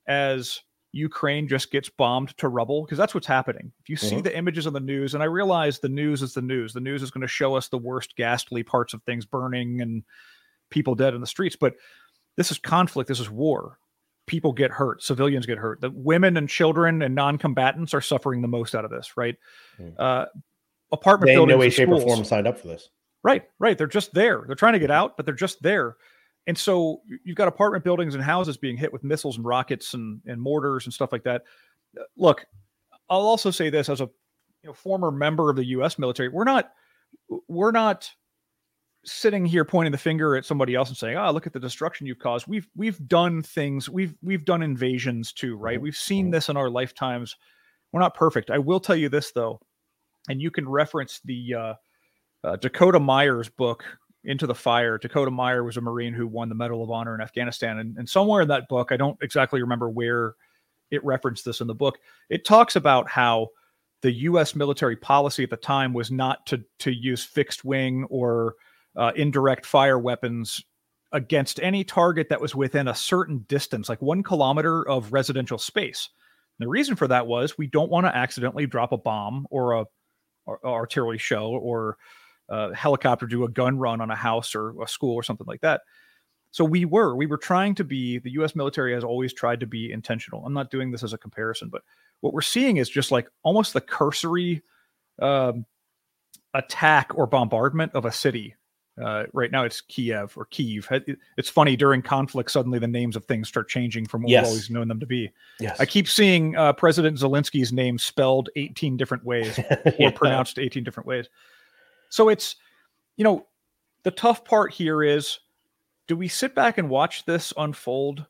as 0.07 0.61
Ukraine 0.91 1.47
just 1.47 1.71
gets 1.71 1.89
bombed 1.89 2.35
to 2.37 2.47
rubble 2.47 2.83
because 2.83 2.97
that's 2.97 3.13
what's 3.13 3.27
happening. 3.27 3.71
If 3.81 3.89
you 3.89 3.95
see 3.95 4.15
mm-hmm. 4.15 4.23
the 4.23 4.37
images 4.37 4.65
on 4.65 4.73
the 4.73 4.79
news, 4.79 5.13
and 5.13 5.21
I 5.21 5.27
realize 5.27 5.79
the 5.79 5.89
news 5.89 6.21
is 6.21 6.33
the 6.33 6.41
news, 6.41 6.73
the 6.73 6.79
news 6.79 7.03
is 7.03 7.11
going 7.11 7.21
to 7.21 7.27
show 7.27 7.55
us 7.55 7.67
the 7.67 7.77
worst, 7.77 8.15
ghastly 8.15 8.63
parts 8.63 8.93
of 8.93 9.03
things 9.03 9.25
burning 9.25 9.81
and 9.81 10.03
people 10.69 10.95
dead 10.95 11.13
in 11.13 11.21
the 11.21 11.27
streets. 11.27 11.55
But 11.55 11.75
this 12.37 12.51
is 12.51 12.57
conflict. 12.57 13.07
This 13.07 13.19
is 13.19 13.29
war. 13.29 13.77
People 14.25 14.51
get 14.51 14.71
hurt. 14.71 15.03
Civilians 15.03 15.45
get 15.45 15.57
hurt. 15.57 15.81
The 15.81 15.91
women 15.91 16.37
and 16.37 16.49
children 16.49 17.01
and 17.01 17.13
non-combatants 17.13 17.93
are 17.93 18.01
suffering 18.01 18.41
the 18.41 18.47
most 18.47 18.73
out 18.73 18.85
of 18.85 18.91
this. 18.91 19.15
Right. 19.15 19.35
Mm. 19.79 19.93
Uh, 19.99 20.25
apartment 20.91 21.27
they 21.27 21.35
buildings. 21.35 21.55
no 21.55 21.59
way, 21.59 21.69
shape, 21.69 21.89
or 21.89 22.01
form 22.01 22.23
signed 22.23 22.47
up 22.47 22.57
for 22.57 22.67
this. 22.67 22.89
Right. 23.21 23.43
Right. 23.59 23.77
They're 23.77 23.87
just 23.87 24.13
there. 24.13 24.43
They're 24.47 24.55
trying 24.55 24.73
to 24.73 24.79
get 24.79 24.91
out, 24.91 25.17
but 25.17 25.25
they're 25.25 25.35
just 25.35 25.61
there. 25.61 25.97
And 26.49 26.57
so 26.57 27.03
you've 27.23 27.37
got 27.37 27.47
apartment 27.47 27.83
buildings 27.83 28.15
and 28.15 28.23
houses 28.23 28.57
being 28.57 28.75
hit 28.75 28.91
with 28.91 29.03
missiles 29.03 29.37
and 29.37 29.45
rockets 29.45 29.93
and, 29.93 30.19
and 30.25 30.41
mortars 30.41 30.87
and 30.87 30.91
stuff 30.91 31.11
like 31.11 31.23
that. 31.25 31.43
Uh, 31.95 32.05
look, 32.17 32.43
I'll 33.07 33.19
also 33.19 33.51
say 33.51 33.69
this 33.69 33.87
as 33.87 34.01
a 34.01 34.05
you 34.63 34.69
know, 34.69 34.73
former 34.73 35.11
member 35.11 35.51
of 35.51 35.57
the 35.57 35.65
U.S. 35.65 35.99
military, 35.99 36.27
we're 36.27 36.45
not 36.45 36.71
we're 37.47 37.69
not 37.69 38.09
sitting 39.05 39.45
here 39.45 39.63
pointing 39.63 39.91
the 39.91 39.99
finger 39.99 40.35
at 40.35 40.43
somebody 40.43 40.73
else 40.73 40.89
and 40.89 40.97
saying, 40.97 41.17
"Ah, 41.17 41.27
oh, 41.27 41.31
look 41.31 41.45
at 41.45 41.53
the 41.53 41.59
destruction 41.59 42.07
you've 42.07 42.17
caused." 42.17 42.47
We've 42.47 42.67
we've 42.75 43.07
done 43.07 43.43
things. 43.43 43.87
We've 43.87 44.15
we've 44.23 44.43
done 44.43 44.63
invasions 44.63 45.31
too, 45.31 45.55
right? 45.55 45.79
We've 45.79 45.95
seen 45.95 46.31
this 46.31 46.49
in 46.49 46.57
our 46.57 46.71
lifetimes. 46.71 47.35
We're 47.91 48.01
not 48.01 48.15
perfect. 48.15 48.49
I 48.49 48.57
will 48.57 48.79
tell 48.79 48.95
you 48.95 49.09
this 49.09 49.31
though, 49.33 49.59
and 50.27 50.41
you 50.41 50.49
can 50.49 50.67
reference 50.67 51.21
the 51.23 51.53
uh, 51.53 51.73
uh, 52.43 52.55
Dakota 52.55 52.99
Meyer's 52.99 53.49
book 53.49 53.85
into 54.23 54.47
the 54.47 54.55
fire. 54.55 54.97
Dakota 54.97 55.31
Meyer 55.31 55.63
was 55.63 55.77
a 55.77 55.81
Marine 55.81 56.13
who 56.13 56.27
won 56.27 56.49
the 56.49 56.55
Medal 56.55 56.83
of 56.83 56.91
Honor 56.91 57.15
in 57.15 57.21
Afghanistan. 57.21 57.79
And, 57.79 57.97
and 57.97 58.09
somewhere 58.09 58.41
in 58.41 58.47
that 58.49 58.67
book, 58.67 58.91
I 58.91 58.97
don't 58.97 59.17
exactly 59.21 59.61
remember 59.61 59.89
where 59.89 60.35
it 60.91 61.03
referenced 61.05 61.45
this 61.45 61.61
in 61.61 61.67
the 61.67 61.75
book, 61.75 61.99
it 62.29 62.45
talks 62.45 62.75
about 62.75 63.09
how 63.09 63.49
the 64.01 64.11
U.S. 64.11 64.55
military 64.55 64.95
policy 64.95 65.43
at 65.43 65.49
the 65.49 65.57
time 65.57 65.93
was 65.93 66.09
not 66.09 66.45
to, 66.47 66.63
to 66.79 66.91
use 66.91 67.23
fixed 67.23 67.63
wing 67.63 68.05
or 68.09 68.55
uh, 68.95 69.11
indirect 69.15 69.65
fire 69.65 69.99
weapons 69.99 70.63
against 71.11 71.59
any 71.61 71.83
target 71.83 72.29
that 72.29 72.41
was 72.41 72.55
within 72.55 72.87
a 72.87 72.95
certain 72.95 73.45
distance, 73.47 73.89
like 73.89 74.01
one 74.01 74.23
kilometer 74.23 74.87
of 74.87 75.11
residential 75.11 75.57
space. 75.57 76.09
And 76.59 76.65
the 76.65 76.69
reason 76.69 76.95
for 76.95 77.07
that 77.07 77.27
was 77.27 77.57
we 77.57 77.67
don't 77.67 77.91
want 77.91 78.05
to 78.05 78.15
accidentally 78.15 78.65
drop 78.65 78.91
a 78.91 78.97
bomb 78.97 79.47
or 79.49 79.73
a, 79.73 79.85
artillery 80.63 81.19
shell 81.19 81.45
or 81.45 81.97
helicopter 82.73 83.25
do 83.25 83.43
a 83.43 83.49
gun 83.49 83.77
run 83.77 84.01
on 84.01 84.11
a 84.11 84.15
house 84.15 84.55
or 84.55 84.81
a 84.81 84.87
school 84.87 85.15
or 85.15 85.23
something 85.23 85.47
like 85.47 85.61
that. 85.61 85.81
So 86.51 86.65
we 86.65 86.85
were, 86.85 87.15
we 87.15 87.27
were 87.27 87.37
trying 87.37 87.75
to 87.75 87.83
be, 87.83 88.17
the 88.17 88.31
US 88.31 88.55
military 88.55 88.93
has 88.93 89.03
always 89.03 89.33
tried 89.33 89.59
to 89.59 89.67
be 89.67 89.91
intentional. 89.91 90.45
I'm 90.45 90.53
not 90.53 90.71
doing 90.71 90.91
this 90.91 91.03
as 91.03 91.13
a 91.13 91.17
comparison, 91.17 91.69
but 91.69 91.83
what 92.21 92.33
we're 92.33 92.41
seeing 92.41 92.77
is 92.77 92.89
just 92.89 93.11
like 93.11 93.29
almost 93.43 93.73
the 93.73 93.81
cursory 93.81 94.61
um, 95.21 95.65
attack 96.53 97.11
or 97.15 97.27
bombardment 97.27 97.93
of 97.93 98.05
a 98.05 98.11
city. 98.11 98.55
Uh, 99.01 99.25
right 99.31 99.51
now 99.51 99.63
it's 99.63 99.79
Kiev 99.79 100.35
or 100.35 100.45
Kiev. 100.45 100.89
It's 101.37 101.49
funny 101.49 101.77
during 101.77 102.01
conflict, 102.01 102.51
suddenly 102.51 102.79
the 102.79 102.87
names 102.87 103.15
of 103.15 103.23
things 103.25 103.47
start 103.47 103.69
changing 103.69 104.07
from 104.07 104.23
what 104.23 104.31
yes. 104.31 104.43
we've 104.43 104.49
always 104.49 104.69
known 104.69 104.87
them 104.89 104.99
to 104.99 105.05
be. 105.05 105.31
Yes. 105.59 105.79
I 105.79 105.85
keep 105.85 106.07
seeing 106.07 106.57
uh, 106.57 106.73
President 106.73 107.17
Zelensky's 107.17 107.71
name 107.71 107.97
spelled 107.97 108.49
18 108.57 108.97
different 108.97 109.23
ways 109.23 109.57
yeah. 109.69 109.91
or 109.99 110.11
pronounced 110.11 110.59
18 110.59 110.83
different 110.83 111.07
ways. 111.07 111.29
So 112.09 112.29
it's, 112.29 112.55
you 113.17 113.23
know, 113.23 113.47
the 114.03 114.11
tough 114.11 114.43
part 114.43 114.73
here 114.73 115.03
is 115.03 115.39
do 116.07 116.15
we 116.15 116.27
sit 116.27 116.55
back 116.55 116.77
and 116.77 116.89
watch 116.89 117.25
this 117.25 117.53
unfold 117.55 118.25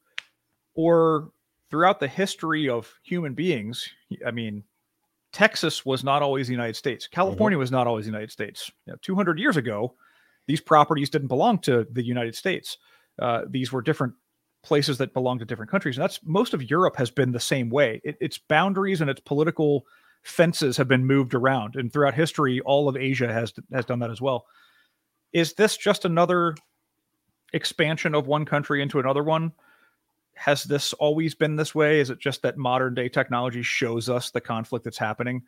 or 0.73 1.31
throughout 1.69 1.99
the 1.99 2.07
history 2.07 2.67
of 2.67 2.93
human 3.03 3.33
beings? 3.33 3.89
I 4.25 4.31
mean, 4.31 4.63
Texas 5.31 5.85
was 5.85 6.03
not 6.03 6.21
always 6.21 6.47
the 6.47 6.53
United 6.53 6.75
States. 6.75 7.07
California 7.07 7.55
mm-hmm. 7.55 7.61
was 7.61 7.71
not 7.71 7.87
always 7.87 8.05
the 8.05 8.11
United 8.11 8.31
States. 8.31 8.71
You 8.85 8.93
know, 8.93 8.99
200 9.01 9.39
years 9.39 9.57
ago, 9.57 9.93
these 10.47 10.61
properties 10.61 11.09
didn't 11.09 11.27
belong 11.27 11.59
to 11.59 11.85
the 11.91 12.03
United 12.03 12.35
States. 12.35 12.77
Uh, 13.19 13.43
these 13.47 13.71
were 13.71 13.81
different 13.81 14.13
places 14.63 14.97
that 14.97 15.13
belong 15.13 15.39
to 15.39 15.45
different 15.45 15.71
countries. 15.71 15.97
And 15.97 16.03
that's 16.03 16.19
most 16.23 16.53
of 16.53 16.69
Europe 16.69 16.95
has 16.95 17.11
been 17.11 17.31
the 17.31 17.39
same 17.39 17.69
way. 17.69 18.01
It, 18.03 18.17
its 18.19 18.37
boundaries 18.37 19.01
and 19.01 19.09
its 19.09 19.21
political 19.21 19.85
fences 20.29 20.77
have 20.77 20.87
been 20.87 21.05
moved 21.05 21.33
around, 21.33 21.75
and 21.75 21.91
throughout 21.91 22.13
history, 22.13 22.61
all 22.61 22.87
of 22.87 22.95
Asia 22.95 23.31
has 23.31 23.53
has 23.71 23.85
done 23.85 23.99
that 23.99 24.11
as 24.11 24.21
well. 24.21 24.45
Is 25.33 25.53
this 25.53 25.77
just 25.77 26.05
another 26.05 26.55
expansion 27.53 28.15
of 28.15 28.27
one 28.27 28.45
country 28.45 28.81
into 28.81 28.99
another 28.99 29.23
one? 29.23 29.51
Has 30.35 30.63
this 30.63 30.93
always 30.93 31.35
been 31.35 31.55
this 31.55 31.75
way? 31.75 31.99
Is 31.99 32.09
it 32.09 32.19
just 32.19 32.41
that 32.43 32.57
modern 32.57 32.95
day 32.95 33.09
technology 33.09 33.61
shows 33.61 34.09
us 34.09 34.31
the 34.31 34.41
conflict 34.41 34.85
that's 34.85 34.97
happening? 34.97 35.43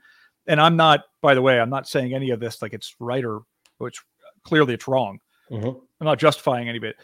And 0.48 0.60
I'm 0.60 0.76
not, 0.76 1.06
by 1.22 1.34
the 1.34 1.41
way, 1.41 1.60
I'm 1.60 1.70
not 1.70 1.88
saying 1.88 2.13
any 2.13 2.32
of 2.32 2.39
this 2.39 2.62
like 2.62 2.74
it's 2.74 2.96
right 3.00 3.24
or 3.24 3.44
it's 3.82 4.02
clearly 4.44 4.74
it's 4.74 4.88
wrong. 4.88 5.20
Mm-hmm. 5.50 5.67
I'm 5.67 6.06
not 6.06 6.20
justifying 6.20 6.67
any 6.67 6.78
of 6.78 6.84
it. 6.84 6.98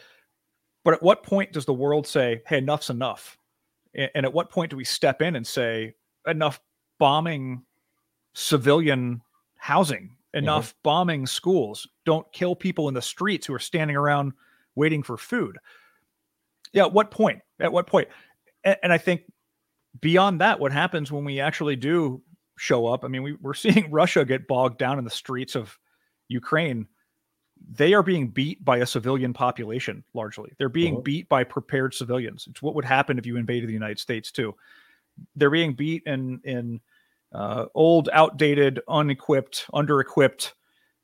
But 0.84 0.94
at 0.94 1.02
what 1.02 1.22
point 1.22 1.52
does 1.52 1.64
the 1.64 1.72
world 1.72 2.06
say, 2.06 2.42
"Hey, 2.46 2.58
enough's 2.58 2.90
enough"? 2.90 3.38
And, 3.94 4.10
and 4.14 4.26
at 4.26 4.32
what 4.32 4.50
point 4.50 4.70
do 4.70 4.76
we 4.76 4.84
step 4.84 5.22
in 5.22 5.36
and 5.36 5.46
say 5.46 5.94
enough 6.26 6.60
bombing 6.98 7.62
civilian 8.34 9.22
housing, 9.56 10.16
enough 10.34 10.70
mm-hmm. 10.70 10.78
bombing 10.82 11.26
schools, 11.26 11.88
don't 12.04 12.30
kill 12.32 12.54
people 12.54 12.88
in 12.88 12.94
the 12.94 13.02
streets 13.02 13.46
who 13.46 13.54
are 13.54 13.58
standing 13.58 13.96
around 13.96 14.32
waiting 14.74 15.02
for 15.02 15.16
food? 15.16 15.58
Yeah, 16.72 16.84
at 16.84 16.92
what 16.92 17.10
point? 17.10 17.40
At 17.60 17.72
what 17.72 17.86
point? 17.86 18.08
And, 18.64 18.76
and 18.84 18.92
I 18.92 18.98
think 18.98 19.22
beyond 20.00 20.40
that, 20.40 20.60
what 20.60 20.72
happens 20.72 21.10
when 21.10 21.24
we 21.24 21.40
actually 21.40 21.76
do 21.76 22.22
show 22.56 22.86
up? 22.86 23.04
I 23.04 23.08
mean, 23.08 23.22
we, 23.22 23.32
we're 23.34 23.54
seeing 23.54 23.90
Russia 23.90 24.24
get 24.24 24.46
bogged 24.46 24.78
down 24.78 24.98
in 24.98 25.04
the 25.04 25.10
streets 25.10 25.54
of 25.54 25.78
Ukraine 26.28 26.86
they 27.70 27.94
are 27.94 28.02
being 28.02 28.28
beat 28.28 28.64
by 28.64 28.78
a 28.78 28.86
civilian 28.86 29.32
population 29.32 30.04
largely. 30.14 30.52
They're 30.58 30.68
being 30.68 30.94
uh-huh. 30.94 31.02
beat 31.02 31.28
by 31.28 31.44
prepared 31.44 31.94
civilians. 31.94 32.46
It's 32.48 32.62
what 32.62 32.74
would 32.74 32.84
happen 32.84 33.18
if 33.18 33.26
you 33.26 33.36
invaded 33.36 33.68
the 33.68 33.74
United 33.74 33.98
States 33.98 34.30
too. 34.30 34.54
They're 35.36 35.50
being 35.50 35.74
beat 35.74 36.04
in 36.06 36.40
in 36.44 36.80
uh, 37.34 37.66
old, 37.74 38.08
outdated, 38.12 38.80
unequipped, 38.88 39.66
under-equipped, 39.72 40.54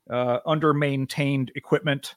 uh, 0.09 0.39
under-maintained 0.45 1.51
equipment. 1.55 2.15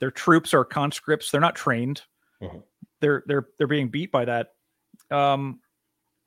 Their 0.00 0.10
troops 0.10 0.52
are 0.54 0.64
conscripts. 0.64 1.30
They're 1.30 1.40
not 1.40 1.54
trained. 1.54 2.02
Uh-huh. 2.42 2.58
They're 3.00 3.22
they're 3.26 3.46
they're 3.58 3.66
being 3.66 3.88
beat 3.88 4.12
by 4.12 4.24
that. 4.24 4.48
Um, 5.10 5.60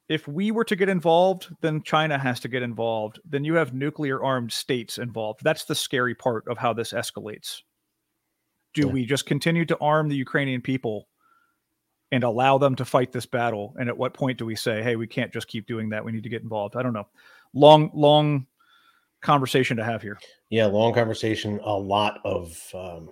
if 0.07 0.27
we 0.27 0.51
were 0.51 0.65
to 0.65 0.75
get 0.75 0.89
involved, 0.89 1.53
then 1.61 1.81
China 1.81 2.17
has 2.17 2.39
to 2.41 2.47
get 2.47 2.61
involved. 2.61 3.19
Then 3.27 3.43
you 3.43 3.55
have 3.55 3.73
nuclear 3.73 4.23
armed 4.23 4.51
states 4.51 4.97
involved. 4.97 5.39
That's 5.43 5.65
the 5.65 5.75
scary 5.75 6.13
part 6.15 6.45
of 6.47 6.57
how 6.57 6.73
this 6.73 6.93
escalates. 6.93 7.61
Do 8.73 8.87
yeah. 8.87 8.93
we 8.93 9.05
just 9.05 9.25
continue 9.25 9.65
to 9.65 9.77
arm 9.79 10.09
the 10.09 10.15
Ukrainian 10.15 10.61
people 10.61 11.07
and 12.15 12.23
allow 12.23 12.57
them 12.57 12.75
to 12.77 12.85
fight 12.85 13.11
this 13.11 13.25
battle? 13.25 13.75
And 13.77 13.89
at 13.89 13.97
what 13.97 14.13
point 14.13 14.39
do 14.39 14.45
we 14.45 14.55
say, 14.55 14.81
hey, 14.81 14.95
we 14.95 15.07
can't 15.07 15.31
just 15.31 15.47
keep 15.47 15.67
doing 15.67 15.89
that? 15.89 16.03
We 16.03 16.11
need 16.11 16.23
to 16.23 16.29
get 16.29 16.41
involved? 16.41 16.75
I 16.75 16.81
don't 16.81 16.93
know. 16.93 17.07
Long, 17.53 17.91
long 17.93 18.47
conversation 19.21 19.77
to 19.77 19.83
have 19.83 20.01
here. 20.01 20.17
Yeah, 20.49 20.65
long 20.65 20.93
conversation. 20.93 21.59
A 21.63 21.73
lot 21.73 22.19
of 22.25 22.57
um, 22.73 23.09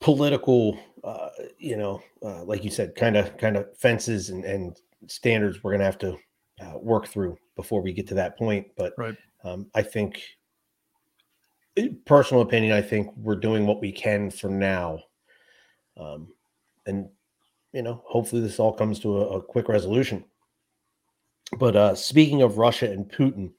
political 0.00 0.78
uh, 1.04 1.28
you 1.58 1.76
know, 1.76 2.02
uh, 2.22 2.42
like 2.44 2.64
you 2.64 2.70
said, 2.70 2.94
kind 2.94 3.16
of 3.16 3.36
kind 3.36 3.56
of 3.56 3.76
fences 3.76 4.30
and, 4.30 4.44
and 4.44 4.80
standards 5.06 5.62
we're 5.62 5.70
going 5.70 5.80
to 5.80 5.84
have 5.84 5.98
to 5.98 6.16
uh, 6.62 6.78
work 6.78 7.06
through 7.06 7.36
before 7.56 7.82
we 7.82 7.92
get 7.92 8.06
to 8.08 8.14
that 8.14 8.38
point. 8.38 8.66
But 8.76 8.94
right. 8.96 9.14
um, 9.44 9.66
I 9.74 9.82
think, 9.82 10.22
personal 12.06 12.42
opinion, 12.42 12.72
I 12.72 12.80
think 12.80 13.14
we're 13.16 13.36
doing 13.36 13.66
what 13.66 13.82
we 13.82 13.92
can 13.92 14.30
for 14.30 14.48
now, 14.48 14.98
um, 16.00 16.28
and 16.86 17.08
you 17.72 17.82
know, 17.82 18.02
hopefully 18.06 18.40
this 18.40 18.60
all 18.60 18.72
comes 18.72 19.00
to 19.00 19.18
a, 19.18 19.38
a 19.38 19.42
quick 19.42 19.68
resolution. 19.68 20.24
But 21.58 21.76
uh, 21.76 21.94
speaking 21.94 22.42
of 22.42 22.58
Russia 22.58 22.90
and 22.90 23.10
Putin, 23.10 23.52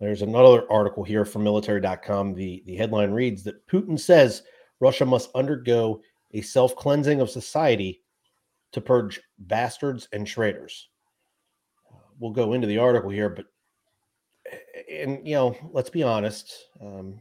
there's 0.00 0.22
another 0.22 0.70
article 0.70 1.02
here 1.02 1.24
from 1.24 1.42
military.com. 1.42 2.34
The, 2.34 2.62
the 2.66 2.76
headline 2.76 3.10
reads 3.10 3.42
that 3.44 3.66
Putin 3.66 3.98
says 3.98 4.42
Russia 4.80 5.04
must 5.04 5.30
undergo 5.34 6.00
a 6.32 6.40
self 6.42 6.76
cleansing 6.76 7.20
of 7.20 7.30
society 7.30 8.02
to 8.72 8.80
purge 8.80 9.20
bastards 9.38 10.08
and 10.12 10.26
traitors. 10.26 10.88
We'll 12.18 12.32
go 12.32 12.52
into 12.52 12.66
the 12.66 12.78
article 12.78 13.10
here, 13.10 13.28
but 13.28 13.46
and 14.90 15.26
you 15.26 15.34
know, 15.34 15.56
let's 15.72 15.90
be 15.90 16.02
honest. 16.02 16.52
Um, 16.80 17.20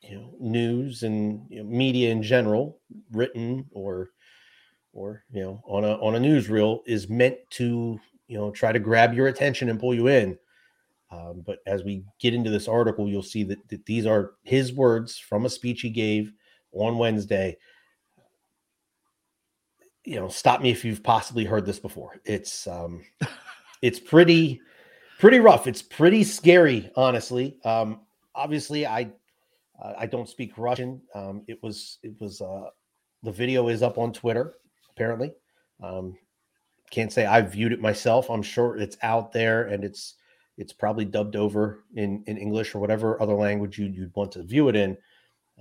you 0.00 0.16
know, 0.16 0.34
news 0.40 1.02
and 1.02 1.46
you 1.48 1.62
know, 1.62 1.68
media 1.68 2.10
in 2.10 2.22
general, 2.22 2.80
written 3.12 3.66
or 3.70 4.10
or 4.92 5.24
you 5.32 5.42
know, 5.42 5.62
on 5.66 5.84
a 5.84 5.94
on 5.94 6.14
a 6.14 6.18
newsreel, 6.18 6.80
is 6.86 7.08
meant 7.08 7.36
to 7.50 7.98
you 8.28 8.38
know 8.38 8.50
try 8.50 8.72
to 8.72 8.78
grab 8.78 9.14
your 9.14 9.28
attention 9.28 9.68
and 9.68 9.80
pull 9.80 9.94
you 9.94 10.08
in. 10.08 10.38
Um, 11.10 11.42
but 11.44 11.58
as 11.66 11.84
we 11.84 12.04
get 12.20 12.32
into 12.32 12.48
this 12.48 12.68
article, 12.68 13.06
you'll 13.06 13.22
see 13.22 13.44
that, 13.44 13.68
that 13.68 13.84
these 13.84 14.06
are 14.06 14.32
his 14.44 14.72
words 14.72 15.18
from 15.18 15.44
a 15.44 15.50
speech 15.50 15.82
he 15.82 15.90
gave 15.90 16.32
on 16.72 16.96
Wednesday 16.96 17.58
you 20.04 20.16
know, 20.16 20.28
stop 20.28 20.60
me 20.60 20.70
if 20.70 20.84
you've 20.84 21.02
possibly 21.02 21.44
heard 21.44 21.64
this 21.64 21.78
before. 21.78 22.20
It's 22.24 22.66
um 22.66 23.04
it's 23.82 24.00
pretty 24.00 24.60
pretty 25.18 25.38
rough. 25.38 25.66
It's 25.66 25.82
pretty 25.82 26.24
scary, 26.24 26.90
honestly. 26.96 27.58
Um 27.64 28.00
obviously 28.34 28.86
I 28.86 29.12
uh, 29.82 29.94
I 29.98 30.06
don't 30.06 30.28
speak 30.28 30.58
Russian. 30.58 31.00
Um 31.14 31.42
it 31.46 31.62
was 31.62 31.98
it 32.02 32.14
was 32.20 32.40
uh 32.40 32.68
the 33.22 33.32
video 33.32 33.68
is 33.68 33.82
up 33.82 33.98
on 33.98 34.12
Twitter 34.12 34.54
apparently. 34.94 35.32
Um 35.82 36.16
can't 36.90 37.12
say 37.12 37.24
I've 37.24 37.52
viewed 37.52 37.72
it 37.72 37.80
myself. 37.80 38.30
I'm 38.30 38.42
sure 38.42 38.76
it's 38.76 38.98
out 39.02 39.32
there 39.32 39.64
and 39.64 39.82
it's 39.82 40.14
it's 40.58 40.72
probably 40.72 41.04
dubbed 41.04 41.36
over 41.36 41.84
in 41.94 42.22
in 42.26 42.36
English 42.36 42.74
or 42.74 42.78
whatever 42.78 43.20
other 43.20 43.34
language 43.34 43.78
you'd, 43.78 43.94
you'd 43.96 44.14
want 44.14 44.32
to 44.32 44.42
view 44.42 44.68
it 44.68 44.76
in. 44.76 44.96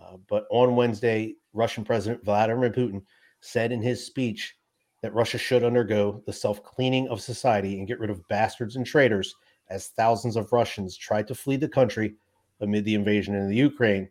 Uh, 0.02 0.18
but 0.28 0.46
on 0.52 0.76
Wednesday, 0.76 1.36
Russian 1.54 1.84
President 1.84 2.24
Vladimir 2.24 2.70
Putin 2.70 3.02
said 3.40 3.72
in 3.72 3.82
his 3.82 4.06
speech 4.06 4.56
that 5.02 5.14
Russia 5.14 5.38
should 5.38 5.64
undergo 5.64 6.22
the 6.26 6.34
self 6.34 6.64
cleaning 6.64 7.08
of 7.08 7.22
society 7.22 7.80
and 7.80 7.88
get 7.88 8.00
rid 8.00 8.10
of 8.10 8.28
bastards 8.28 8.76
and 8.76 8.86
traitors 8.86 9.36
as 9.70 9.88
thousands 9.88 10.36
of 10.36 10.52
Russians 10.52 10.98
tried 10.98 11.28
to 11.28 11.36
flee 11.36 11.56
the 11.56 11.68
country 11.68 12.16
amid 12.60 12.86
the 12.86 12.96
invasion 12.96 13.36
in 13.36 13.50
the 13.50 13.56
Ukraine. 13.56 14.10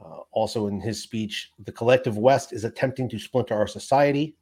Uh, 0.00 0.20
also, 0.32 0.66
in 0.66 0.80
his 0.80 1.02
speech, 1.02 1.52
the 1.64 1.72
collective 1.72 2.18
West 2.18 2.52
is 2.52 2.64
attempting 2.64 3.08
to 3.08 3.18
splinter 3.18 3.54
our 3.54 3.66
society. 3.66 4.36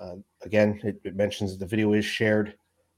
Uh, 0.00 0.16
again, 0.42 0.80
it, 0.82 1.00
it 1.04 1.16
mentions 1.16 1.56
the 1.58 1.66
video 1.66 1.92
is 1.92 2.04
shared 2.04 2.54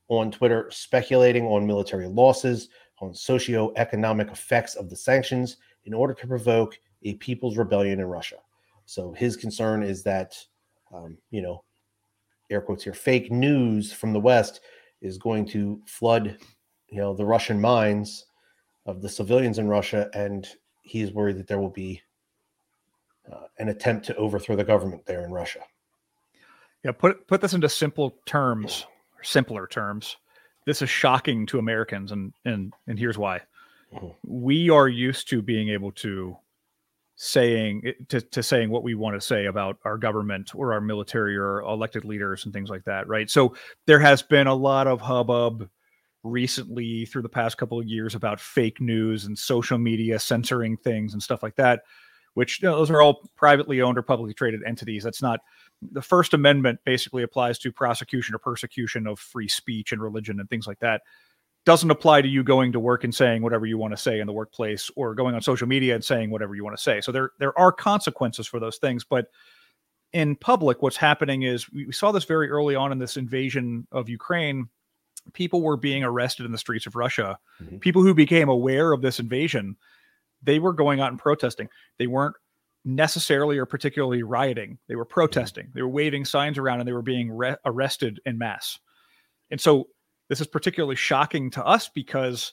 on 0.08 0.30
Twitter, 0.30 0.68
speculating 0.70 1.46
on 1.46 1.66
military 1.66 2.08
losses, 2.08 2.68
on 3.00 3.14
socio-economic 3.14 4.30
effects 4.30 4.74
of 4.74 4.90
the 4.90 4.96
sanctions 4.96 5.56
in 5.84 5.94
order 5.94 6.14
to 6.14 6.26
provoke 6.26 6.78
a 7.02 7.14
people's 7.14 7.56
rebellion 7.56 8.00
in 8.00 8.06
Russia. 8.06 8.36
So 8.86 9.12
his 9.12 9.36
concern 9.36 9.82
is 9.82 10.02
that, 10.02 10.36
um, 10.92 11.16
you 11.30 11.42
know, 11.42 11.64
air 12.50 12.60
quotes 12.60 12.84
here, 12.84 12.92
fake 12.92 13.30
news 13.30 13.92
from 13.92 14.12
the 14.12 14.20
West 14.20 14.60
is 15.00 15.16
going 15.16 15.46
to 15.46 15.80
flood, 15.86 16.36
you 16.88 16.98
know, 16.98 17.14
the 17.14 17.24
Russian 17.24 17.60
minds 17.60 18.26
of 18.86 19.00
the 19.00 19.08
civilians 19.08 19.58
in 19.58 19.68
Russia, 19.68 20.10
and 20.14 20.48
he's 20.90 21.12
worried 21.12 21.38
that 21.38 21.46
there 21.46 21.60
will 21.60 21.70
be 21.70 22.02
uh, 23.30 23.46
an 23.58 23.68
attempt 23.68 24.06
to 24.06 24.16
overthrow 24.16 24.56
the 24.56 24.64
government 24.64 25.06
there 25.06 25.24
in 25.24 25.30
Russia. 25.30 25.60
Yeah, 26.84 26.92
put 26.92 27.28
put 27.28 27.40
this 27.40 27.52
into 27.52 27.68
simple 27.68 28.16
terms, 28.26 28.86
simpler 29.22 29.66
terms. 29.66 30.16
This 30.66 30.82
is 30.82 30.90
shocking 30.90 31.46
to 31.46 31.58
Americans, 31.58 32.10
and 32.10 32.32
and 32.44 32.72
and 32.88 32.98
here's 32.98 33.18
why. 33.18 33.40
Mm-hmm. 33.94 34.08
We 34.24 34.70
are 34.70 34.88
used 34.88 35.28
to 35.28 35.42
being 35.42 35.68
able 35.68 35.92
to 35.92 36.36
saying 37.14 37.82
eh, 37.84 37.92
to, 38.08 38.20
to 38.20 38.42
saying 38.42 38.70
what 38.70 38.82
we 38.82 38.94
want 38.94 39.14
to 39.14 39.20
say 39.20 39.46
about 39.46 39.78
our 39.84 39.98
government 39.98 40.52
or 40.54 40.72
our 40.72 40.80
military 40.80 41.36
or 41.36 41.60
elected 41.60 42.04
leaders 42.04 42.46
and 42.46 42.54
things 42.54 42.70
like 42.70 42.82
that 42.84 43.06
right 43.08 43.28
so 43.28 43.54
there 43.84 43.98
has 43.98 44.22
been 44.22 44.46
a 44.46 44.54
lot 44.54 44.86
of 44.86 45.02
hubbub 45.02 45.68
recently 46.22 47.06
through 47.06 47.22
the 47.22 47.28
past 47.28 47.56
couple 47.58 47.78
of 47.78 47.86
years 47.86 48.14
about 48.14 48.40
fake 48.40 48.80
news 48.80 49.24
and 49.24 49.38
social 49.38 49.78
media 49.78 50.18
censoring 50.18 50.76
things 50.76 51.12
and 51.12 51.22
stuff 51.22 51.42
like 51.42 51.56
that 51.56 51.82
which 52.34 52.62
you 52.62 52.68
know, 52.68 52.76
those 52.76 52.90
are 52.90 53.02
all 53.02 53.28
privately 53.36 53.80
owned 53.80 53.98
or 53.98 54.02
publicly 54.02 54.34
traded 54.34 54.62
entities 54.66 55.02
that's 55.02 55.22
not 55.22 55.40
the 55.92 56.02
first 56.02 56.34
amendment 56.34 56.78
basically 56.84 57.22
applies 57.22 57.58
to 57.58 57.72
prosecution 57.72 58.34
or 58.34 58.38
persecution 58.38 59.06
of 59.06 59.18
free 59.18 59.48
speech 59.48 59.92
and 59.92 60.02
religion 60.02 60.40
and 60.40 60.48
things 60.48 60.66
like 60.66 60.78
that 60.78 61.02
doesn't 61.64 61.90
apply 61.90 62.22
to 62.22 62.28
you 62.28 62.42
going 62.42 62.72
to 62.72 62.80
work 62.80 63.04
and 63.04 63.14
saying 63.14 63.42
whatever 63.42 63.66
you 63.66 63.76
want 63.76 63.92
to 63.92 63.96
say 63.96 64.20
in 64.20 64.26
the 64.26 64.32
workplace 64.32 64.90
or 64.96 65.14
going 65.14 65.34
on 65.34 65.42
social 65.42 65.68
media 65.68 65.94
and 65.94 66.04
saying 66.04 66.30
whatever 66.30 66.54
you 66.54 66.64
want 66.64 66.76
to 66.76 66.82
say. 66.82 67.00
So 67.00 67.12
there 67.12 67.32
there 67.38 67.58
are 67.58 67.70
consequences 67.70 68.46
for 68.46 68.60
those 68.60 68.78
things, 68.78 69.04
but 69.04 69.26
in 70.12 70.36
public 70.36 70.82
what's 70.82 70.96
happening 70.96 71.42
is 71.42 71.70
we 71.70 71.92
saw 71.92 72.12
this 72.12 72.24
very 72.24 72.50
early 72.50 72.74
on 72.74 72.92
in 72.92 72.98
this 72.98 73.16
invasion 73.16 73.86
of 73.92 74.08
Ukraine. 74.08 74.68
People 75.32 75.62
were 75.62 75.76
being 75.76 76.04
arrested 76.04 76.46
in 76.46 76.52
the 76.52 76.58
streets 76.58 76.86
of 76.86 76.96
Russia. 76.96 77.38
Mm-hmm. 77.62 77.78
People 77.78 78.02
who 78.02 78.14
became 78.14 78.48
aware 78.48 78.92
of 78.92 79.02
this 79.02 79.20
invasion, 79.20 79.76
they 80.42 80.58
were 80.58 80.72
going 80.72 81.00
out 81.00 81.10
and 81.10 81.18
protesting. 81.18 81.68
They 81.98 82.06
weren't 82.06 82.36
necessarily 82.84 83.58
or 83.58 83.66
particularly 83.66 84.22
rioting. 84.22 84.78
They 84.88 84.96
were 84.96 85.04
mm-hmm. 85.04 85.12
protesting. 85.12 85.70
They 85.74 85.82
were 85.82 85.88
waving 85.88 86.24
signs 86.24 86.58
around 86.58 86.80
and 86.80 86.88
they 86.88 86.92
were 86.92 87.02
being 87.02 87.30
re- 87.30 87.56
arrested 87.64 88.20
in 88.24 88.38
mass. 88.38 88.78
And 89.50 89.60
so 89.60 89.88
this 90.28 90.40
is 90.40 90.46
particularly 90.46 90.96
shocking 90.96 91.50
to 91.52 91.64
us 91.64 91.88
because 91.88 92.52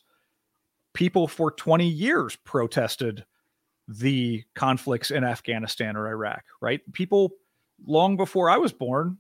people 0.94 1.28
for 1.28 1.52
20 1.52 1.88
years 1.88 2.36
protested 2.38 3.24
the 3.88 4.44
conflicts 4.56 5.12
in 5.12 5.24
Afghanistan 5.24 5.96
or 5.96 6.10
Iraq, 6.10 6.44
right? 6.60 6.82
People 6.94 7.32
long 7.86 8.18
before 8.18 8.50
I 8.50 8.58
was 8.58 8.74
born 8.74 9.18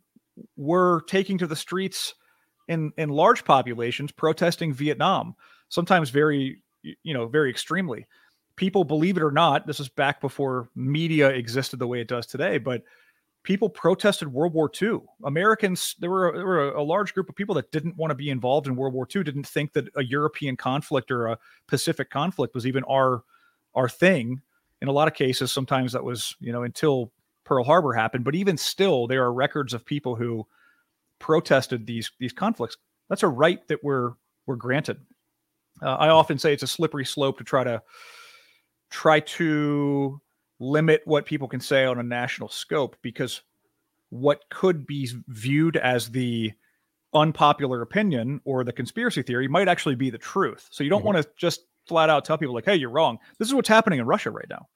were 0.56 1.02
taking 1.08 1.38
to 1.38 1.48
the 1.48 1.56
streets 1.56 2.16
in 2.68 2.92
in 2.98 3.10
large 3.10 3.44
populations 3.46 4.12
protesting 4.12 4.74
Vietnam, 4.74 5.36
sometimes 5.70 6.10
very 6.10 6.62
you 7.04 7.14
know, 7.14 7.28
very 7.28 7.50
extremely. 7.50 8.06
People 8.56 8.84
believe 8.84 9.18
it 9.18 9.24
or 9.24 9.32
not, 9.32 9.68
this 9.68 9.80
is 9.80 9.90
back 9.90 10.20
before 10.22 10.70
media 10.76 11.30
existed 11.30 11.78
the 11.80 11.88
way 11.88 12.02
it 12.02 12.08
does 12.08 12.26
today, 12.26 12.58
but 12.58 12.84
people 13.44 13.70
protested 13.70 14.32
World 14.32 14.54
War 14.54 14.70
II. 14.82 15.00
Americans, 15.24 15.96
there 16.00 16.10
were, 16.10 16.34
there 16.36 16.46
were 16.46 16.70
a, 16.72 16.84
large 16.84 17.14
group 17.14 17.30
of 17.30 17.36
people 17.36 17.56
that 17.56 17.72
didn't 17.72 17.96
want 17.96 18.12
to 18.12 18.16
be 18.16 18.30
involved 18.30 18.68
in 18.68 18.76
World 18.76 18.94
War 18.94 19.08
II, 19.14 19.24
didn't 19.24 19.48
think 19.48 19.74
that 19.74 19.88
a 19.96 20.04
European 20.04 20.58
conflict 20.58 21.12
or 21.12 21.28
a 21.28 21.38
Pacific 21.68 22.10
conflict 22.10 22.56
was 22.56 22.66
even 22.66 22.84
our 22.86 23.24
our 23.76 23.88
thing. 23.88 24.42
In 24.82 24.88
a 24.88 24.92
lot 24.92 25.08
of 25.08 25.14
cases, 25.14 25.52
sometimes 25.52 25.94
that 25.94 26.04
was, 26.04 26.36
you 26.40 26.52
know, 26.52 26.64
until 26.64 27.12
Pearl 27.44 27.64
Harbor 27.64 27.94
happened. 27.94 28.26
But 28.26 28.36
even 28.36 28.58
still, 28.58 29.06
there 29.06 29.24
are 29.24 29.32
records 29.32 29.74
of 29.74 29.86
people 29.86 30.16
who 30.16 30.48
protested 31.20 31.86
these 31.86 32.12
these 32.20 32.34
conflicts. 32.34 32.78
That's 33.10 33.24
a 33.24 33.28
right 33.28 33.66
that 33.68 33.84
we're 33.84 34.14
we're 34.46 34.56
granted. 34.56 34.98
Uh, 35.82 35.96
I 35.96 36.10
often 36.10 36.38
say 36.40 36.54
it's 36.54 36.64
a 36.64 36.68
slippery 36.68 37.06
slope 37.06 37.38
to 37.38 37.44
try 37.44 37.64
to 37.64 37.82
try 38.90 39.20
to 39.20 40.22
limit 40.60 41.02
what 41.06 41.26
people 41.26 41.48
can 41.48 41.60
say 41.60 41.86
on 41.86 42.00
a 42.00 42.04
national 42.04 42.50
scope 42.50 42.96
because 43.02 43.42
what 44.10 44.44
could 44.50 44.88
be 44.88 45.10
viewed 45.28 45.78
as 45.78 46.10
the 46.10 46.52
unpopular 47.14 47.82
opinion 47.82 48.42
or 48.46 48.64
the 48.64 48.72
conspiracy 48.72 49.22
theory 49.22 49.48
might 49.48 49.68
actually 49.68 49.96
be 49.96 50.10
the 50.10 50.18
truth. 50.18 50.68
So 50.72 50.84
you 50.84 50.90
don't 50.90 51.00
mm-hmm. 51.00 51.08
want 51.08 51.24
to 51.24 51.30
just 51.38 51.62
flat 51.88 52.10
out 52.10 52.26
tell 52.26 52.38
people 52.38 52.56
like, 52.56 52.66
"Hey, 52.66 52.76
you're 52.76 52.90
wrong." 52.90 53.20
This 53.38 53.48
is 53.48 53.54
what's 53.54 53.70
happening 53.70 54.00
in 54.00 54.06
Russia 54.06 54.32
right 54.32 54.50
now. 54.50 54.68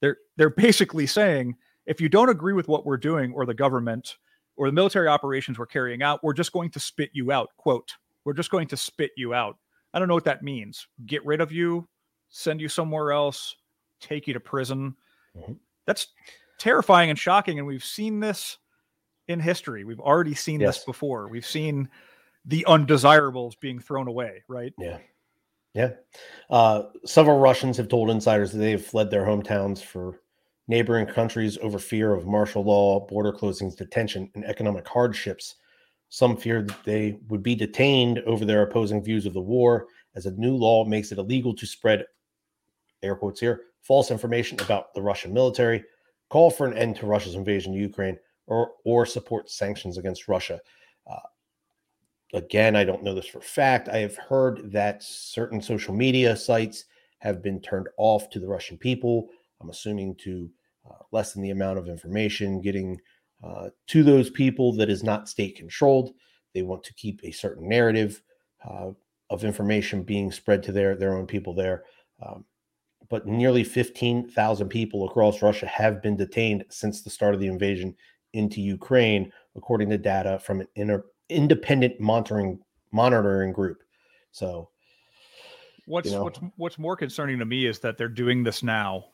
They're 0.00 0.18
they're 0.36 0.50
basically 0.50 1.06
saying 1.06 1.56
if 1.86 2.00
you 2.00 2.08
don't 2.08 2.28
agree 2.28 2.52
with 2.52 2.68
what 2.68 2.84
we're 2.84 2.96
doing 2.96 3.32
or 3.32 3.46
the 3.46 3.54
government 3.54 4.16
or 4.56 4.68
the 4.68 4.72
military 4.72 5.08
operations 5.08 5.58
we're 5.58 5.66
carrying 5.66 6.02
out, 6.02 6.22
we're 6.22 6.32
just 6.32 6.52
going 6.52 6.70
to 6.70 6.80
spit 6.80 7.10
you 7.12 7.32
out. 7.32 7.50
Quote, 7.56 7.92
we're 8.24 8.32
just 8.32 8.50
going 8.50 8.68
to 8.68 8.76
spit 8.76 9.10
you 9.16 9.34
out. 9.34 9.56
I 9.92 9.98
don't 9.98 10.08
know 10.08 10.14
what 10.14 10.24
that 10.24 10.42
means. 10.42 10.86
Get 11.06 11.24
rid 11.24 11.40
of 11.40 11.52
you, 11.52 11.88
send 12.28 12.60
you 12.60 12.68
somewhere 12.68 13.12
else, 13.12 13.54
take 14.00 14.26
you 14.26 14.34
to 14.34 14.40
prison. 14.40 14.94
Mm-hmm. 15.36 15.52
That's 15.86 16.08
terrifying 16.58 17.10
and 17.10 17.18
shocking. 17.18 17.58
And 17.58 17.66
we've 17.66 17.84
seen 17.84 18.20
this 18.20 18.58
in 19.28 19.40
history. 19.40 19.84
We've 19.84 20.00
already 20.00 20.34
seen 20.34 20.60
yes. 20.60 20.76
this 20.76 20.84
before. 20.84 21.28
We've 21.28 21.46
seen 21.46 21.88
the 22.44 22.64
undesirables 22.66 23.56
being 23.56 23.78
thrown 23.78 24.08
away, 24.08 24.44
right? 24.48 24.72
Yeah. 24.78 24.98
Yeah. 25.74 25.90
Uh, 26.48 26.84
several 27.04 27.38
Russians 27.38 27.76
have 27.76 27.88
told 27.88 28.08
insiders 28.08 28.52
that 28.52 28.58
they've 28.58 28.82
fled 28.82 29.10
their 29.10 29.26
hometowns 29.26 29.82
for 29.82 30.20
neighboring 30.68 31.06
countries 31.06 31.58
over 31.62 31.78
fear 31.78 32.12
of 32.12 32.26
martial 32.26 32.64
law, 32.64 33.06
border 33.06 33.32
closings, 33.32 33.76
detention, 33.76 34.30
and 34.34 34.44
economic 34.44 34.86
hardships. 34.86 35.56
Some 36.08 36.36
fear 36.36 36.62
that 36.62 36.84
they 36.84 37.18
would 37.28 37.42
be 37.42 37.54
detained 37.54 38.20
over 38.20 38.44
their 38.44 38.62
opposing 38.62 39.02
views 39.02 39.26
of 39.26 39.34
the 39.34 39.40
war, 39.40 39.86
as 40.14 40.26
a 40.26 40.32
new 40.32 40.56
law 40.56 40.84
makes 40.84 41.12
it 41.12 41.18
illegal 41.18 41.54
to 41.54 41.66
spread, 41.66 42.04
air 43.02 43.14
quotes 43.14 43.40
here, 43.40 43.62
false 43.82 44.10
information 44.10 44.60
about 44.60 44.94
the 44.94 45.02
Russian 45.02 45.32
military, 45.32 45.84
call 46.30 46.50
for 46.50 46.66
an 46.66 46.76
end 46.76 46.96
to 46.96 47.06
Russia's 47.06 47.34
invasion 47.34 47.72
of 47.72 47.80
Ukraine, 47.80 48.18
or, 48.46 48.72
or 48.84 49.04
support 49.04 49.50
sanctions 49.50 49.98
against 49.98 50.28
Russia. 50.28 50.60
Uh, 51.08 51.18
again, 52.34 52.74
I 52.76 52.84
don't 52.84 53.02
know 53.02 53.14
this 53.14 53.26
for 53.26 53.40
fact. 53.40 53.88
I 53.88 53.98
have 53.98 54.16
heard 54.16 54.72
that 54.72 55.02
certain 55.02 55.60
social 55.60 55.94
media 55.94 56.36
sites 56.36 56.84
have 57.18 57.42
been 57.42 57.60
turned 57.60 57.88
off 57.96 58.30
to 58.30 58.40
the 58.40 58.48
Russian 58.48 58.78
people. 58.78 59.28
I'm 59.60 59.70
assuming 59.70 60.16
to 60.24 60.50
uh, 60.88 61.02
lessen 61.12 61.42
the 61.42 61.50
amount 61.50 61.78
of 61.78 61.88
information 61.88 62.60
getting 62.60 63.00
uh, 63.44 63.68
to 63.88 64.02
those 64.02 64.30
people 64.30 64.72
that 64.74 64.90
is 64.90 65.02
not 65.02 65.28
state 65.28 65.56
controlled. 65.56 66.14
They 66.54 66.62
want 66.62 66.84
to 66.84 66.94
keep 66.94 67.20
a 67.22 67.30
certain 67.30 67.68
narrative 67.68 68.22
uh, 68.68 68.90
of 69.30 69.44
information 69.44 70.02
being 70.02 70.30
spread 70.32 70.62
to 70.64 70.72
their 70.72 70.96
their 70.96 71.16
own 71.16 71.26
people 71.26 71.54
there. 71.54 71.84
Um, 72.24 72.44
but 73.08 73.26
nearly 73.26 73.62
15,000 73.62 74.68
people 74.68 75.06
across 75.06 75.42
Russia 75.42 75.66
have 75.66 76.02
been 76.02 76.16
detained 76.16 76.64
since 76.70 77.02
the 77.02 77.10
start 77.10 77.34
of 77.34 77.40
the 77.40 77.46
invasion 77.46 77.94
into 78.32 78.60
Ukraine, 78.60 79.32
according 79.54 79.90
to 79.90 79.98
data 79.98 80.38
from 80.40 80.60
an 80.60 80.68
inter- 80.74 81.04
independent 81.28 82.00
monitoring 82.00 82.58
monitoring 82.92 83.52
group. 83.52 83.82
So, 84.30 84.70
what's 85.86 86.10
you 86.10 86.16
know, 86.16 86.24
what's 86.24 86.40
what's 86.56 86.78
more 86.78 86.96
concerning 86.96 87.38
to 87.38 87.44
me 87.44 87.66
is 87.66 87.78
that 87.80 87.96
they're 87.96 88.08
doing 88.08 88.42
this 88.42 88.62
now. 88.62 89.06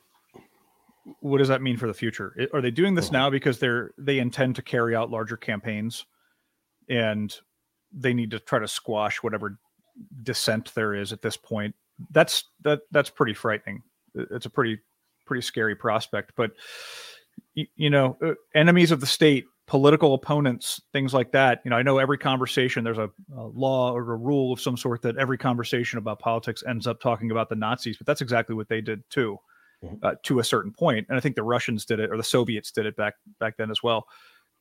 What 1.21 1.39
does 1.39 1.49
that 1.49 1.63
mean 1.63 1.77
for 1.77 1.87
the 1.87 1.95
future? 1.95 2.49
Are 2.53 2.61
they 2.61 2.71
doing 2.71 2.95
this 2.95 3.07
mm-hmm. 3.07 3.15
now 3.15 3.31
because 3.31 3.59
they're 3.59 3.93
they 3.99 4.19
intend 4.19 4.57
to 4.57 4.63
carry 4.63 4.95
out 4.95 5.11
larger 5.11 5.37
campaigns, 5.37 6.07
and 6.89 7.35
they 7.93 8.15
need 8.15 8.31
to 8.31 8.39
try 8.39 8.59
to 8.59 8.69
squash 8.69 9.23
whatever 9.23 9.59
dissent 10.23 10.75
there 10.75 10.95
is 10.95 11.13
at 11.13 11.21
this 11.21 11.37
point 11.37 11.75
that's 12.11 12.45
that 12.63 12.81
that's 12.91 13.11
pretty 13.11 13.35
frightening. 13.35 13.83
It's 14.15 14.47
a 14.47 14.51
pretty 14.51 14.79
pretty 15.27 15.43
scary 15.43 15.77
prospect. 15.77 16.33
But 16.37 16.53
you, 17.55 17.67
you 17.77 17.91
know, 17.91 18.17
uh, 18.23 18.35
enemies 18.55 18.91
of 18.91 19.01
the 19.01 19.07
state, 19.07 19.45
political 19.67 20.15
opponents, 20.15 20.81
things 20.93 21.15
like 21.15 21.33
that. 21.33 21.61
You 21.65 21.71
know, 21.71 21.77
I 21.77 21.83
know 21.83 21.99
every 21.99 22.19
conversation 22.19 22.85
there's 22.85 22.99
a, 22.99 23.11
a 23.37 23.43
law 23.43 23.93
or 23.93 24.13
a 24.13 24.17
rule 24.17 24.53
of 24.53 24.61
some 24.61 24.77
sort 24.77 25.03
that 25.03 25.17
every 25.17 25.39
conversation 25.39 25.99
about 25.99 26.19
politics 26.19 26.63
ends 26.69 26.87
up 26.87 27.01
talking 27.01 27.31
about 27.31 27.49
the 27.49 27.57
Nazis, 27.57 27.97
but 27.97 28.07
that's 28.07 28.21
exactly 28.21 28.55
what 28.55 28.69
they 28.69 28.81
did 28.81 29.09
too. 29.11 29.39
Mm-hmm. 29.85 29.97
Uh, 30.01 30.15
to 30.23 30.39
a 30.39 30.45
certain 30.45 30.73
point, 30.73 31.07
and 31.09 31.17
I 31.17 31.21
think 31.21 31.35
the 31.35 31.43
Russians 31.43 31.85
did 31.85 31.99
it, 31.99 32.11
or 32.11 32.17
the 32.17 32.23
Soviets 32.23 32.71
did 32.71 32.87
it 32.87 32.97
back 32.97 33.15
back 33.41 33.57
then 33.57 33.71
as 33.71 33.83
well. 33.83 34.07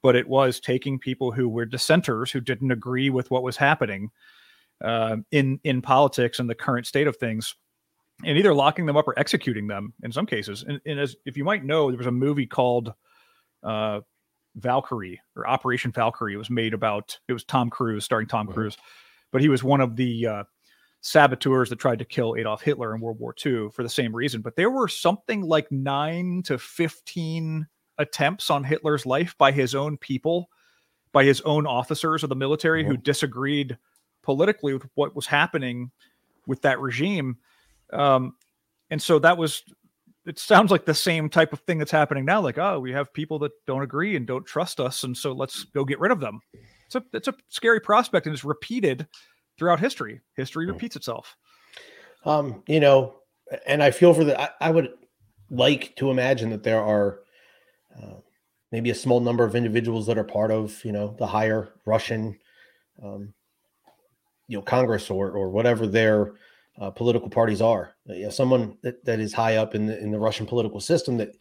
But 0.02 0.16
it 0.16 0.28
was 0.28 0.60
taking 0.60 0.98
people 0.98 1.32
who 1.32 1.48
were 1.48 1.66
dissenters 1.66 2.32
who 2.32 2.42
didn't 2.42 2.72
agree 2.72 3.12
with 3.12 3.30
what 3.30 3.44
was 3.44 3.56
happening, 3.56 4.10
uh, 4.84 5.18
in 5.32 5.60
in 5.64 5.82
politics 5.84 6.40
and 6.40 6.50
the 6.50 6.56
current 6.56 6.88
state 6.88 7.06
of 7.06 7.18
things, 7.18 7.56
and 8.26 8.36
either 8.38 8.54
locking 8.54 8.88
them 8.88 8.98
up 8.98 9.08
or 9.08 9.18
executing 9.20 9.68
them 9.68 9.94
in 10.04 10.12
some 10.12 10.26
cases. 10.26 10.64
And, 10.68 10.82
and 10.86 11.00
as 11.00 11.16
if 11.26 11.38
you 11.38 11.44
might 11.44 11.64
know, 11.64 11.90
there 11.90 11.98
was 11.98 12.08
a 12.08 12.12
movie 12.12 12.48
called 12.48 12.94
uh, 13.64 14.02
Valkyrie 14.56 15.22
or 15.36 15.48
Operation 15.48 15.92
Valkyrie. 15.92 16.34
It 16.34 16.38
was 16.38 16.50
made 16.50 16.74
about 16.74 17.20
it 17.28 17.34
was 17.34 17.44
Tom 17.44 17.70
Cruise, 17.70 18.06
starring 18.06 18.28
Tom 18.28 18.48
mm-hmm. 18.48 18.56
Cruise, 18.56 18.78
but 19.32 19.42
he 19.42 19.50
was 19.50 19.64
one 19.64 19.82
of 19.82 19.96
the 19.96 20.26
uh, 20.26 20.44
saboteurs 21.02 21.70
that 21.70 21.80
tried 21.80 22.00
to 22.00 22.06
kill 22.06 22.36
Adolf 22.38 22.62
Hitler 22.62 22.96
in 22.96 23.02
World 23.02 23.20
War 23.20 23.36
II 23.46 23.70
for 23.70 23.84
the 23.84 23.90
same 23.90 24.16
reason. 24.16 24.42
But 24.42 24.56
there 24.56 24.70
were 24.70 24.88
something 24.88 25.42
like 25.42 25.72
nine 25.72 26.44
to 26.46 26.58
fifteen 26.58 27.68
attempts 27.98 28.50
on 28.50 28.64
Hitler's 28.64 29.06
life 29.06 29.36
by 29.38 29.52
his 29.52 29.76
own 29.76 29.98
people, 29.98 30.50
by 31.12 31.24
his 31.24 31.42
own 31.42 31.68
officers 31.68 32.24
of 32.24 32.30
the 32.30 32.36
military 32.36 32.84
mm-hmm. 32.84 32.92
who 32.92 32.98
disagreed 32.98 33.78
politically 34.24 34.74
with 34.74 34.88
what 34.96 35.16
was 35.16 35.26
happening 35.26 35.92
with 36.48 36.62
that 36.62 36.80
regime. 36.80 37.38
Um, 37.92 38.36
and 38.90 39.02
so 39.02 39.20
that 39.20 39.38
was, 39.38 39.64
it 40.26 40.38
sounds 40.40 40.72
like 40.72 40.86
the 40.86 40.94
same 40.94 41.30
type 41.30 41.54
of 41.54 41.60
thing 41.62 41.80
that's 41.80 41.92
happening 41.92 42.26
now. 42.26 42.42
Like, 42.42 42.58
oh, 42.58 42.80
we 42.80 42.92
have 42.92 43.14
people 43.14 43.40
that 43.40 43.52
don't 43.66 43.82
agree 43.82 44.16
and 44.16 44.26
don't 44.26 44.46
trust 44.46 44.80
us. 44.80 45.04
And 45.04 45.18
so 45.18 45.32
let's 45.32 45.64
go 45.66 45.84
get 45.84 46.00
rid 46.00 46.12
of 46.12 46.20
them. 46.20 46.40
It's 46.86 46.96
a, 46.96 47.04
it's 47.14 47.28
a 47.28 47.36
scary 47.50 47.80
prospect 47.80 48.28
and 48.28 48.34
it's 48.34 48.44
repeated 48.44 49.08
throughout 49.62 49.80
history. 49.80 50.22
History 50.36 50.66
hmm. 50.66 50.72
repeats 50.72 50.96
itself. 50.96 51.38
Um, 52.26 52.64
you 52.68 52.80
know, 52.80 53.18
and 53.68 53.84
I 53.84 53.92
feel 53.92 54.12
for 54.16 54.24
the, 54.24 54.42
I, 54.42 54.50
I 54.60 54.72
would 54.72 54.90
like 55.52 55.96
to 55.98 56.10
imagine 56.10 56.50
that 56.50 56.64
there 56.64 56.82
are, 56.82 57.20
uh, 57.96 58.16
maybe 58.72 58.90
a 58.90 58.96
small 58.96 59.20
number 59.20 59.44
of 59.44 59.56
individuals 59.56 60.08
that 60.08 60.18
are 60.18 60.24
part 60.24 60.50
of 60.50 60.84
you 60.86 60.92
know 60.92 61.14
the 61.20 61.28
higher 61.28 61.74
Russian 61.86 62.40
um, 63.04 63.34
you 64.48 64.58
know 64.58 64.62
Congress 64.62 65.10
or 65.10 65.32
or 65.32 65.50
whatever 65.50 65.86
their 65.86 66.34
uh, 66.80 66.90
political 66.90 67.30
parties 67.30 67.62
are. 67.62 67.94
You 68.06 68.24
know, 68.24 68.30
someone 68.30 68.78
that, 68.82 69.04
that 69.04 69.20
is 69.20 69.34
high 69.34 69.58
up 69.58 69.76
in 69.76 69.88
the 69.88 70.00
in 70.00 70.10
the 70.10 70.20
Russian 70.20 70.46
political 70.46 70.80
system 70.80 71.18
that 71.18 71.36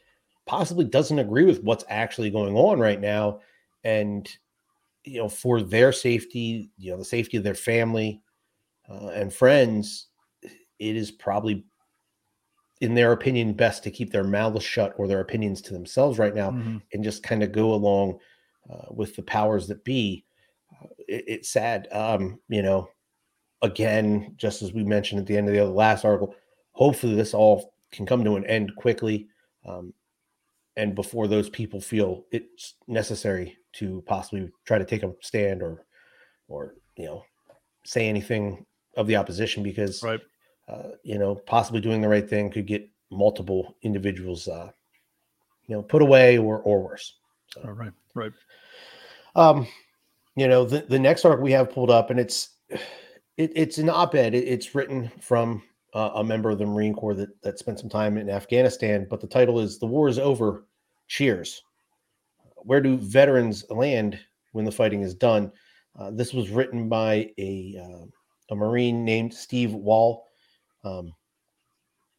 possibly 0.44 0.84
doesn't 0.84 1.20
agree 1.20 1.44
with 1.44 1.62
what's 1.62 1.84
actually 1.88 2.30
going 2.30 2.56
on 2.56 2.80
right 2.80 3.00
now, 3.00 3.40
and 3.84 4.28
you 5.04 5.18
know 5.18 5.28
for 5.28 5.62
their 5.62 5.92
safety, 5.92 6.70
you 6.78 6.90
know 6.90 6.98
the 6.98 7.04
safety 7.04 7.36
of 7.36 7.42
their 7.42 7.54
family 7.54 8.22
uh, 8.88 9.08
and 9.08 9.32
friends, 9.32 10.08
it 10.42 10.96
is 10.96 11.10
probably 11.10 11.64
in 12.80 12.94
their 12.94 13.12
opinion 13.12 13.52
best 13.52 13.82
to 13.84 13.90
keep 13.90 14.10
their 14.10 14.24
mouths 14.24 14.64
shut 14.64 14.94
or 14.96 15.06
their 15.06 15.20
opinions 15.20 15.60
to 15.60 15.74
themselves 15.74 16.18
right 16.18 16.34
now 16.34 16.50
mm-hmm. 16.50 16.78
and 16.94 17.04
just 17.04 17.22
kind 17.22 17.42
of 17.42 17.52
go 17.52 17.74
along 17.74 18.18
uh, 18.72 18.86
with 18.90 19.14
the 19.16 19.22
powers 19.22 19.68
that 19.68 19.84
be 19.84 20.24
uh, 20.80 20.86
it, 21.06 21.24
it's 21.26 21.50
sad 21.50 21.88
um, 21.92 22.40
you 22.48 22.62
know 22.62 22.88
again, 23.62 24.34
just 24.36 24.62
as 24.62 24.72
we 24.72 24.84
mentioned 24.84 25.20
at 25.20 25.26
the 25.26 25.36
end 25.36 25.48
of 25.48 25.54
the 25.54 25.60
other 25.60 25.70
last 25.70 26.04
article, 26.04 26.34
hopefully 26.72 27.14
this 27.14 27.34
all 27.34 27.74
can 27.92 28.06
come 28.06 28.24
to 28.24 28.36
an 28.36 28.46
end 28.46 28.74
quickly. 28.76 29.28
Um, 29.66 29.92
and 30.76 30.94
before 30.94 31.28
those 31.28 31.50
people 31.50 31.80
feel 31.80 32.24
it's 32.30 32.74
necessary 32.86 33.56
to 33.74 34.02
possibly 34.06 34.50
try 34.64 34.78
to 34.78 34.84
take 34.84 35.02
a 35.02 35.12
stand 35.20 35.62
or, 35.62 35.84
or, 36.48 36.74
you 36.96 37.06
know, 37.06 37.24
say 37.84 38.08
anything 38.08 38.64
of 38.96 39.06
the 39.06 39.16
opposition 39.16 39.62
because, 39.62 40.02
right. 40.02 40.20
uh, 40.68 40.90
you 41.02 41.18
know, 41.18 41.34
possibly 41.46 41.80
doing 41.80 42.00
the 42.00 42.08
right 42.08 42.28
thing 42.28 42.50
could 42.50 42.66
get 42.66 42.88
multiple 43.10 43.76
individuals, 43.82 44.48
uh, 44.48 44.70
you 45.66 45.74
know, 45.74 45.82
put 45.82 46.02
away 46.02 46.38
or, 46.38 46.58
or 46.58 46.82
worse. 46.82 47.14
So, 47.48 47.62
oh, 47.64 47.70
right. 47.70 47.92
Right. 48.14 48.32
Um, 49.36 49.66
you 50.36 50.48
know, 50.48 50.64
the, 50.64 50.84
the 50.88 50.98
next 50.98 51.24
article 51.24 51.44
we 51.44 51.52
have 51.52 51.70
pulled 51.72 51.90
up 51.90 52.10
and 52.10 52.18
it's, 52.18 52.50
it, 53.36 53.52
it's 53.54 53.78
an 53.78 53.88
op-ed. 53.88 54.34
It, 54.34 54.46
it's 54.46 54.74
written 54.74 55.10
from 55.20 55.62
uh, 55.94 56.10
a 56.16 56.24
member 56.24 56.50
of 56.50 56.58
the 56.58 56.66
Marine 56.66 56.94
Corps 56.94 57.14
that 57.14 57.42
that 57.42 57.58
spent 57.58 57.78
some 57.78 57.88
time 57.88 58.16
in 58.16 58.30
Afghanistan. 58.30 59.06
But 59.08 59.20
the 59.20 59.26
title 59.26 59.58
is 59.60 59.78
"The 59.78 59.86
War 59.86 60.08
Is 60.08 60.18
Over." 60.18 60.64
Cheers. 61.08 61.62
Where 62.64 62.80
do 62.80 62.96
veterans 62.96 63.64
land 63.70 64.18
when 64.52 64.64
the 64.64 64.72
fighting 64.72 65.02
is 65.02 65.14
done? 65.14 65.52
Uh, 65.98 66.10
this 66.10 66.32
was 66.32 66.50
written 66.50 66.88
by 66.88 67.30
a 67.38 67.76
uh, 67.82 68.06
a 68.50 68.54
Marine 68.54 69.04
named 69.04 69.32
Steve 69.32 69.72
Wall. 69.72 70.26
Um, 70.84 71.12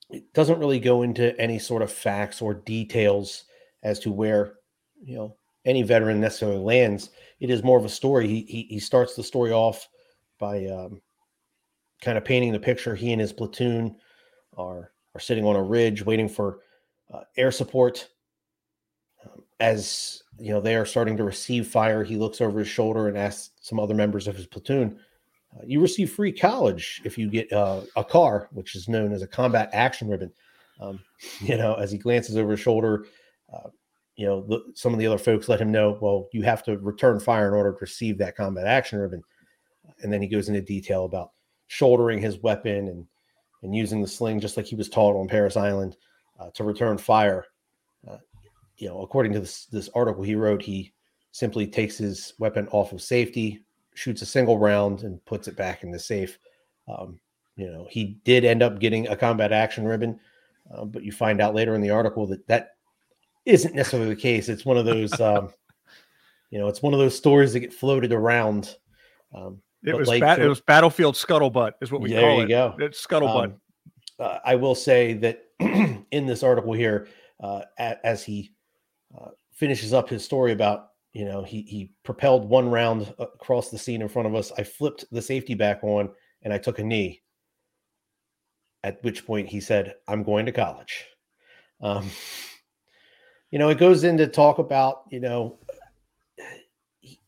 it 0.10 0.32
doesn't 0.34 0.60
really 0.60 0.80
go 0.80 1.04
into 1.04 1.38
any 1.40 1.60
sort 1.60 1.82
of 1.82 1.92
facts 1.92 2.42
or 2.42 2.54
details 2.54 3.46
as 3.84 4.00
to 4.00 4.12
where 4.12 4.56
you 5.04 5.16
know 5.16 5.36
any 5.66 5.84
veteran 5.84 6.20
necessarily 6.20 6.60
lands. 6.60 7.10
It 7.40 7.50
is 7.50 7.64
more 7.64 7.78
of 7.78 7.86
a 7.86 7.90
story. 7.90 8.28
He 8.28 8.42
he, 8.42 8.64
he 8.64 8.80
starts 8.80 9.16
the 9.16 9.24
story 9.24 9.52
off 9.52 9.88
by 10.40 10.66
um, 10.66 11.02
kind 12.02 12.18
of 12.18 12.26
painting 12.26 12.52
the 12.52 12.60
picture. 12.60 12.96
He 12.96 13.12
and 13.12 13.22
his 13.22 13.34
platoon 13.34 13.96
are 14.58 14.92
are 15.16 15.20
sitting 15.20 15.46
on 15.46 15.56
a 15.56 15.64
ridge 15.64 16.06
waiting 16.06 16.30
for 16.30 16.60
uh, 17.14 17.22
air 17.38 17.52
support. 17.52 18.08
As 19.62 20.24
you 20.40 20.52
know, 20.52 20.60
they 20.60 20.76
are 20.76 20.86
starting 20.86 21.16
to 21.18 21.24
receive 21.24 21.68
fire. 21.68 22.04
He 22.04 22.18
looks 22.18 22.42
over 22.42 22.60
his 22.60 22.68
shoulder 22.68 23.08
and 23.08 23.18
asks 23.18 23.52
some 23.62 23.80
other 23.80 23.94
members 23.94 24.28
of 24.28 24.36
his 24.36 24.48
platoon, 24.48 25.00
uh, 25.56 25.62
"You 25.66 25.80
receive 25.80 26.12
free 26.12 26.32
college 26.32 27.02
if 27.06 27.18
you 27.18 27.30
get 27.30 27.54
uh, 27.54 27.82
a 27.96 28.04
CAR, 28.04 28.50
which 28.52 28.76
is 28.76 28.90
known 28.90 29.14
as 29.14 29.22
a 29.22 29.28
combat 29.28 29.70
action 29.72 30.10
ribbon." 30.10 30.34
Um, 30.80 31.00
you 31.42 31.58
know, 31.58 31.76
as 31.76 31.92
he 31.92 31.98
glances 31.98 32.38
over 32.38 32.52
his 32.52 32.60
shoulder, 32.60 33.06
uh, 33.54 33.70
you 34.16 34.26
know, 34.26 34.42
the, 34.42 34.64
some 34.74 34.94
of 34.94 35.00
the 35.00 35.08
other 35.08 35.18
folks 35.18 35.48
let 35.48 35.62
him 35.62 35.72
know, 35.72 35.98
well, 36.02 36.28
you 36.34 36.42
have 36.44 36.64
to 36.64 36.78
return 36.80 37.20
fire 37.20 37.48
in 37.48 37.54
order 37.54 37.72
to 37.72 37.78
receive 37.80 38.18
that 38.18 38.36
combat 38.36 38.66
action 38.66 39.00
ribbon. 39.00 39.22
And 40.02 40.12
then 40.12 40.22
he 40.22 40.28
goes 40.28 40.50
into 40.50 40.62
detail 40.62 41.06
about 41.06 41.32
shouldering 41.68 42.20
his 42.20 42.42
weapon 42.42 42.88
and 42.88 43.06
and 43.64 43.76
using 43.76 44.02
the 44.02 44.08
sling 44.08 44.40
just 44.40 44.58
like 44.58 44.66
he 44.66 44.76
was 44.76 44.90
taught 44.90 45.16
on 45.16 45.28
Parris 45.28 45.56
Island 45.56 45.96
uh, 46.40 46.50
to 46.56 46.64
return 46.64 46.98
fire. 46.98 47.46
You 48.82 48.90
know, 48.90 49.02
according 49.02 49.34
to 49.34 49.40
this 49.40 49.66
this 49.66 49.90
article 49.94 50.24
he 50.24 50.36
wrote, 50.36 50.62
he 50.62 50.92
simply 51.32 51.68
takes 51.68 51.98
his 51.98 52.34
weapon 52.40 52.68
off 52.72 52.94
of 52.94 53.02
safety, 53.02 53.64
shoots 53.94 54.22
a 54.22 54.26
single 54.26 54.58
round, 54.58 55.04
and 55.04 55.24
puts 55.26 55.48
it 55.48 55.56
back 55.56 55.84
in 55.84 55.92
the 55.92 56.00
safe. 56.00 56.40
Um, 56.88 57.20
you 57.56 57.72
know, 57.72 57.88
he 57.90 58.20
did 58.26 58.44
end 58.44 58.64
up 58.64 58.80
getting 58.80 59.08
a 59.08 59.16
combat 59.16 59.52
action 59.52 59.86
ribbon, 59.86 60.20
uh, 60.74 60.86
but 60.86 61.04
you 61.04 61.12
find 61.12 61.42
out 61.42 61.54
later 61.54 61.76
in 61.76 61.82
the 61.82 61.92
article 61.92 62.26
that 62.28 62.48
that 62.48 62.72
isn't 63.46 63.76
necessarily 63.76 64.10
the 64.10 64.16
case. 64.16 64.50
It's 64.50 64.66
one 64.66 64.78
of 64.78 64.86
those, 64.86 65.20
um, 65.22 65.54
you 66.50 66.60
know, 66.60 66.68
it's 66.68 66.82
one 66.82 66.94
of 66.94 67.00
those 67.00 67.16
stories 67.16 67.54
that 67.54 67.60
get 67.60 67.74
floated 67.74 68.12
around. 68.12 68.76
Um, 69.34 69.62
it 69.84 69.96
was 69.96 70.08
like, 70.08 70.24
it 70.40 70.48
was 70.48 70.62
battlefield 70.62 71.16
scuttlebutt 71.16 71.74
is 71.82 71.92
what 71.92 72.02
we 72.02 72.12
there 72.12 72.22
call 72.22 72.38
you 72.38 72.44
it. 72.46 72.50
Go. 72.50 72.76
It's 72.80 73.06
scuttlebutt. 73.06 73.46
Um, 73.46 73.62
uh, 74.20 74.40
I 74.46 74.56
will 74.56 74.76
say 74.76 75.14
that 75.14 75.44
in 75.60 76.26
this 76.26 76.44
article 76.44 76.74
here, 76.74 77.08
uh, 77.40 77.62
as 77.78 78.24
he 78.24 78.52
finishes 79.62 79.94
up 79.94 80.10
his 80.10 80.26
story 80.26 80.54
about 80.54 80.88
you 81.14 81.24
know 81.24 81.44
he 81.44 81.62
he 81.62 81.92
propelled 82.02 82.50
one 82.50 82.68
round 82.68 83.14
across 83.20 83.70
the 83.70 83.78
scene 83.78 84.02
in 84.02 84.10
front 84.10 84.28
of 84.28 84.34
us. 84.34 84.52
I 84.58 84.64
flipped 84.64 85.06
the 85.12 85.22
safety 85.22 85.54
back 85.54 85.84
on 85.84 86.10
and 86.42 86.52
I 86.52 86.58
took 86.58 86.80
a 86.80 86.84
knee. 86.84 87.22
At 88.84 89.04
which 89.04 89.24
point 89.24 89.48
he 89.48 89.60
said, 89.60 89.94
"I'm 90.08 90.24
going 90.24 90.48
to 90.48 90.52
college." 90.52 91.06
Um, 91.80 92.10
you 93.52 93.60
know, 93.60 93.70
it 93.70 93.78
goes 93.78 94.04
into 94.04 94.26
talk 94.26 94.58
about 94.58 95.04
you 95.12 95.20
know 95.20 95.60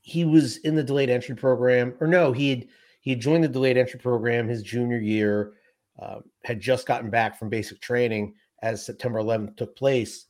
he 0.01 0.25
was 0.25 0.57
in 0.57 0.73
the 0.73 0.83
delayed 0.83 1.11
entry 1.11 1.35
program, 1.35 1.93
or 1.99 2.07
no, 2.07 2.31
he 2.31 2.49
had 2.49 2.67
he 3.01 3.11
had 3.11 3.19
joined 3.19 3.43
the 3.43 3.47
delayed 3.47 3.77
entry 3.77 3.99
program 3.99 4.47
his 4.47 4.63
junior 4.63 4.97
year, 4.97 5.53
uh, 6.01 6.21
had 6.43 6.59
just 6.59 6.87
gotten 6.87 7.11
back 7.11 7.37
from 7.37 7.49
basic 7.49 7.79
training 7.79 8.33
as 8.63 8.83
September 8.83 9.19
11th 9.19 9.55
took 9.55 9.75
place. 9.75 10.25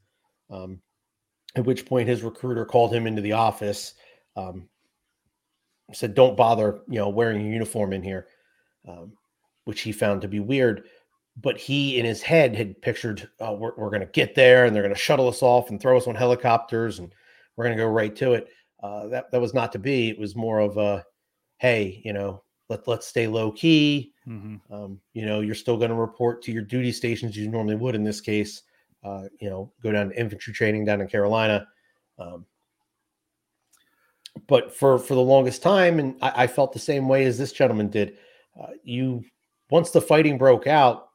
Um, 0.49 0.81
at 1.55 1.65
which 1.65 1.85
point 1.85 2.07
his 2.07 2.23
recruiter 2.23 2.65
called 2.65 2.93
him 2.93 3.07
into 3.07 3.21
the 3.21 3.33
office, 3.33 3.93
um, 4.35 4.67
said, 5.93 6.15
"Don't 6.15 6.37
bother, 6.37 6.81
you 6.87 6.99
know, 6.99 7.09
wearing 7.09 7.45
a 7.45 7.49
uniform 7.49 7.93
in 7.93 8.03
here," 8.03 8.27
um, 8.87 9.13
which 9.65 9.81
he 9.81 9.91
found 9.91 10.21
to 10.21 10.27
be 10.27 10.39
weird. 10.39 10.85
But 11.35 11.57
he, 11.57 11.99
in 11.99 12.05
his 12.05 12.21
head, 12.21 12.55
had 12.55 12.81
pictured, 12.81 13.27
oh, 13.39 13.53
"We're, 13.53 13.73
we're 13.77 13.89
going 13.89 14.01
to 14.01 14.07
get 14.07 14.35
there, 14.35 14.65
and 14.65 14.75
they're 14.75 14.83
going 14.83 14.93
to 14.93 14.99
shuttle 14.99 15.27
us 15.27 15.41
off 15.41 15.69
and 15.69 15.79
throw 15.79 15.97
us 15.97 16.07
on 16.07 16.15
helicopters, 16.15 16.99
and 16.99 17.13
we're 17.55 17.65
going 17.65 17.77
to 17.77 17.83
go 17.83 17.89
right 17.89 18.15
to 18.17 18.33
it." 18.33 18.49
Uh, 18.81 19.07
that 19.07 19.31
that 19.31 19.41
was 19.41 19.53
not 19.53 19.71
to 19.71 19.79
be. 19.79 20.09
It 20.09 20.19
was 20.19 20.35
more 20.35 20.59
of 20.59 20.77
a, 20.77 21.05
hey, 21.57 22.01
you 22.03 22.13
know, 22.13 22.43
let 22.69 22.87
let's 22.87 23.07
stay 23.07 23.27
low 23.27 23.51
key. 23.51 24.13
Mm-hmm. 24.27 24.73
Um, 24.73 24.99
you 25.13 25.25
know, 25.25 25.41
you're 25.41 25.55
still 25.55 25.77
going 25.77 25.89
to 25.89 25.95
report 25.95 26.41
to 26.43 26.51
your 26.51 26.63
duty 26.63 26.91
stations 26.91 27.37
you 27.37 27.49
normally 27.49 27.75
would 27.75 27.95
in 27.95 28.03
this 28.03 28.21
case. 28.21 28.61
Uh, 29.03 29.23
you 29.39 29.49
know, 29.49 29.71
go 29.81 29.91
down 29.91 30.09
to 30.09 30.19
infantry 30.19 30.53
training 30.53 30.85
down 30.85 31.01
in 31.01 31.07
Carolina. 31.07 31.67
Um, 32.17 32.45
but 34.47 34.75
for 34.75 34.97
for 34.97 35.13
the 35.15 35.21
longest 35.21 35.61
time, 35.61 35.99
and 35.99 36.15
I, 36.21 36.43
I, 36.43 36.47
felt 36.47 36.73
the 36.73 36.79
same 36.79 37.07
way 37.07 37.25
as 37.25 37.37
this 37.37 37.51
gentleman 37.51 37.89
did. 37.89 38.17
Uh, 38.59 38.71
you 38.83 39.23
once 39.69 39.91
the 39.91 40.01
fighting 40.01 40.37
broke 40.37 40.67
out, 40.67 41.09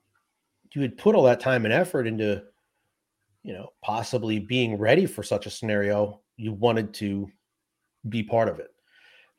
you 0.75 0.83
had 0.83 0.99
put 0.99 1.15
all 1.15 1.25
that 1.25 1.41
time 1.41 1.65
and 1.65 1.75
effort 1.75 2.07
into, 2.07 2.43
you 3.43 3.53
know, 3.53 3.69
possibly 3.83 4.39
being 4.39 4.79
ready 4.79 5.07
for 5.07 5.23
such 5.23 5.47
a 5.47 5.51
scenario. 5.51 6.21
You 6.37 6.53
wanted 6.53 6.95
to 6.95 7.29
be 8.09 8.23
part 8.23 8.49
of 8.49 8.61
it. 8.61 8.71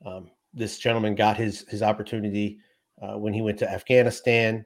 Um, 0.06 0.32
this 0.54 0.78
gentleman 0.78 1.16
got 1.16 1.38
his 1.38 1.66
his 1.70 1.82
opportunity 1.82 2.60
uh, 3.02 3.18
when 3.18 3.34
he 3.34 3.42
went 3.42 3.60
to 3.60 3.72
Afghanistan, 3.72 4.66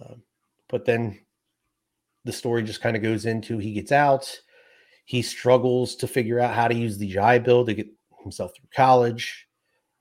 um, 0.00 0.22
but 0.68 0.84
then 0.84 1.18
the 2.24 2.32
story 2.32 2.62
just 2.62 2.80
kind 2.80 2.96
of 2.96 3.02
goes 3.02 3.26
into 3.26 3.58
he 3.58 3.72
gets 3.72 3.92
out, 3.92 4.40
he 5.04 5.22
struggles 5.22 5.96
to 5.96 6.06
figure 6.06 6.38
out 6.40 6.54
how 6.54 6.68
to 6.68 6.74
use 6.74 6.98
the 6.98 7.08
GI 7.08 7.40
Bill 7.40 7.64
to 7.64 7.74
get 7.74 7.88
himself 8.22 8.52
through 8.54 8.68
college. 8.74 9.46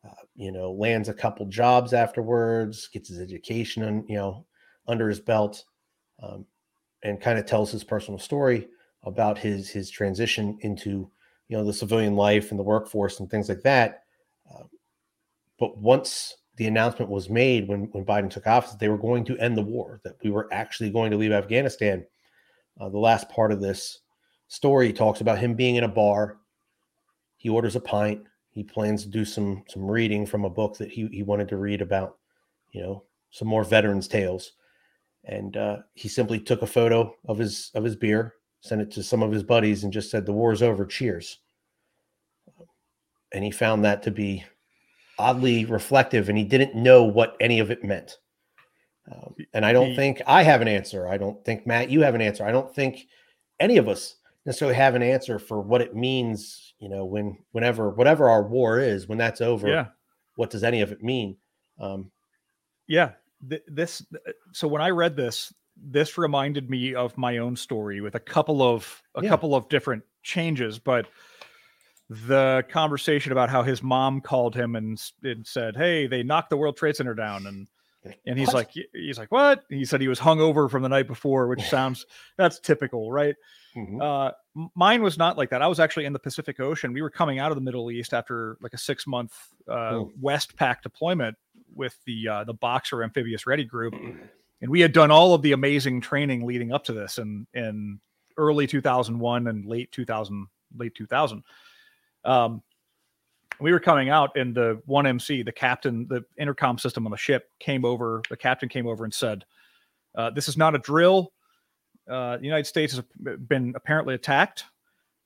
Uh, 0.05 0.13
you 0.35 0.51
know, 0.51 0.71
lands 0.71 1.09
a 1.09 1.13
couple 1.13 1.45
jobs 1.47 1.93
afterwards, 1.93 2.87
gets 2.87 3.09
his 3.09 3.19
education, 3.19 3.83
and 3.83 4.05
you 4.07 4.15
know, 4.15 4.45
under 4.87 5.09
his 5.09 5.19
belt, 5.19 5.65
um, 6.23 6.45
and 7.03 7.19
kind 7.19 7.37
of 7.37 7.45
tells 7.45 7.71
his 7.71 7.83
personal 7.83 8.19
story 8.19 8.67
about 9.03 9.37
his 9.37 9.69
his 9.69 9.89
transition 9.89 10.57
into 10.61 11.09
you 11.49 11.57
know 11.57 11.65
the 11.65 11.73
civilian 11.73 12.15
life 12.15 12.51
and 12.51 12.59
the 12.59 12.63
workforce 12.63 13.19
and 13.19 13.29
things 13.29 13.49
like 13.49 13.61
that. 13.61 14.03
Uh, 14.49 14.63
but 15.59 15.77
once 15.77 16.37
the 16.59 16.67
announcement 16.67 17.09
was 17.09 17.29
made 17.29 17.67
when 17.67 17.85
when 17.93 18.05
Biden 18.05 18.29
took 18.29 18.45
office, 18.45 18.75
they 18.75 18.89
were 18.89 18.97
going 18.97 19.23
to 19.25 19.37
end 19.39 19.57
the 19.57 19.63
war, 19.63 20.01
that 20.03 20.17
we 20.23 20.29
were 20.29 20.47
actually 20.51 20.91
going 20.91 21.09
to 21.09 21.17
leave 21.17 21.31
Afghanistan. 21.31 22.05
Uh, 22.79 22.89
the 22.89 22.99
last 22.99 23.29
part 23.29 23.51
of 23.51 23.61
this 23.61 23.99
story 24.49 24.91
talks 24.91 25.21
about 25.21 25.39
him 25.39 25.55
being 25.55 25.77
in 25.77 25.85
a 25.85 25.87
bar. 25.87 26.37
He 27.37 27.49
orders 27.49 27.77
a 27.77 27.79
pint. 27.79 28.23
He 28.51 28.63
plans 28.63 29.03
to 29.03 29.09
do 29.09 29.23
some 29.23 29.63
some 29.69 29.89
reading 29.89 30.25
from 30.25 30.43
a 30.43 30.49
book 30.49 30.77
that 30.77 30.91
he 30.91 31.07
he 31.07 31.23
wanted 31.23 31.47
to 31.47 31.57
read 31.57 31.81
about, 31.81 32.17
you 32.71 32.81
know, 32.81 33.03
some 33.31 33.47
more 33.47 33.63
veterans' 33.63 34.09
tales. 34.09 34.51
And 35.23 35.55
uh, 35.55 35.77
he 35.93 36.09
simply 36.09 36.39
took 36.39 36.61
a 36.61 36.67
photo 36.67 37.15
of 37.25 37.37
his 37.37 37.71
of 37.73 37.83
his 37.83 37.95
beer 37.95 38.35
sent 38.61 38.81
it 38.81 38.91
to 38.91 39.03
some 39.03 39.23
of 39.23 39.31
his 39.31 39.43
buddies 39.43 39.83
and 39.83 39.93
just 39.93 40.11
said, 40.11 40.25
The 40.25 40.33
war's 40.33 40.61
over, 40.61 40.85
cheers. 40.85 41.39
And 43.31 43.43
he 43.43 43.51
found 43.51 43.85
that 43.85 44.03
to 44.03 44.11
be 44.11 44.43
oddly 45.19 45.65
reflective 45.65 46.29
and 46.29 46.37
he 46.37 46.43
didn't 46.43 46.75
know 46.75 47.03
what 47.03 47.35
any 47.39 47.59
of 47.59 47.69
it 47.69 47.83
meant. 47.83 48.17
Um, 49.11 49.35
and 49.53 49.65
I 49.65 49.73
don't 49.73 49.91
he, 49.91 49.95
think 49.95 50.21
I 50.25 50.43
have 50.43 50.61
an 50.61 50.67
answer. 50.67 51.07
I 51.07 51.17
don't 51.17 51.43
think, 51.43 51.67
Matt, 51.67 51.89
you 51.89 52.01
have 52.01 52.15
an 52.15 52.21
answer. 52.21 52.45
I 52.45 52.51
don't 52.51 52.73
think 52.73 53.07
any 53.59 53.77
of 53.77 53.87
us 53.87 54.15
necessarily 54.45 54.75
have 54.75 54.95
an 54.95 55.03
answer 55.03 55.37
for 55.37 55.61
what 55.61 55.81
it 55.81 55.95
means, 55.95 56.73
you 56.79 56.89
know, 56.89 57.05
when, 57.05 57.37
whenever, 57.51 57.89
whatever 57.89 58.29
our 58.29 58.43
war 58.43 58.79
is, 58.79 59.07
when 59.07 59.17
that's 59.17 59.41
over, 59.41 59.67
yeah. 59.67 59.87
what 60.35 60.49
does 60.49 60.63
any 60.63 60.81
of 60.81 60.91
it 60.91 61.03
mean? 61.03 61.37
Um, 61.79 62.11
yeah. 62.87 63.11
Th- 63.47 63.63
this, 63.67 64.05
so 64.53 64.67
when 64.67 64.81
I 64.81 64.89
read 64.89 65.15
this, 65.15 65.53
this 65.81 66.17
reminded 66.17 66.69
me 66.69 66.93
of 66.93 67.17
my 67.17 67.37
own 67.37 67.55
story 67.55 68.01
with 68.01 68.15
a 68.15 68.19
couple 68.19 68.61
of 68.61 69.01
a 69.15 69.23
yeah. 69.23 69.29
couple 69.29 69.55
of 69.55 69.69
different 69.69 70.03
changes, 70.23 70.77
but 70.77 71.07
the 72.09 72.65
conversation 72.69 73.31
about 73.31 73.49
how 73.49 73.61
his 73.61 73.83
mom 73.83 74.19
called 74.21 74.55
him 74.55 74.75
and, 74.75 74.99
and 75.23 75.45
said, 75.45 75.75
"Hey, 75.75 76.07
they 76.07 76.23
knocked 76.23 76.49
the 76.49 76.57
World 76.57 76.75
Trade 76.75 76.95
Center 76.95 77.13
down," 77.13 77.45
and 77.45 77.67
and 78.25 78.39
he's 78.39 78.47
what? 78.47 78.55
like, 78.55 78.71
he's 78.93 79.19
like, 79.19 79.31
"What?" 79.31 79.63
He 79.69 79.85
said 79.85 80.01
he 80.01 80.07
was 80.07 80.19
hungover 80.19 80.69
from 80.69 80.81
the 80.81 80.89
night 80.89 81.07
before, 81.07 81.47
which 81.47 81.61
sounds 81.69 82.05
that's 82.37 82.59
typical, 82.59 83.11
right? 83.11 83.35
Mm-hmm. 83.75 84.01
Uh, 84.01 84.31
mine 84.75 85.03
was 85.03 85.17
not 85.17 85.37
like 85.37 85.51
that. 85.51 85.61
I 85.61 85.67
was 85.67 85.79
actually 85.79 86.05
in 86.05 86.13
the 86.13 86.19
Pacific 86.19 86.59
Ocean. 86.59 86.93
We 86.93 87.03
were 87.03 87.11
coming 87.11 87.37
out 87.37 87.51
of 87.51 87.55
the 87.55 87.61
Middle 87.61 87.91
East 87.91 88.13
after 88.13 88.57
like 88.61 88.73
a 88.73 88.77
six 88.77 89.05
month 89.05 89.33
uh, 89.67 89.91
mm. 89.91 90.11
Westpac 90.19 90.81
deployment 90.81 91.37
with 91.75 91.95
the 92.05 92.27
uh, 92.27 92.43
the 92.43 92.55
Boxer 92.55 93.03
Amphibious 93.03 93.45
Ready 93.45 93.65
Group, 93.65 93.93
and 94.61 94.71
we 94.71 94.79
had 94.79 94.93
done 94.93 95.11
all 95.11 95.35
of 95.35 95.43
the 95.43 95.51
amazing 95.51 96.01
training 96.01 96.45
leading 96.45 96.71
up 96.71 96.85
to 96.85 96.93
this 96.93 97.19
in 97.19 97.45
in 97.53 97.99
early 98.35 98.65
2001 98.65 99.47
and 99.47 99.65
late 99.65 99.91
2000 99.91 100.47
late 100.77 100.95
2000 100.95 101.43
um, 102.25 102.61
we 103.59 103.71
were 103.71 103.79
coming 103.79 104.09
out 104.09 104.35
and 104.35 104.55
the 104.55 104.81
1mc 104.87 105.45
the 105.45 105.51
captain 105.51 106.07
the 106.09 106.23
intercom 106.37 106.77
system 106.77 107.05
on 107.05 107.11
the 107.11 107.17
ship 107.17 107.49
came 107.59 107.85
over 107.85 108.21
the 108.29 108.37
captain 108.37 108.69
came 108.69 108.87
over 108.87 109.03
and 109.03 109.13
said 109.13 109.45
uh, 110.15 110.29
this 110.29 110.47
is 110.47 110.57
not 110.57 110.75
a 110.75 110.79
drill 110.79 111.31
uh, 112.09 112.37
the 112.37 112.45
united 112.45 112.65
states 112.65 112.95
has 112.95 113.03
been 113.47 113.73
apparently 113.75 114.15
attacked 114.15 114.65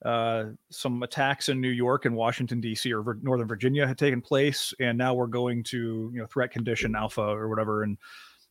uh, 0.04 0.50
some 0.70 1.02
attacks 1.02 1.48
in 1.48 1.60
New 1.60 1.70
York 1.70 2.04
and 2.04 2.14
Washington 2.14 2.60
D.C. 2.60 2.92
or 2.92 3.18
Northern 3.22 3.48
Virginia 3.48 3.86
had 3.86 3.96
taken 3.96 4.20
place, 4.20 4.74
and 4.78 4.98
now 4.98 5.14
we're 5.14 5.26
going 5.26 5.64
to 5.64 6.10
you 6.12 6.20
know 6.20 6.26
threat 6.26 6.50
condition 6.50 6.94
Alpha 6.94 7.22
or 7.22 7.48
whatever, 7.48 7.84
and 7.84 7.96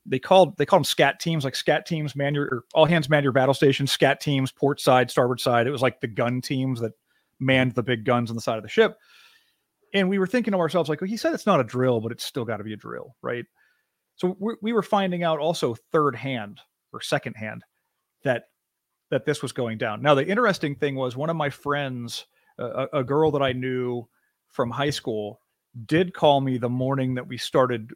they 0.05 0.17
called 0.17 0.57
they 0.57 0.65
called 0.65 0.79
them 0.79 0.85
scat 0.85 1.19
teams, 1.19 1.43
like 1.43 1.55
scat 1.55 1.85
teams, 1.85 2.15
man 2.15 2.33
your 2.33 2.63
all 2.73 2.85
hands 2.85 3.07
man 3.07 3.21
your 3.21 3.31
battle 3.31 3.53
station, 3.53 3.85
scat 3.85 4.19
teams, 4.19 4.51
port 4.51 4.81
side, 4.81 5.11
starboard 5.11 5.39
side. 5.39 5.67
It 5.67 5.71
was 5.71 5.83
like 5.83 6.01
the 6.01 6.07
gun 6.07 6.41
teams 6.41 6.79
that 6.81 6.93
manned 7.45 7.73
the 7.73 7.83
big 7.83 8.05
guns 8.05 8.29
on 8.29 8.35
the 8.35 8.41
side 8.41 8.57
of 8.57 8.63
the 8.63 8.69
ship. 8.69 8.97
And 9.93 10.09
we 10.09 10.17
were 10.17 10.27
thinking 10.27 10.53
to 10.53 10.57
ourselves, 10.57 10.89
like, 10.89 11.01
well, 11.01 11.09
he 11.09 11.17
said 11.17 11.33
it's 11.33 11.45
not 11.45 11.59
a 11.59 11.63
drill, 11.63 12.01
but 12.01 12.11
it's 12.11 12.25
still 12.25 12.45
got 12.45 12.57
to 12.57 12.63
be 12.63 12.73
a 12.73 12.77
drill, 12.77 13.15
right? 13.21 13.45
So 14.15 14.35
we, 14.39 14.55
we 14.61 14.73
were 14.73 14.81
finding 14.81 15.23
out 15.23 15.39
also 15.39 15.75
third 15.91 16.15
hand 16.15 16.59
or 16.91 17.01
second 17.01 17.35
hand 17.35 17.63
that 18.23 18.45
that 19.11 19.25
this 19.25 19.43
was 19.43 19.51
going 19.51 19.77
down. 19.77 20.01
Now, 20.01 20.15
the 20.15 20.27
interesting 20.27 20.75
thing 20.75 20.95
was 20.95 21.15
one 21.15 21.29
of 21.29 21.35
my 21.35 21.49
friends, 21.49 22.25
a, 22.57 22.87
a 22.93 23.03
girl 23.03 23.29
that 23.31 23.43
I 23.43 23.51
knew 23.51 24.07
from 24.49 24.71
high 24.71 24.89
school, 24.89 25.39
did 25.85 26.15
call 26.15 26.41
me 26.41 26.57
the 26.57 26.69
morning 26.69 27.13
that 27.15 27.27
we 27.27 27.37
started 27.37 27.91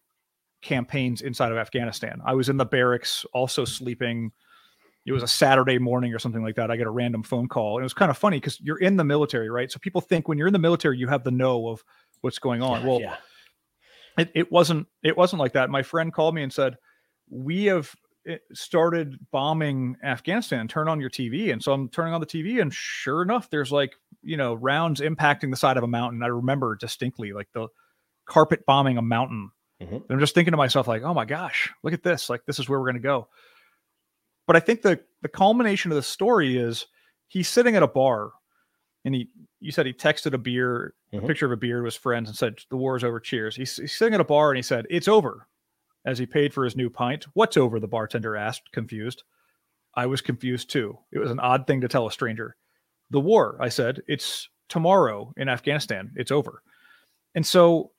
campaigns 0.62 1.22
inside 1.22 1.52
of 1.52 1.58
Afghanistan. 1.58 2.22
I 2.26 2.34
was 2.34 2.50
in 2.50 2.58
the 2.58 2.66
barracks, 2.66 3.26
also 3.34 3.66
sleeping. 3.66 4.32
It 5.08 5.14
was 5.14 5.24
a 5.24 5.28
Saturday 5.28 5.80
morning 5.80 6.14
or 6.14 6.20
something 6.20 6.44
like 6.44 6.56
that. 6.56 6.70
I 6.70 6.76
get 6.76 6.86
a 6.86 6.92
random 6.92 7.24
phone 7.24 7.48
call. 7.48 7.78
And 7.78 7.84
it 7.84 7.86
was 7.86 7.94
kind 7.94 8.12
of 8.12 8.18
funny 8.18 8.38
because 8.38 8.60
you're 8.62 8.80
in 8.80 8.98
the 8.98 9.04
military, 9.04 9.50
right? 9.50 9.72
So 9.72 9.80
people 9.80 10.02
think 10.02 10.28
when 10.28 10.38
you're 10.38 10.48
in 10.48 10.54
the 10.54 10.60
military, 10.60 10.98
you 10.98 11.08
have 11.08 11.24
the 11.24 11.32
know 11.32 11.70
of 11.70 11.84
what's 12.22 12.40
going 12.40 12.62
on. 12.62 12.82
Yeah, 12.82 12.88
well, 12.88 13.02
yeah. 13.02 13.16
It, 14.18 14.32
it 14.36 14.52
wasn't 14.52 14.88
it 15.04 15.16
wasn't 15.16 15.40
like 15.40 15.54
that. 15.54 15.70
My 15.70 15.84
friend 15.84 16.12
called 16.12 16.36
me 16.36 16.44
and 16.44 16.52
said, 16.52 16.78
We 17.30 17.66
have 17.66 17.96
eh, 18.28 18.38
started 18.54 19.18
bombing 19.32 19.96
Afghanistan. 20.04 20.68
Turn 20.68 20.90
on 20.90 21.00
your 21.00 21.10
TV. 21.10 21.54
And 21.54 21.64
so 21.64 21.72
I'm 21.72 21.88
turning 21.90 22.14
on 22.14 22.20
the 22.20 22.28
TV, 22.28 22.62
and 22.62 22.74
sure 22.74 23.22
enough, 23.22 23.50
there's 23.50 23.72
like, 23.72 23.94
you 24.24 24.36
know, 24.36 24.56
rounds 24.56 25.02
impacting 25.02 25.52
the 25.52 25.58
side 25.58 25.78
of 25.78 25.84
a 25.84 25.88
mountain. 25.88 26.24
I 26.24 26.28
remember 26.28 26.76
distinctly 26.76 27.32
like 27.32 27.48
the 27.54 27.68
carpet 28.26 28.66
bombing 28.66 28.98
a 28.98 29.04
mountain 29.04 29.52
Mm-hmm. 29.82 30.12
I'm 30.12 30.20
just 30.20 30.34
thinking 30.34 30.52
to 30.52 30.58
myself, 30.58 30.88
like, 30.88 31.04
oh 31.04 31.14
my 31.14 31.26
gosh, 31.26 31.72
look 31.84 31.94
at 31.94 32.04
this. 32.04 32.30
Like, 32.30 32.46
this 32.46 32.60
is 32.60 32.68
where 32.68 32.80
we're 32.80 32.88
going 32.88 32.96
to 32.96 33.08
go. 33.08 33.28
But 34.48 34.56
I 34.56 34.60
think 34.60 34.82
the 34.82 35.00
the 35.22 35.30
culmination 35.30 35.92
of 35.92 35.96
the 35.96 36.04
story 36.04 36.58
is 36.58 36.88
he's 37.28 37.50
sitting 37.50 37.76
at 37.76 37.84
a 37.84 37.88
bar 37.88 38.32
and 39.06 39.14
he 39.14 39.30
you 39.60 39.72
said 39.72 39.86
he 39.86 39.94
texted 39.94 40.34
a 40.34 40.38
beer, 40.38 40.94
mm-hmm. 41.14 41.24
a 41.24 41.28
picture 41.28 41.46
of 41.46 41.52
a 41.52 41.58
beer 41.58 41.80
to 41.80 41.86
his 41.86 41.96
friends 41.96 42.30
and 42.30 42.38
said, 42.38 42.60
The 42.70 42.78
war 42.78 42.96
is 42.96 43.04
over, 43.04 43.20
cheers. 43.20 43.56
He's, 43.56 43.76
he's 43.78 43.96
sitting 43.96 44.14
at 44.14 44.22
a 44.22 44.26
bar 44.26 44.52
and 44.52 44.58
he 44.58 44.64
said, 44.64 44.86
It's 44.90 45.08
over. 45.08 45.48
As 46.06 46.18
he 46.18 46.26
paid 46.26 46.54
for 46.54 46.64
his 46.64 46.78
new 46.78 46.90
pint. 46.90 47.26
What's 47.34 47.58
over? 47.58 47.80
The 47.80 47.88
bartender 47.88 48.38
asked, 48.38 48.72
confused. 48.72 49.24
I 49.94 50.06
was 50.06 50.22
confused 50.22 50.70
too. 50.70 50.98
It 51.12 51.20
was 51.20 51.32
an 51.32 51.40
odd 51.40 51.68
thing 51.68 51.82
to 51.82 51.90
tell 51.90 52.08
a 52.08 52.12
stranger. 52.12 52.56
The 53.10 53.20
war, 53.20 53.58
I 53.60 53.68
said, 53.68 54.02
it's 54.08 54.48
tomorrow 54.70 55.34
in 55.36 55.50
Afghanistan. 55.50 56.12
It's 56.16 56.32
over. 56.32 56.62
And 57.36 57.46
so 57.46 57.92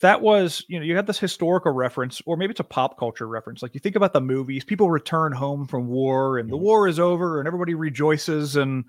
that 0.00 0.20
was 0.20 0.64
you 0.68 0.78
know 0.78 0.84
you 0.84 0.94
had 0.94 1.06
this 1.06 1.18
historical 1.18 1.72
reference 1.72 2.20
or 2.26 2.36
maybe 2.36 2.50
it's 2.50 2.60
a 2.60 2.64
pop 2.64 2.98
culture 2.98 3.26
reference. 3.26 3.62
Like 3.62 3.74
you 3.74 3.80
think 3.80 3.96
about 3.96 4.12
the 4.12 4.20
movies 4.20 4.64
people 4.64 4.90
return 4.90 5.32
home 5.32 5.66
from 5.66 5.86
war 5.88 6.38
and 6.38 6.50
the 6.50 6.56
mm-hmm. 6.56 6.64
war 6.64 6.88
is 6.88 7.00
over 7.00 7.38
and 7.38 7.46
everybody 7.46 7.74
rejoices 7.74 8.56
and 8.56 8.84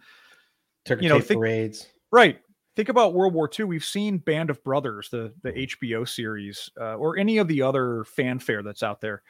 Ticker 0.85 1.01
you 1.01 1.09
know 1.09 1.21
think, 1.21 1.39
parades. 1.39 1.87
Right. 2.11 2.39
Think 2.75 2.89
about 2.89 3.13
world 3.13 3.33
war 3.33 3.49
ii 3.57 3.65
we've 3.65 3.85
seen 3.85 4.17
band 4.17 4.49
of 4.49 4.63
brothers 4.63 5.09
the 5.09 5.33
the 5.43 5.51
hbo 5.51 6.07
series 6.07 6.69
uh, 6.79 6.95
or 6.95 7.17
any 7.17 7.37
of 7.37 7.47
the 7.47 7.61
other 7.61 8.03
fanfare 8.03 8.61
that's 8.61 8.83
out 8.83 9.01
there. 9.01 9.23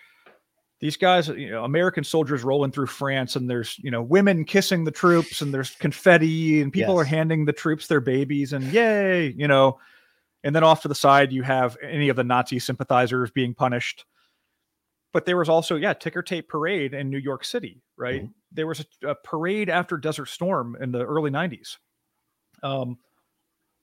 These 0.80 0.98
guys 0.98 1.28
you 1.28 1.52
know 1.52 1.64
american 1.64 2.04
soldiers 2.04 2.44
rolling 2.44 2.72
through 2.72 2.88
france 2.88 3.36
and 3.36 3.50
there's 3.50 3.80
you 3.80 3.90
know 3.90 4.02
women 4.02 4.46
kissing 4.46 4.84
the 4.84 4.92
troops 4.92 5.42
and 5.42 5.52
there's 5.52 5.72
confetti 5.72 6.62
and 6.62 6.72
people 6.72 6.96
yes. 6.96 7.02
are 7.02 7.06
handing 7.06 7.46
the 7.46 7.54
troops 7.54 7.88
their 7.88 8.00
babies 8.00 8.54
and 8.54 8.64
yay 8.72 9.34
you 9.36 9.48
know 9.48 9.80
and 10.44 10.56
then 10.56 10.64
off 10.64 10.82
to 10.82 10.88
the 10.88 10.96
side, 10.96 11.32
you 11.32 11.44
have 11.44 11.78
any 11.82 12.10
of 12.10 12.16
the 12.16 12.24
Nazi 12.24 12.60
sympathizers 12.60 13.32
being 13.32 13.54
punished. 13.54 14.06
But 15.14 15.26
there 15.26 15.38
was 15.38 15.50
also, 15.50 15.76
yeah, 15.76 15.94
ticker 15.94 16.22
tape 16.22 16.50
parade 16.50 16.94
in 16.94 17.10
New 17.10 17.18
York 17.18 17.44
City, 17.44 17.82
right? 17.98 18.24
Mm-hmm. 18.24 18.32
There 18.52 18.68
was 18.68 18.86
a, 19.04 19.10
a, 19.10 19.16
parade 19.16 19.70
after 19.70 19.98
Desert 19.98 20.28
Storm 20.28 20.78
in 20.80 20.92
the 20.92 21.04
early 21.04 21.32
90s. 21.32 21.78
Um, 22.62 22.98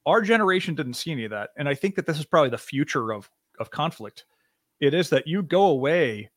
our 0.07 0.21
generation 0.21 0.75
didn't 0.75 0.95
see 0.95 1.13
any 1.13 1.25
of 1.25 1.31
that. 1.31 1.51
And 1.57 1.69
I 1.69 1.75
think 1.75 1.97
that 1.97 2.07
this 2.07 2.19
is 2.19 2.27
probably 2.27 2.51
the 2.51 2.59
future 2.59 3.13
of, 3.13 3.31
of 3.59 3.71
conflict. 3.71 4.27
It 4.81 4.95
is 4.95 5.11
that 5.11 5.27
you 5.27 5.43
go 5.43 5.67
away. 5.67 6.31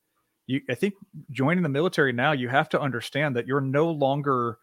You, 0.48 0.62
I 0.70 0.76
think 0.76 0.94
joining 1.32 1.64
the 1.64 1.70
military 1.70 2.14
now, 2.14 2.32
you 2.32 2.48
have 2.48 2.70
to 2.70 2.82
understand 2.82 3.36
that 3.36 3.46
you're 3.46 3.62
no 3.62 3.92
longer 3.92 4.58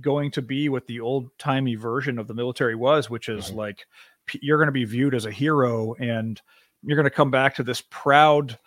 going 0.00 0.30
to 0.32 0.42
be 0.42 0.68
what 0.68 0.86
the 0.86 1.00
old 1.00 1.28
timey 1.38 1.74
version 1.74 2.18
of 2.18 2.26
the 2.26 2.34
military 2.34 2.74
was, 2.74 3.10
which 3.10 3.28
is 3.28 3.46
mm-hmm. 3.46 3.58
like 3.58 3.86
you're 4.40 4.58
going 4.58 4.68
to 4.68 4.72
be 4.72 4.84
viewed 4.84 5.14
as 5.14 5.26
a 5.26 5.30
hero 5.30 5.94
and 5.94 6.40
you're 6.82 6.96
going 6.96 7.04
to 7.04 7.10
come 7.10 7.30
back 7.30 7.54
to 7.56 7.62
this 7.62 7.82
proud 7.90 8.58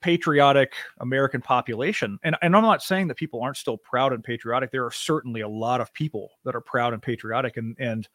patriotic 0.00 0.74
american 1.00 1.40
population. 1.40 2.18
And, 2.22 2.36
and 2.42 2.54
i'm 2.56 2.62
not 2.62 2.82
saying 2.82 3.08
that 3.08 3.16
people 3.16 3.42
aren't 3.42 3.56
still 3.56 3.76
proud 3.78 4.12
and 4.12 4.22
patriotic. 4.22 4.70
There 4.70 4.84
are 4.84 4.90
certainly 4.90 5.40
a 5.40 5.48
lot 5.48 5.80
of 5.80 5.92
people 5.92 6.30
that 6.44 6.54
are 6.54 6.60
proud 6.60 6.92
and 6.92 7.02
patriotic 7.02 7.56
and 7.56 7.76
and 7.78 8.08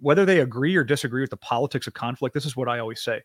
whether 0.00 0.24
they 0.24 0.40
agree 0.40 0.76
or 0.76 0.84
disagree 0.84 1.22
with 1.22 1.30
the 1.30 1.36
politics 1.36 1.86
of 1.86 1.94
conflict 1.94 2.34
this 2.34 2.46
is 2.46 2.56
what 2.56 2.68
i 2.68 2.78
always 2.78 3.02
say. 3.02 3.22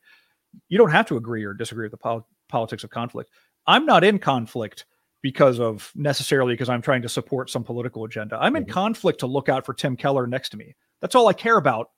You 0.70 0.78
don't 0.78 0.92
have 0.92 1.08
to 1.08 1.18
agree 1.18 1.44
or 1.44 1.54
disagree 1.54 1.86
with 1.86 1.92
the 1.92 1.98
pol- 1.98 2.28
politics 2.48 2.84
of 2.84 2.90
conflict. 2.92 3.32
I'm 3.66 3.86
not 3.86 4.04
in 4.04 4.20
conflict 4.20 4.86
because 5.22 5.60
of 5.60 5.92
necessarily 5.96 6.54
because 6.54 6.70
i'm 6.70 6.82
trying 6.82 7.02
to 7.02 7.10
support 7.10 7.50
some 7.50 7.64
political 7.64 8.06
agenda. 8.06 8.38
I'm 8.40 8.56
in 8.56 8.64
mm-hmm. 8.64 8.72
conflict 8.72 9.20
to 9.22 9.28
look 9.28 9.50
out 9.50 9.66
for 9.66 9.74
tim 9.74 9.96
keller 9.96 10.28
next 10.28 10.50
to 10.50 10.58
me. 10.58 10.76
That's 11.02 11.16
all 11.16 11.28
i 11.28 11.34
care 11.34 11.58
about 11.58 11.90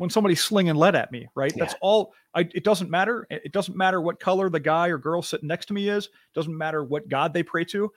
when 0.00 0.08
somebody's 0.08 0.40
slinging 0.40 0.76
lead 0.76 0.94
at 0.94 1.12
me, 1.12 1.28
right? 1.34 1.52
Yeah. 1.54 1.64
That's 1.64 1.74
all. 1.82 2.14
I, 2.34 2.48
it 2.54 2.64
doesn't 2.64 2.88
matter. 2.88 3.26
It 3.28 3.52
doesn't 3.52 3.76
matter 3.76 4.00
what 4.00 4.18
color 4.18 4.48
the 4.48 4.58
guy 4.58 4.88
or 4.88 4.96
girl 4.96 5.20
sitting 5.20 5.46
next 5.46 5.66
to 5.66 5.74
me 5.74 5.90
is. 5.90 6.06
It 6.06 6.34
doesn't 6.34 6.56
matter 6.56 6.82
what 6.82 7.10
God 7.10 7.34
they 7.34 7.42
pray 7.42 7.66
to. 7.66 7.92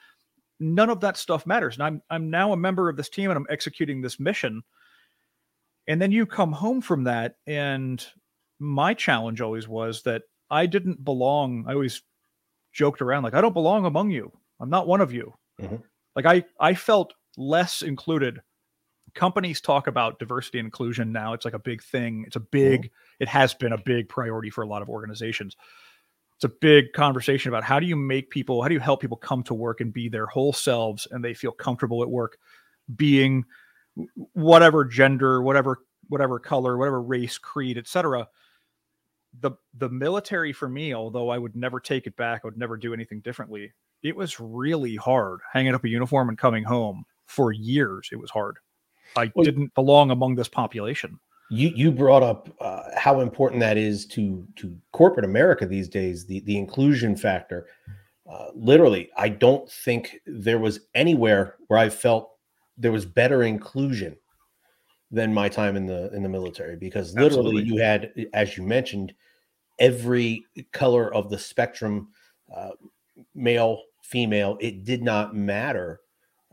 None 0.60 0.89
of 0.89 0.99
that 0.99 1.16
stuff 1.16 1.47
matters. 1.47 1.76
And 1.76 1.84
I'm 1.84 2.01
I'm 2.10 2.30
now 2.30 2.51
a 2.51 2.58
member 2.58 2.89
of 2.89 2.97
this 2.97 3.08
team 3.08 3.30
and 3.30 3.38
I'm 3.38 3.47
executing 3.49 4.01
this 4.01 4.20
mission. 4.20 4.64
And 5.88 6.01
then 6.01 6.12
you 6.12 6.26
come 6.26 6.51
home 6.51 6.82
from 6.82 7.06
that, 7.06 7.38
and 7.47 8.06
my 8.60 8.93
challenge 8.93 9.39
always 9.39 9.70
was 9.70 10.01
that 10.01 10.24
I 10.49 10.66
didn't 10.66 11.06
belong. 11.06 11.64
I 11.70 11.74
always 11.74 12.01
joked 12.74 13.01
around 13.01 13.24
like 13.24 13.34
I 13.34 13.39
don't 13.39 13.54
belong 13.54 13.86
among 13.86 14.12
you. 14.12 14.30
I'm 14.60 14.70
not 14.70 14.88
one 14.88 14.99
of 14.99 15.14
you. 15.14 15.34
Mm-hmm. 15.62 15.78
Like 16.18 16.26
I 16.26 16.43
I 16.60 16.74
felt 16.74 17.14
less 17.38 17.82
included 17.82 18.41
companies 19.16 19.61
talk 19.61 19.88
about 19.88 20.20
diversity 20.20 20.59
and 20.59 20.66
inclusion 20.66 21.11
now. 21.11 21.34
It's 21.34 21.45
like 21.45 21.53
a 21.53 21.59
big 21.59 21.84
thing. 21.84 22.24
It's 22.28 22.36
a 22.36 22.39
mm-hmm. 22.39 22.49
big, 22.51 22.91
it 23.20 23.28
has 23.28 23.53
been 23.53 23.74
a 23.74 23.78
big 23.78 24.09
priority 24.09 24.49
for 24.49 24.64
a 24.64 24.68
lot 24.68 24.82
of 24.82 24.89
organizations. 24.89 25.55
It's 26.36 26.45
a 26.45 26.49
big 26.49 26.93
conversation 26.93 27.49
about 27.49 27.64
how 27.64 27.80
do 27.80 27.86
you 27.86 27.95
make 27.95 28.30
people, 28.30 28.61
how 28.61 28.68
do 28.68 28.74
you 28.74 28.80
help 28.80 29.01
people 29.01 29.18
come 29.18 29.43
to 29.43 29.53
work 29.53 29.82
and 29.82 29.93
be 29.93 30.09
their 30.09 30.26
whole 30.26 30.53
selves 30.53 31.07
and 31.11 31.24
they 31.24 31.34
feel 31.34 31.51
comfortable 31.51 32.01
at 32.01 32.09
work 32.09 32.38
being 32.95 33.45
whatever 34.34 34.84
gender, 34.84 35.41
whatever 35.41 35.80
whatever 36.09 36.39
color, 36.39 36.78
whatever 36.78 37.01
race, 37.01 37.38
creed, 37.38 37.78
etc. 37.78 38.28
The 39.39 39.51
the 39.76 39.89
military 39.89 40.53
for 40.53 40.68
me, 40.68 40.93
although 40.93 41.30
I 41.30 41.38
would 41.38 41.55
never 41.55 41.80
take 41.80 42.07
it 42.07 42.16
back, 42.18 42.41
I 42.43 42.47
would 42.47 42.57
never 42.57 42.78
do 42.78 42.93
anything 42.93 43.22
differently. 43.22 43.72
It 44.01 44.16
was 44.16 44.39
really 44.39 44.95
hard 44.95 45.39
hanging 45.51 45.74
up 45.74 45.86
a 45.86 45.89
uniform 45.89 46.30
and 46.30 46.38
coming 46.38 46.64
home 46.64 47.05
for 47.26 47.51
years. 47.51 48.09
It 48.11 48.20
was 48.20 48.30
hard. 48.32 48.57
I 49.16 49.32
well, 49.36 49.43
didn't 49.43 49.74
belong 49.76 50.11
among 50.11 50.36
this 50.36 50.47
population. 50.47 51.20
You 51.49 51.72
you 51.76 51.91
brought 51.91 52.24
up 52.24 52.49
uh, 52.59 52.84
how 52.95 53.20
important 53.20 53.59
that 53.61 53.78
is 53.78 54.05
to 54.07 54.47
to 54.55 54.76
corporate 54.91 55.26
America 55.26 55.66
these 55.66 55.88
days. 55.88 56.26
The 56.26 56.39
the 56.41 56.57
inclusion 56.57 57.16
factor. 57.16 57.68
Uh, 58.30 58.47
literally, 58.55 59.09
I 59.18 59.30
don't 59.30 59.70
think 59.70 60.20
there 60.26 60.57
was 60.57 60.80
anywhere 60.95 61.57
where 61.68 61.78
I 61.78 61.89
felt 61.89 62.32
there 62.78 62.91
was 62.91 63.05
better 63.05 63.43
inclusion 63.43 64.16
than 65.11 65.34
my 65.34 65.47
time 65.47 65.76
in 65.76 65.86
the 65.86 66.11
in 66.14 66.24
the 66.24 66.30
military 66.30 66.76
because 66.76 67.14
literally 67.14 67.61
Absolutely. 67.61 67.64
you 67.64 67.78
had, 67.78 68.11
as 68.34 68.57
you 68.57 68.64
mentioned, 68.64 69.14
every 69.80 70.45
color 70.72 71.14
of 71.14 71.30
the 71.30 71.38
spectrum, 71.38 72.09
uh, 72.55 72.72
male, 73.36 73.84
female. 74.01 74.57
It 74.59 74.84
did 74.84 75.03
not 75.03 75.36
matter. 75.36 76.01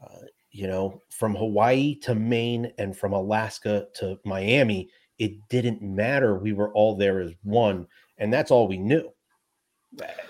Uh, 0.03 0.27
you 0.53 0.67
know, 0.67 1.01
from 1.11 1.35
Hawaii 1.35 1.95
to 2.01 2.15
Maine 2.15 2.73
and 2.79 2.97
from 2.97 3.13
Alaska 3.13 3.87
to 3.95 4.19
Miami, 4.25 4.89
it 5.19 5.49
didn't 5.49 5.83
matter. 5.83 6.39
We 6.39 6.53
were 6.53 6.73
all 6.73 6.97
there 6.97 7.21
as 7.21 7.33
one, 7.43 7.87
and 8.19 8.33
that's 8.33 8.51
all 8.51 8.67
we 8.67 8.79
knew. 8.79 9.11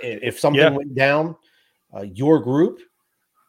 If 0.00 0.38
something 0.38 0.60
yeah. 0.60 0.70
went 0.70 0.94
down, 0.94 1.36
uh, 1.94 2.02
your 2.02 2.40
group 2.40 2.80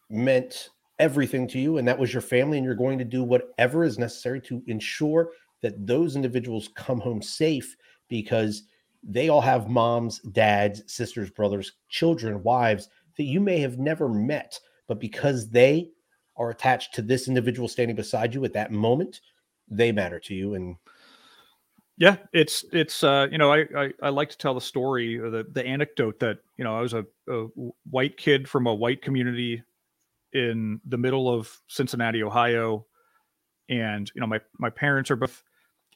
meant 0.10 0.70
everything 1.00 1.48
to 1.50 1.60
you, 1.60 1.78
and 1.78 1.88
that 1.88 1.98
was 1.98 2.14
your 2.14 2.22
family, 2.22 2.58
and 2.58 2.66
you're 2.66 2.76
going 2.76 3.00
to 3.00 3.06
do 3.06 3.24
whatever 3.24 3.84
is 3.84 3.98
necessary 3.98 4.40
to 4.42 4.62
ensure 4.68 5.32
that 5.62 5.86
those 5.86 6.16
individuals 6.16 6.70
come 6.76 7.00
home 7.00 7.22
safe 7.22 7.76
because 8.08 8.64
they 9.04 9.30
all 9.30 9.42
have 9.42 9.70
moms, 9.70 10.20
dads, 10.20 10.84
sisters, 10.88 11.32
brothers, 11.32 11.74
children, 11.90 12.44
wives 12.44 12.90
that 13.18 13.24
you 13.24 13.40
may 13.40 13.60
have 13.60 13.78
never 13.78 14.08
met, 14.08 14.60
but 14.88 15.00
because 15.00 15.50
they 15.50 15.90
are 16.38 16.50
attached 16.50 16.94
to 16.96 17.02
this 17.02 17.28
individual 17.28 17.68
standing 17.68 17.96
beside 17.96 18.34
you 18.34 18.44
at 18.46 18.54
that 18.54 18.72
moment, 18.72 19.22
they 19.70 19.92
matter 19.92 20.20
to 20.20 20.34
you. 20.34 20.54
And 20.54 20.78
yeah, 21.98 22.18
it's 22.34 22.66
it's 22.72 23.04
uh, 23.04 23.28
you 23.32 23.38
know 23.38 23.52
I, 23.52 23.66
I, 23.78 23.92
I 24.02 24.10
like 24.10 24.30
to 24.30 24.38
tell 24.38 24.54
the 24.54 24.62
story 24.62 25.20
or 25.20 25.30
the 25.30 25.46
the 25.52 25.66
anecdote 25.66 26.20
that 26.20 26.40
you 26.58 26.64
know 26.64 26.78
I 26.78 26.82
was 26.82 26.94
a, 26.94 27.06
a 27.28 27.48
white 27.90 28.18
kid 28.18 28.48
from 28.48 28.68
a 28.68 28.74
white 28.74 29.02
community 29.02 29.64
in 30.34 30.80
the 30.86 30.98
middle 30.98 31.30
of 31.30 31.62
Cincinnati, 31.68 32.24
Ohio, 32.24 32.86
and 33.70 34.12
you 34.16 34.22
know 34.22 34.28
my 34.28 34.40
my 34.58 34.70
parents 34.70 35.12
are 35.12 35.16
both 35.16 35.44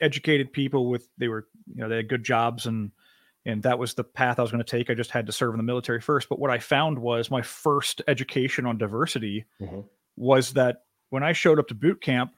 educated 0.01 0.51
people 0.51 0.89
with 0.89 1.07
they 1.17 1.27
were 1.27 1.47
you 1.73 1.81
know 1.81 1.89
they 1.89 1.97
had 1.97 2.09
good 2.09 2.23
jobs 2.23 2.65
and 2.65 2.91
and 3.45 3.63
that 3.63 3.79
was 3.79 3.93
the 3.93 4.03
path 4.03 4.39
I 4.39 4.41
was 4.41 4.51
going 4.51 4.63
to 4.63 4.69
take. 4.69 4.89
I 4.89 4.95
just 4.95 5.11
had 5.11 5.27
to 5.27 5.31
serve 5.31 5.53
in 5.53 5.57
the 5.57 5.63
military 5.63 6.01
first. 6.01 6.29
But 6.29 6.39
what 6.39 6.49
I 6.49 6.57
found 6.57 6.97
was 6.97 7.29
my 7.29 7.43
first 7.43 8.01
education 8.07 8.65
on 8.65 8.77
diversity 8.77 9.45
mm-hmm. 9.61 9.81
Was 10.15 10.53
that 10.53 10.77
when 11.09 11.23
I 11.23 11.33
showed 11.33 11.59
up 11.59 11.67
to 11.67 11.75
boot 11.75 12.01
camp, 12.01 12.33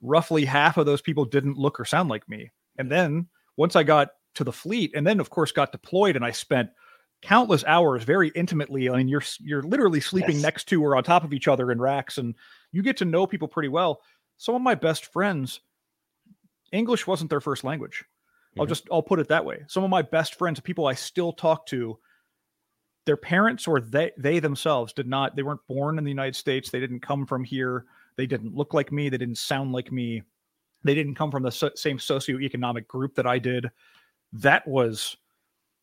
roughly 0.00 0.44
half 0.44 0.76
of 0.76 0.86
those 0.86 1.02
people 1.02 1.24
didn't 1.24 1.58
look 1.58 1.78
or 1.78 1.84
sound 1.84 2.08
like 2.08 2.28
me. 2.28 2.50
And 2.78 2.90
then 2.90 3.28
once 3.56 3.76
I 3.76 3.82
got 3.82 4.10
to 4.34 4.44
the 4.44 4.52
fleet, 4.52 4.92
and 4.94 5.06
then 5.06 5.20
of 5.20 5.30
course 5.30 5.52
got 5.52 5.72
deployed, 5.72 6.16
and 6.16 6.24
I 6.24 6.30
spent 6.30 6.70
countless 7.22 7.64
hours 7.64 8.02
very 8.04 8.28
intimately. 8.34 8.90
I 8.90 8.96
mean, 8.96 9.08
you're 9.08 9.22
you're 9.40 9.62
literally 9.62 10.00
sleeping 10.00 10.36
yes. 10.36 10.42
next 10.42 10.68
to 10.68 10.82
or 10.84 10.96
on 10.96 11.04
top 11.04 11.24
of 11.24 11.32
each 11.32 11.48
other 11.48 11.70
in 11.70 11.80
racks, 11.80 12.18
and 12.18 12.34
you 12.72 12.82
get 12.82 12.96
to 12.98 13.04
know 13.04 13.26
people 13.26 13.48
pretty 13.48 13.68
well. 13.68 14.00
Some 14.36 14.54
of 14.54 14.62
my 14.62 14.74
best 14.74 15.06
friends, 15.06 15.60
English 16.72 17.06
wasn't 17.06 17.30
their 17.30 17.40
first 17.40 17.64
language. 17.64 18.04
I'll 18.58 18.64
mm-hmm. 18.64 18.70
just 18.70 18.88
I'll 18.90 19.02
put 19.02 19.20
it 19.20 19.28
that 19.28 19.44
way. 19.44 19.64
Some 19.68 19.84
of 19.84 19.90
my 19.90 20.02
best 20.02 20.34
friends, 20.34 20.60
people 20.60 20.86
I 20.86 20.94
still 20.94 21.32
talk 21.32 21.66
to, 21.66 21.98
their 23.04 23.16
parents 23.16 23.66
or 23.66 23.80
they 23.80 24.12
they 24.16 24.38
themselves 24.38 24.92
did 24.92 25.06
not 25.06 25.34
they 25.36 25.42
weren't 25.42 25.66
born 25.68 25.98
in 25.98 26.04
the 26.04 26.10
United 26.10 26.36
States. 26.36 26.70
They 26.70 26.80
didn't 26.80 27.00
come 27.00 27.26
from 27.26 27.44
here. 27.44 27.84
They 28.16 28.26
didn't 28.26 28.54
look 28.54 28.74
like 28.74 28.92
me. 28.92 29.08
They 29.08 29.18
didn't 29.18 29.38
sound 29.38 29.72
like 29.72 29.90
me. 29.90 30.22
They 30.84 30.94
didn't 30.94 31.14
come 31.14 31.30
from 31.30 31.42
the 31.42 31.50
so- 31.50 31.70
same 31.74 31.98
socioeconomic 31.98 32.86
group 32.86 33.14
that 33.14 33.26
I 33.26 33.38
did. 33.38 33.70
That 34.32 34.66
was 34.66 35.16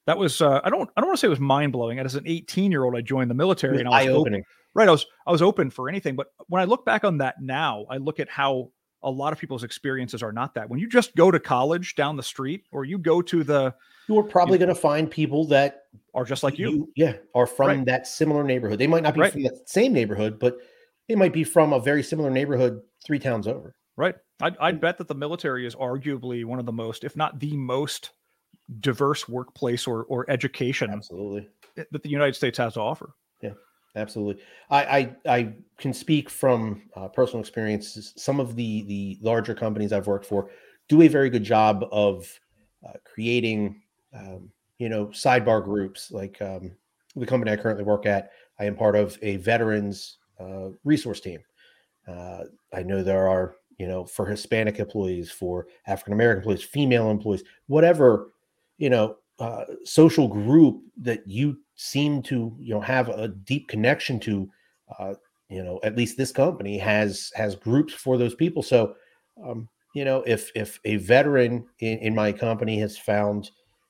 that 0.05 0.17
was 0.17 0.41
uh, 0.41 0.61
I 0.63 0.69
don't 0.69 0.89
I 0.95 1.01
don't 1.01 1.07
want 1.07 1.17
to 1.17 1.21
say 1.21 1.27
it 1.27 1.29
was 1.29 1.39
mind 1.39 1.71
blowing. 1.71 1.99
As 1.99 2.15
an 2.15 2.23
18 2.25 2.71
year 2.71 2.83
old, 2.83 2.95
I 2.95 3.01
joined 3.01 3.29
the 3.29 3.35
military 3.35 3.79
and 3.79 3.87
I 3.87 3.91
was 3.91 4.07
eye 4.07 4.11
opening. 4.11 4.43
Right, 4.73 4.87
I 4.87 4.91
was 4.91 5.05
I 5.27 5.31
was 5.31 5.41
open 5.41 5.69
for 5.69 5.89
anything. 5.89 6.15
But 6.15 6.27
when 6.47 6.61
I 6.61 6.65
look 6.65 6.85
back 6.85 7.03
on 7.03 7.17
that 7.19 7.41
now, 7.41 7.85
I 7.89 7.97
look 7.97 8.19
at 8.19 8.29
how 8.29 8.71
a 9.03 9.09
lot 9.09 9.33
of 9.33 9.39
people's 9.39 9.63
experiences 9.63 10.21
are 10.21 10.31
not 10.31 10.53
that. 10.55 10.69
When 10.69 10.79
you 10.79 10.87
just 10.87 11.15
go 11.15 11.31
to 11.31 11.39
college 11.39 11.95
down 11.95 12.17
the 12.17 12.23
street, 12.23 12.65
or 12.71 12.85
you 12.85 12.97
go 12.97 13.21
to 13.21 13.43
the, 13.43 13.73
you 14.09 14.17
are 14.17 14.23
probably 14.23 14.57
going 14.57 14.69
to 14.69 14.75
find 14.75 15.09
people 15.09 15.45
that 15.45 15.83
are 16.13 16.25
just 16.25 16.43
like 16.43 16.57
you. 16.57 16.69
you 16.71 16.91
yeah, 16.95 17.13
are 17.35 17.47
from 17.47 17.67
right. 17.67 17.85
that 17.85 18.07
similar 18.07 18.43
neighborhood. 18.43 18.79
They 18.79 18.87
might 18.87 19.03
not 19.03 19.13
be 19.13 19.21
right. 19.21 19.31
from 19.31 19.43
the 19.43 19.61
same 19.65 19.93
neighborhood, 19.93 20.39
but 20.39 20.57
they 21.07 21.15
might 21.15 21.33
be 21.33 21.43
from 21.43 21.73
a 21.73 21.79
very 21.79 22.03
similar 22.03 22.29
neighborhood 22.29 22.81
three 23.05 23.19
towns 23.19 23.47
over. 23.47 23.75
Right. 23.95 24.15
I'd, 24.41 24.57
I'd 24.57 24.81
bet 24.81 24.97
that 24.97 25.07
the 25.07 25.15
military 25.15 25.65
is 25.65 25.75
arguably 25.75 26.45
one 26.45 26.59
of 26.59 26.65
the 26.65 26.71
most, 26.71 27.03
if 27.03 27.15
not 27.15 27.39
the 27.39 27.55
most, 27.55 28.11
diverse 28.81 29.27
workplace 29.27 29.87
or 29.87 30.03
or 30.05 30.29
education 30.29 30.91
absolutely 30.91 31.47
that 31.75 32.03
the 32.03 32.09
United 32.09 32.35
States 32.35 32.57
has 32.57 32.73
to 32.73 32.79
offer. 32.79 33.15
Yeah, 33.41 33.53
absolutely. 33.95 34.43
I 34.69 34.83
I, 34.83 35.15
I 35.27 35.53
can 35.77 35.93
speak 35.93 36.29
from 36.29 36.83
uh, 36.95 37.07
personal 37.07 37.41
experience. 37.41 38.13
Some 38.15 38.39
of 38.39 38.55
the 38.55 38.83
the 38.83 39.17
larger 39.21 39.55
companies 39.55 39.91
I've 39.91 40.07
worked 40.07 40.25
for 40.25 40.51
do 40.87 41.01
a 41.01 41.07
very 41.07 41.29
good 41.29 41.43
job 41.43 41.85
of 41.91 42.39
uh, 42.87 42.93
creating, 43.05 43.81
um, 44.13 44.49
you 44.77 44.89
know, 44.89 45.07
sidebar 45.07 45.63
groups. 45.63 46.11
Like 46.11 46.41
um, 46.41 46.71
the 47.15 47.25
company 47.25 47.51
I 47.51 47.57
currently 47.57 47.83
work 47.83 48.05
at, 48.05 48.31
I 48.59 48.65
am 48.65 48.75
part 48.75 48.95
of 48.95 49.17
a 49.21 49.37
veterans 49.37 50.17
uh, 50.39 50.69
resource 50.83 51.19
team. 51.19 51.39
Uh, 52.07 52.43
I 52.73 52.83
know 52.83 53.03
there 53.03 53.27
are, 53.27 53.55
you 53.77 53.87
know, 53.87 54.05
for 54.05 54.25
Hispanic 54.25 54.79
employees, 54.79 55.31
for 55.31 55.67
African 55.87 56.13
American 56.13 56.39
employees, 56.39 56.63
female 56.63 57.11
employees, 57.11 57.43
whatever, 57.67 58.33
you 58.77 58.89
know, 58.89 59.17
uh, 59.39 59.63
social 59.85 60.27
group 60.27 60.81
that 60.97 61.25
you 61.27 61.57
seem 61.75 62.21
to, 62.23 62.55
you 62.59 62.73
know, 62.73 62.81
have 62.81 63.09
a 63.09 63.27
deep 63.27 63.67
connection 63.67 64.19
to. 64.21 64.49
Uh, 64.97 65.13
you 65.49 65.63
know, 65.63 65.79
at 65.83 65.95
least 65.95 66.15
this 66.15 66.31
company 66.31 66.77
has 66.77 67.31
has 67.35 67.55
groups 67.55 67.93
for 67.93 68.17
those 68.17 68.35
people. 68.35 68.61
So, 68.61 68.95
um, 69.43 69.67
you 69.95 70.05
know, 70.05 70.23
if 70.27 70.51
if 70.55 70.79
a 70.85 70.97
veteran 70.97 71.65
in, 71.79 71.97
in 71.99 72.15
my 72.15 72.31
company 72.31 72.79
has 72.79 72.97
found, 72.97 73.49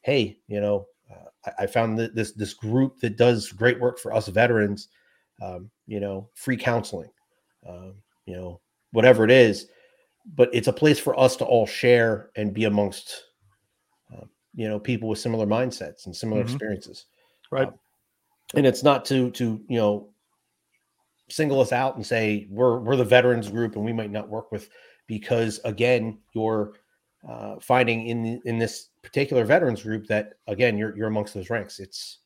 hey, 0.10 0.38
you 0.48 0.60
know, 0.60 0.86
uh, 1.12 1.30
I, 1.46 1.64
I, 1.64 1.68
found 1.68 1.98
that 2.00 2.16
this 2.16 2.34
this 2.34 2.54
group 2.54 3.00
that 3.00 3.18
does 3.18 3.52
great 3.52 3.80
work 3.80 4.00
for 4.00 4.14
us 4.14 4.28
veterans 4.28 4.90
um, 5.42 5.70
you 5.88 6.00
know, 6.00 6.30
free 6.36 6.58
counseling, 6.58 7.10
um, 7.68 7.96
you 8.26 8.36
know, 8.36 8.62
whatever 8.92 9.24
it 9.24 9.32
is. 9.32 9.68
But 10.36 10.50
it's 10.54 10.68
a 10.68 10.74
place 10.74 11.00
for 11.00 11.20
us 11.20 11.36
to 11.38 11.46
all 11.46 11.66
share 11.66 12.30
and 12.36 12.54
be 12.54 12.66
amongst, 12.66 13.24
uh, 14.14 14.26
you 14.54 14.68
know, 14.68 14.80
people 14.80 15.10
with 15.10 15.20
similar 15.20 15.46
mindsets 15.46 16.06
and 16.06 16.16
similar 16.16 16.42
mm-hmm. 16.42 16.52
experiences. 16.52 17.06
Right. 17.52 17.68
Um, 17.68 17.80
and 18.56 18.66
it's 18.66 18.84
not 18.84 19.06
to 19.06 19.30
to 19.32 19.62
you 19.68 19.78
know 19.78 20.10
single 21.30 21.62
us 21.62 21.72
out 21.72 21.96
and 21.96 22.06
say 22.06 22.48
we're 22.50 22.80
we're 22.80 22.96
the 22.96 23.06
veterans 23.06 23.50
group 23.50 23.76
and 23.76 23.86
we 23.86 23.94
might 23.94 24.12
not 24.12 24.28
work 24.28 24.52
with 24.52 24.70
because 25.06 25.60
again 25.66 26.18
you're 26.34 26.74
uh, 27.28 27.56
finding 27.62 28.08
in 28.08 28.42
in 28.46 28.58
this 28.58 28.89
particular 29.04 29.46
veterans 29.46 29.84
group 29.84 30.08
that 30.08 30.34
again 30.48 30.78
you're 30.78 30.96
you're 30.96 31.08
amongst 31.08 31.34
those 31.34 31.50
ranks. 31.50 31.80
It's 31.80 32.20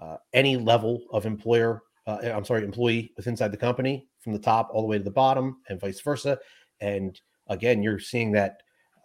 uh, 0.00 0.16
any 0.32 0.56
level 0.56 1.02
of 1.10 1.26
employer 1.26 1.82
uh, 2.06 2.18
I'm 2.34 2.44
sorry, 2.44 2.64
employee 2.64 3.12
with 3.16 3.26
inside 3.26 3.52
the 3.52 3.56
company 3.56 4.08
from 4.20 4.32
the 4.32 4.38
top 4.38 4.70
all 4.72 4.82
the 4.82 4.88
way 4.88 4.98
to 4.98 5.04
the 5.04 5.10
bottom 5.10 5.58
and 5.68 5.80
vice 5.80 6.00
versa. 6.00 6.38
And 6.80 7.20
again, 7.48 7.82
you're 7.82 8.00
seeing 8.00 8.32
that 8.32 8.62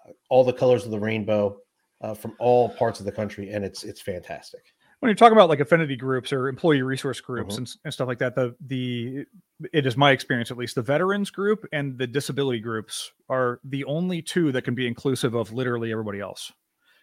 uh, 0.07 0.13
all 0.29 0.43
the 0.43 0.53
colors 0.53 0.85
of 0.85 0.91
the 0.91 0.99
rainbow 0.99 1.57
uh, 2.01 2.13
from 2.13 2.35
all 2.39 2.69
parts 2.69 2.99
of 2.99 3.05
the 3.05 3.11
country, 3.11 3.51
and 3.51 3.65
it's 3.65 3.83
it's 3.83 4.01
fantastic. 4.01 4.73
When 4.99 5.09
you 5.09 5.15
talk 5.15 5.31
about 5.31 5.49
like 5.49 5.59
affinity 5.59 5.95
groups 5.95 6.33
or 6.33 6.47
employee 6.47 6.81
resource 6.81 7.21
groups 7.21 7.53
mm-hmm. 7.53 7.63
and, 7.63 7.75
and 7.85 7.93
stuff 7.93 8.07
like 8.07 8.19
that, 8.19 8.35
the 8.35 8.55
the 8.65 9.25
it 9.73 9.85
is 9.85 9.97
my 9.97 10.11
experience 10.11 10.51
at 10.51 10.57
least 10.57 10.75
the 10.75 10.81
veterans 10.81 11.29
group 11.29 11.65
and 11.71 11.97
the 11.97 12.07
disability 12.07 12.59
groups 12.59 13.11
are 13.29 13.59
the 13.63 13.83
only 13.85 14.21
two 14.21 14.51
that 14.51 14.63
can 14.63 14.75
be 14.75 14.87
inclusive 14.87 15.33
of 15.33 15.53
literally 15.53 15.91
everybody 15.91 16.19
else. 16.19 16.51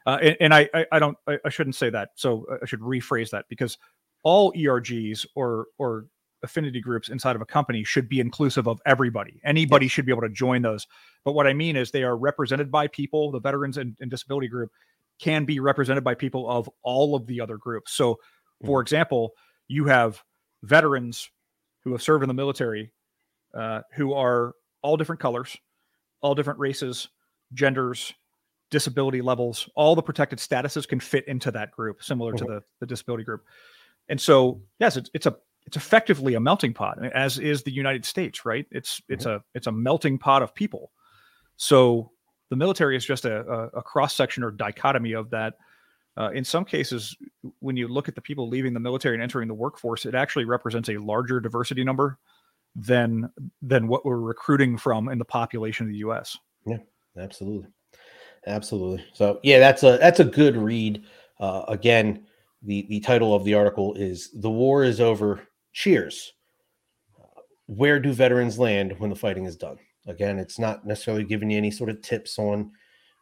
Uh, 0.06 0.18
and, 0.22 0.36
and 0.40 0.54
I, 0.54 0.68
I, 0.74 0.86
I 0.92 0.98
don't 0.98 1.16
I, 1.26 1.38
I, 1.44 1.48
shouldn't 1.48 1.76
say 1.76 1.90
that. 1.90 2.10
So 2.16 2.46
I 2.62 2.66
should 2.66 2.80
rephrase 2.80 3.30
that 3.30 3.46
because 3.48 3.78
all 4.22 4.52
ERGs 4.52 5.26
or 5.34 5.66
or 5.78 6.06
affinity 6.42 6.80
groups 6.80 7.08
inside 7.08 7.34
of 7.34 7.42
a 7.42 7.46
company 7.46 7.82
should 7.82 8.08
be 8.08 8.20
inclusive 8.20 8.68
of 8.68 8.80
everybody. 8.84 9.40
Anybody 9.44 9.86
yes. 9.86 9.92
should 9.92 10.06
be 10.06 10.12
able 10.12 10.22
to 10.22 10.28
join 10.28 10.62
those. 10.62 10.86
But 11.24 11.32
what 11.32 11.46
I 11.46 11.54
mean 11.54 11.74
is 11.74 11.90
they 11.90 12.02
are 12.02 12.16
represented 12.16 12.70
by 12.70 12.86
people, 12.86 13.30
the 13.32 13.40
veterans 13.40 13.78
and, 13.78 13.96
and 14.00 14.10
disability 14.10 14.48
group 14.48 14.70
can 15.18 15.44
be 15.44 15.58
represented 15.58 16.04
by 16.04 16.14
people 16.14 16.48
of 16.50 16.68
all 16.82 17.14
of 17.14 17.26
the 17.26 17.40
other 17.40 17.56
groups. 17.56 17.92
So, 17.92 18.18
for 18.64 18.78
mm-hmm. 18.78 18.82
example, 18.82 19.30
you 19.68 19.86
have 19.86 20.22
veterans 20.62 21.30
who 21.82 21.92
have 21.92 22.02
served 22.02 22.22
in 22.22 22.28
the 22.28 22.34
military 22.34 22.92
uh, 23.54 23.80
who 23.94 24.12
are 24.12 24.54
all 24.82 24.96
different 24.96 25.20
colors, 25.20 25.56
all 26.20 26.34
different 26.34 26.58
races, 26.58 27.08
genders, 27.52 28.12
disability 28.74 29.22
levels, 29.22 29.68
all 29.76 29.94
the 29.94 30.02
protected 30.02 30.40
statuses 30.40 30.88
can 30.88 30.98
fit 30.98 31.28
into 31.28 31.52
that 31.52 31.70
group, 31.70 32.02
similar 32.02 32.32
mm-hmm. 32.32 32.44
to 32.44 32.52
the, 32.54 32.62
the 32.80 32.86
disability 32.86 33.22
group. 33.22 33.44
And 34.08 34.20
so, 34.20 34.62
yes, 34.80 34.96
it's, 34.96 35.08
it's 35.14 35.26
a 35.26 35.36
it's 35.66 35.76
effectively 35.76 36.34
a 36.34 36.40
melting 36.40 36.74
pot, 36.74 36.98
as 37.14 37.38
is 37.38 37.62
the 37.62 37.70
United 37.70 38.04
States, 38.04 38.44
right? 38.44 38.66
It's 38.72 39.00
it's 39.08 39.26
mm-hmm. 39.26 39.36
a 39.36 39.44
it's 39.54 39.68
a 39.68 39.72
melting 39.72 40.18
pot 40.18 40.42
of 40.42 40.52
people. 40.56 40.90
So 41.56 42.10
the 42.50 42.56
military 42.56 42.96
is 42.96 43.06
just 43.06 43.24
a, 43.24 43.48
a, 43.48 43.78
a 43.78 43.82
cross 43.82 44.14
section 44.14 44.42
or 44.42 44.50
dichotomy 44.50 45.12
of 45.12 45.30
that. 45.30 45.54
Uh, 46.16 46.30
in 46.34 46.44
some 46.44 46.64
cases, 46.64 47.16
when 47.60 47.76
you 47.76 47.86
look 47.86 48.08
at 48.08 48.16
the 48.16 48.20
people 48.20 48.48
leaving 48.48 48.74
the 48.74 48.80
military 48.80 49.14
and 49.14 49.22
entering 49.22 49.46
the 49.46 49.54
workforce, 49.54 50.04
it 50.04 50.16
actually 50.16 50.44
represents 50.44 50.88
a 50.88 50.98
larger 50.98 51.38
diversity 51.38 51.84
number 51.84 52.18
than 52.74 53.30
than 53.62 53.86
what 53.86 54.04
we're 54.04 54.18
recruiting 54.18 54.76
from 54.76 55.08
in 55.08 55.18
the 55.18 55.24
population 55.24 55.86
of 55.86 55.92
the 55.92 55.98
U.S. 55.98 56.36
Yeah, 56.66 56.78
absolutely, 57.16 57.68
absolutely. 58.46 59.04
So 59.12 59.40
yeah, 59.42 59.58
that's 59.58 59.82
a 59.82 59.98
that's 59.98 60.20
a 60.20 60.24
good 60.24 60.56
read. 60.56 61.04
Uh, 61.40 61.64
again, 61.68 62.26
the 62.62 62.86
the 62.88 63.00
title 63.00 63.34
of 63.34 63.44
the 63.44 63.54
article 63.54 63.94
is 63.94 64.30
"The 64.32 64.50
War 64.50 64.84
Is 64.84 65.00
Over." 65.00 65.46
Cheers. 65.72 66.32
Where 67.66 67.98
do 67.98 68.12
veterans 68.12 68.58
land 68.58 68.94
when 68.98 69.10
the 69.10 69.16
fighting 69.16 69.46
is 69.46 69.56
done? 69.56 69.78
Again, 70.06 70.38
it's 70.38 70.58
not 70.58 70.86
necessarily 70.86 71.24
giving 71.24 71.50
you 71.50 71.56
any 71.56 71.70
sort 71.70 71.90
of 71.90 72.02
tips 72.02 72.38
on 72.38 72.70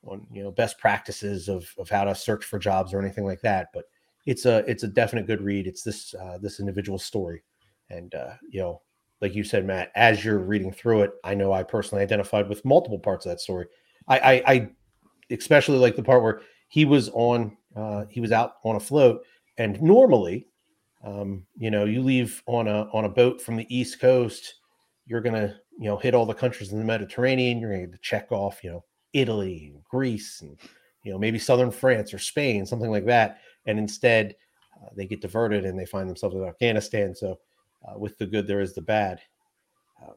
on 0.05 0.27
you 0.33 0.43
know 0.43 0.51
best 0.51 0.79
practices 0.79 1.49
of 1.49 1.73
of 1.79 1.89
how 1.89 2.05
to 2.05 2.15
search 2.15 2.45
for 2.45 2.59
jobs 2.59 2.93
or 2.93 3.01
anything 3.01 3.25
like 3.25 3.41
that, 3.43 3.69
but 3.73 3.85
it's 4.27 4.47
a 4.47 4.59
it's 4.71 4.83
a 4.83 4.89
definite 4.89 5.27
good 5.27 5.41
read. 5.41 5.67
It's 5.67 5.83
this 5.83 6.15
uh, 6.15 6.39
this 6.41 6.61
individual 6.61 6.99
story, 6.99 7.43
and 7.91 8.15
uh, 8.15 8.35
you 8.51 8.61
know, 8.61 8.83
like 9.21 9.35
you 9.35 9.45
said, 9.45 9.65
Matt, 9.65 9.93
as 9.95 10.25
you're 10.25 10.39
reading 10.39 10.73
through 10.73 11.03
it, 11.03 11.13
I 11.25 11.35
know 11.35 11.53
I 11.53 11.63
personally 11.63 12.03
identified 12.03 12.49
with 12.49 12.65
multiple 12.65 12.99
parts 12.99 13.27
of 13.27 13.31
that 13.31 13.41
story. 13.41 13.67
I 14.09 14.19
I, 14.19 14.43
I 14.47 14.71
especially 15.33 15.79
like 15.79 15.97
the 15.97 16.03
part 16.03 16.23
where 16.23 16.43
he 16.69 16.85
was 16.85 17.09
on 17.11 17.57
uh, 17.75 18.05
he 18.09 18.21
was 18.21 18.33
out 18.33 18.55
on 18.65 18.77
a 18.77 18.81
float 18.81 19.23
and 19.59 19.81
normally, 19.83 20.47
um, 21.05 21.47
you 21.57 21.71
know, 21.71 21.85
you 21.85 22.03
leave 22.03 22.43
on 22.47 22.69
a 22.69 22.89
on 22.93 23.05
a 23.05 23.09
boat 23.09 23.41
from 23.41 23.57
the 23.57 23.67
East 23.75 24.01
Coast, 24.01 24.55
you're 25.07 25.21
to, 25.21 25.55
you 25.79 25.87
know, 25.87 25.97
hit 25.97 26.15
all 26.15 26.27
the 26.27 26.35
countries 26.35 26.73
in 26.73 26.79
the 26.79 26.85
Mediterranean. 26.85 27.59
You're 27.59 27.87
to 27.87 27.99
check 28.01 28.31
off, 28.31 28.63
you 28.63 28.71
know, 28.71 28.85
Italy 29.13 29.73
and 29.75 29.85
Greece 29.85 30.41
and, 30.41 30.57
you 31.05 31.13
know, 31.13 31.19
maybe 31.19 31.39
southern 31.39 31.71
France 31.71 32.15
or 32.15 32.19
Spain, 32.19 32.65
something 32.65 32.91
like 32.91 33.07
that. 33.07 33.39
And 33.67 33.79
instead, 33.79 34.35
uh, 34.81 34.89
they 34.97 35.07
get 35.07 35.21
diverted 35.21 35.65
and 35.65 35.79
they 35.79 35.87
find 35.87 36.09
themselves 36.09 36.37
in 36.37 36.45
Afghanistan. 36.45 37.15
So, 37.15 37.39
uh, 37.87 37.99
with 37.99 38.17
the 38.19 38.27
good, 38.27 38.47
there 38.47 38.61
is 38.61 38.75
the 38.75 38.83
bad. 38.83 39.21
Um, 40.01 40.15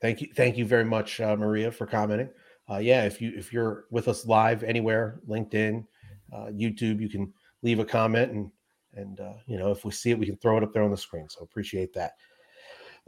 thank 0.00 0.20
you, 0.20 0.28
thank 0.36 0.56
you 0.56 0.66
very 0.66 0.84
much, 0.84 1.20
uh, 1.20 1.36
Maria, 1.36 1.72
for 1.72 1.86
commenting. 1.86 2.28
Uh, 2.70 2.78
yeah, 2.78 3.04
if 3.04 3.20
you 3.20 3.32
if 3.36 3.52
you're 3.52 3.84
with 3.90 4.08
us 4.08 4.26
live 4.26 4.62
anywhere, 4.62 5.20
LinkedIn, 5.28 5.84
uh, 6.32 6.46
YouTube, 6.46 7.00
you 7.00 7.08
can 7.08 7.32
leave 7.62 7.78
a 7.78 7.84
comment 7.84 8.32
and 8.32 8.50
and 8.94 9.20
uh, 9.20 9.34
you 9.46 9.58
know 9.58 9.70
if 9.70 9.84
we 9.84 9.90
see 9.90 10.10
it, 10.10 10.18
we 10.18 10.26
can 10.26 10.36
throw 10.36 10.56
it 10.56 10.62
up 10.62 10.72
there 10.72 10.82
on 10.82 10.90
the 10.90 10.96
screen. 10.96 11.28
So 11.28 11.40
appreciate 11.42 11.92
that. 11.94 12.12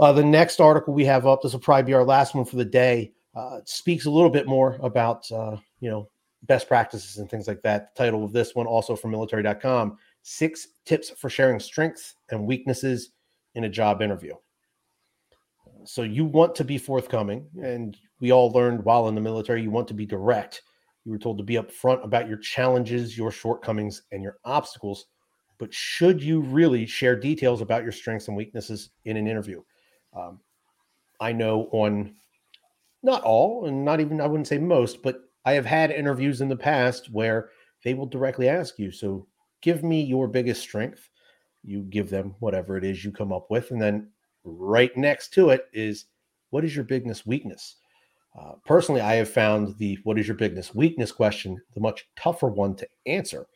Uh, 0.00 0.12
the 0.12 0.24
next 0.24 0.60
article 0.60 0.92
we 0.92 1.04
have 1.04 1.26
up, 1.26 1.42
this 1.42 1.52
will 1.52 1.60
probably 1.60 1.84
be 1.84 1.94
our 1.94 2.04
last 2.04 2.34
one 2.34 2.44
for 2.44 2.56
the 2.56 2.64
day. 2.64 3.12
Uh, 3.34 3.60
speaks 3.64 4.06
a 4.06 4.10
little 4.10 4.30
bit 4.30 4.46
more 4.46 4.78
about 4.82 5.30
uh, 5.30 5.56
you 5.80 5.90
know 5.90 6.08
best 6.44 6.68
practices 6.68 7.18
and 7.18 7.30
things 7.30 7.48
like 7.48 7.62
that. 7.62 7.94
The 7.94 8.04
title 8.04 8.24
of 8.24 8.32
this 8.32 8.54
one, 8.54 8.66
also 8.66 8.96
from 8.96 9.12
military.com, 9.12 9.98
six 10.22 10.68
tips 10.84 11.10
for 11.10 11.30
sharing 11.30 11.58
strengths 11.60 12.16
and 12.30 12.46
weaknesses 12.46 13.10
in 13.54 13.64
a 13.64 13.68
job 13.68 14.02
interview. 14.02 14.34
So 15.86 16.02
you 16.02 16.24
want 16.24 16.54
to 16.56 16.64
be 16.64 16.78
forthcoming, 16.78 17.46
and 17.62 17.96
we 18.20 18.32
all 18.32 18.50
learned 18.50 18.84
while 18.84 19.08
in 19.08 19.14
the 19.14 19.20
military, 19.20 19.62
you 19.62 19.70
want 19.70 19.88
to 19.88 19.94
be 19.94 20.06
direct. 20.06 20.62
You 21.04 21.12
were 21.12 21.18
told 21.18 21.38
to 21.38 21.44
be 21.44 21.54
upfront 21.54 22.02
about 22.04 22.28
your 22.28 22.38
challenges, 22.38 23.16
your 23.18 23.30
shortcomings, 23.30 24.02
and 24.10 24.22
your 24.22 24.38
obstacles. 24.44 25.06
But 25.58 25.72
should 25.72 26.22
you 26.22 26.40
really 26.40 26.86
share 26.86 27.14
details 27.14 27.60
about 27.60 27.82
your 27.82 27.92
strengths 27.92 28.28
and 28.28 28.36
weaknesses 28.36 28.90
in 29.04 29.16
an 29.16 29.26
interview? 29.26 29.62
Um, 30.16 30.40
I 31.20 31.32
know 31.32 31.68
on 31.72 32.14
not 33.02 33.22
all, 33.22 33.66
and 33.66 33.84
not 33.84 34.00
even, 34.00 34.20
I 34.20 34.26
wouldn't 34.26 34.48
say 34.48 34.58
most, 34.58 35.02
but 35.02 35.20
I 35.44 35.52
have 35.52 35.66
had 35.66 35.90
interviews 35.90 36.40
in 36.40 36.48
the 36.48 36.56
past 36.56 37.10
where 37.12 37.50
they 37.84 37.92
will 37.92 38.06
directly 38.06 38.48
ask 38.48 38.78
you, 38.78 38.90
so 38.90 39.26
give 39.60 39.82
me 39.82 40.02
your 40.02 40.26
biggest 40.26 40.62
strength. 40.62 41.10
You 41.62 41.82
give 41.82 42.08
them 42.08 42.34
whatever 42.40 42.78
it 42.78 42.84
is 42.84 43.04
you 43.04 43.12
come 43.12 43.32
up 43.32 43.50
with. 43.50 43.70
And 43.70 43.80
then 43.80 44.10
right 44.44 44.94
next 44.96 45.32
to 45.34 45.50
it 45.50 45.66
is, 45.72 46.06
what 46.50 46.64
is 46.64 46.74
your 46.74 46.84
biggest 46.84 47.26
weakness? 47.26 47.76
Uh, 48.38 48.52
personally, 48.66 49.00
I 49.00 49.14
have 49.14 49.30
found 49.30 49.76
the 49.78 49.98
what 50.04 50.18
is 50.18 50.26
your 50.26 50.36
biggest 50.36 50.74
weakness 50.74 51.12
question 51.12 51.60
the 51.74 51.80
much 51.80 52.06
tougher 52.16 52.48
one 52.48 52.74
to 52.76 52.88
answer. 53.06 53.46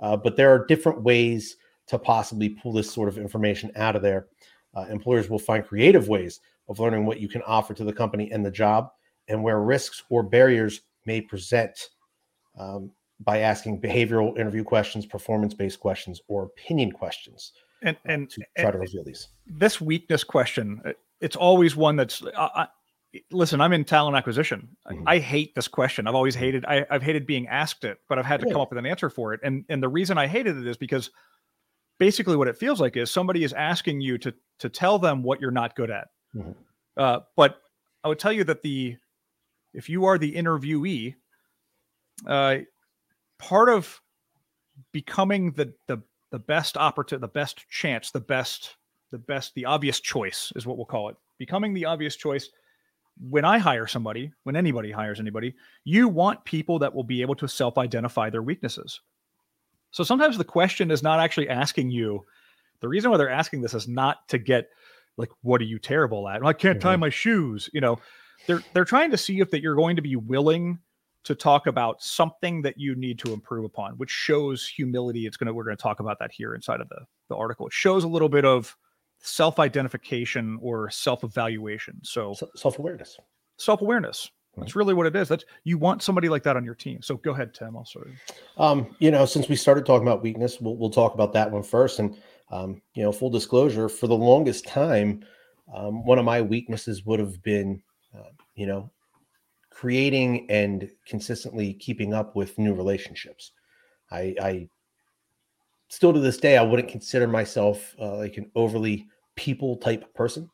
Uh, 0.00 0.16
but 0.16 0.36
there 0.36 0.50
are 0.50 0.66
different 0.66 1.02
ways 1.02 1.56
to 1.86 1.98
possibly 1.98 2.50
pull 2.50 2.72
this 2.72 2.90
sort 2.90 3.08
of 3.08 3.16
information 3.16 3.70
out 3.76 3.96
of 3.96 4.02
there. 4.02 4.26
Uh, 4.74 4.84
employers 4.90 5.30
will 5.30 5.38
find 5.38 5.66
creative 5.66 6.08
ways 6.08 6.40
of 6.68 6.80
learning 6.80 7.06
what 7.06 7.20
you 7.20 7.28
can 7.28 7.42
offer 7.42 7.72
to 7.72 7.84
the 7.84 7.92
company 7.92 8.30
and 8.30 8.44
the 8.44 8.50
job, 8.50 8.90
and 9.28 9.42
where 9.42 9.60
risks 9.60 10.02
or 10.10 10.22
barriers 10.22 10.82
may 11.06 11.20
present 11.20 11.90
um, 12.58 12.90
by 13.20 13.38
asking 13.38 13.80
behavioral 13.80 14.38
interview 14.38 14.64
questions, 14.64 15.06
performance 15.06 15.54
based 15.54 15.80
questions, 15.80 16.20
or 16.28 16.44
opinion 16.44 16.92
questions. 16.92 17.52
And, 17.82 17.96
uh, 17.96 18.12
and 18.12 18.30
to 18.30 18.42
try 18.58 18.70
to 18.70 18.78
reveal 18.78 19.04
these. 19.04 19.28
This 19.46 19.80
weakness 19.80 20.24
question, 20.24 20.80
uh, 20.84 20.92
it's 21.20 21.36
always 21.36 21.76
one 21.76 21.96
that's. 21.96 22.22
Uh, 22.22 22.66
listen, 23.30 23.60
I'm 23.60 23.72
in 23.72 23.84
talent 23.84 24.16
acquisition. 24.16 24.76
Mm-hmm. 24.90 25.04
I 25.06 25.18
hate 25.18 25.54
this 25.54 25.68
question. 25.68 26.06
I've 26.06 26.14
always 26.14 26.34
hated. 26.34 26.64
I, 26.64 26.86
have 26.90 27.02
hated 27.02 27.26
being 27.26 27.48
asked 27.48 27.84
it, 27.84 27.98
but 28.08 28.18
I've 28.18 28.26
had 28.26 28.40
to 28.40 28.50
come 28.50 28.60
up 28.60 28.70
with 28.70 28.78
an 28.78 28.86
answer 28.86 29.10
for 29.10 29.34
it. 29.34 29.40
And 29.42 29.64
and 29.68 29.82
the 29.82 29.88
reason 29.88 30.18
I 30.18 30.26
hated 30.26 30.56
it 30.56 30.66
is 30.66 30.76
because 30.76 31.10
basically 31.98 32.36
what 32.36 32.48
it 32.48 32.56
feels 32.56 32.80
like 32.80 32.96
is 32.96 33.10
somebody 33.10 33.44
is 33.44 33.52
asking 33.52 34.00
you 34.00 34.18
to 34.18 34.34
to 34.60 34.68
tell 34.68 34.98
them 34.98 35.22
what 35.22 35.40
you're 35.40 35.50
not 35.50 35.76
good 35.76 35.90
at. 35.90 36.08
Mm-hmm. 36.34 36.52
Uh, 36.96 37.20
but 37.36 37.60
I 38.04 38.08
would 38.08 38.18
tell 38.18 38.32
you 38.32 38.44
that 38.44 38.62
the 38.62 38.96
if 39.74 39.88
you 39.88 40.06
are 40.06 40.18
the 40.18 40.34
interviewee, 40.34 41.14
uh, 42.26 42.58
part 43.38 43.68
of 43.68 44.00
becoming 44.92 45.52
the 45.52 45.72
the 45.86 46.02
the 46.36 46.40
best 46.40 46.76
opportunity, 46.76 47.22
the 47.22 47.28
best 47.28 47.66
chance, 47.70 48.10
the 48.10 48.20
best 48.20 48.76
the 49.10 49.16
best 49.16 49.54
the 49.54 49.64
obvious 49.64 50.00
choice 50.00 50.52
is 50.54 50.66
what 50.66 50.76
we'll 50.76 50.84
call 50.84 51.08
it. 51.08 51.16
Becoming 51.38 51.72
the 51.72 51.86
obvious 51.86 52.14
choice 52.14 52.50
when 53.30 53.46
I 53.46 53.56
hire 53.56 53.86
somebody, 53.86 54.34
when 54.42 54.54
anybody 54.54 54.90
hires 54.90 55.18
anybody, 55.18 55.54
you 55.84 56.08
want 56.08 56.44
people 56.44 56.78
that 56.80 56.94
will 56.94 57.04
be 57.04 57.22
able 57.22 57.36
to 57.36 57.48
self 57.48 57.78
identify 57.78 58.28
their 58.28 58.42
weaknesses. 58.42 59.00
So 59.92 60.04
sometimes 60.04 60.36
the 60.36 60.44
question 60.44 60.90
is 60.90 61.02
not 61.02 61.20
actually 61.20 61.48
asking 61.48 61.90
you. 61.90 62.26
The 62.80 62.88
reason 62.88 63.10
why 63.10 63.16
they're 63.16 63.30
asking 63.30 63.62
this 63.62 63.72
is 63.72 63.88
not 63.88 64.28
to 64.28 64.36
get 64.36 64.68
like, 65.16 65.30
what 65.40 65.62
are 65.62 65.64
you 65.64 65.78
terrible 65.78 66.28
at? 66.28 66.44
I 66.44 66.52
can't 66.52 66.78
mm-hmm. 66.78 66.86
tie 66.86 66.96
my 66.96 67.08
shoes. 67.08 67.70
You 67.72 67.80
know, 67.80 67.98
they're 68.46 68.62
they're 68.74 68.84
trying 68.84 69.10
to 69.12 69.16
see 69.16 69.40
if 69.40 69.50
that 69.52 69.62
you're 69.62 69.74
going 69.74 69.96
to 69.96 70.02
be 70.02 70.16
willing 70.16 70.80
to 71.26 71.34
talk 71.34 71.66
about 71.66 72.00
something 72.00 72.62
that 72.62 72.78
you 72.78 72.94
need 72.94 73.18
to 73.18 73.32
improve 73.32 73.64
upon, 73.64 73.94
which 73.94 74.10
shows 74.10 74.64
humility. 74.64 75.26
It's 75.26 75.36
gonna 75.36 75.52
we're 75.52 75.64
gonna 75.64 75.76
talk 75.76 75.98
about 75.98 76.20
that 76.20 76.30
here 76.32 76.54
inside 76.54 76.80
of 76.80 76.88
the 76.88 77.00
the 77.28 77.36
article. 77.36 77.66
It 77.66 77.72
shows 77.72 78.04
a 78.04 78.08
little 78.08 78.28
bit 78.28 78.44
of 78.44 78.76
self 79.18 79.58
identification 79.58 80.56
or 80.62 80.88
self 80.88 81.24
evaluation. 81.24 81.98
So 82.04 82.34
self 82.54 82.78
awareness. 82.78 83.18
Self 83.58 83.80
awareness. 83.82 84.30
That's 84.56 84.74
really 84.74 84.94
what 84.94 85.06
it 85.06 85.14
is. 85.16 85.28
That's 85.28 85.44
you 85.64 85.78
want 85.78 86.02
somebody 86.02 86.28
like 86.28 86.42
that 86.44 86.56
on 86.56 86.64
your 86.64 86.76
team. 86.76 87.02
So 87.02 87.16
go 87.16 87.32
ahead, 87.32 87.52
Tim. 87.52 87.76
I'll. 87.76 87.86
Um, 88.56 88.94
you 89.00 89.10
know, 89.10 89.26
since 89.26 89.48
we 89.48 89.56
started 89.56 89.84
talking 89.84 90.06
about 90.06 90.22
weakness, 90.22 90.60
we'll, 90.60 90.76
we'll 90.76 90.90
talk 90.90 91.12
about 91.12 91.32
that 91.34 91.50
one 91.50 91.62
first. 91.62 91.98
And 91.98 92.16
um, 92.50 92.80
you 92.94 93.02
know, 93.02 93.12
full 93.12 93.30
disclosure, 93.30 93.88
for 93.88 94.06
the 94.06 94.14
longest 94.14 94.66
time, 94.66 95.24
um, 95.74 96.06
one 96.06 96.18
of 96.18 96.24
my 96.24 96.40
weaknesses 96.40 97.04
would 97.04 97.18
have 97.18 97.42
been, 97.42 97.82
uh, 98.16 98.30
you 98.54 98.66
know, 98.66 98.90
creating 99.76 100.46
and 100.48 100.90
consistently 101.06 101.74
keeping 101.74 102.14
up 102.14 102.34
with 102.34 102.58
new 102.58 102.72
relationships. 102.72 103.52
I, 104.10 104.34
I 104.40 104.68
still 105.88 106.14
to 106.14 106.18
this 106.18 106.38
day, 106.38 106.56
I 106.56 106.62
wouldn't 106.62 106.88
consider 106.88 107.28
myself 107.28 107.94
uh, 108.00 108.16
like 108.16 108.38
an 108.38 108.50
overly 108.54 109.06
people 109.34 109.76
type 109.76 110.14
person. 110.14 110.48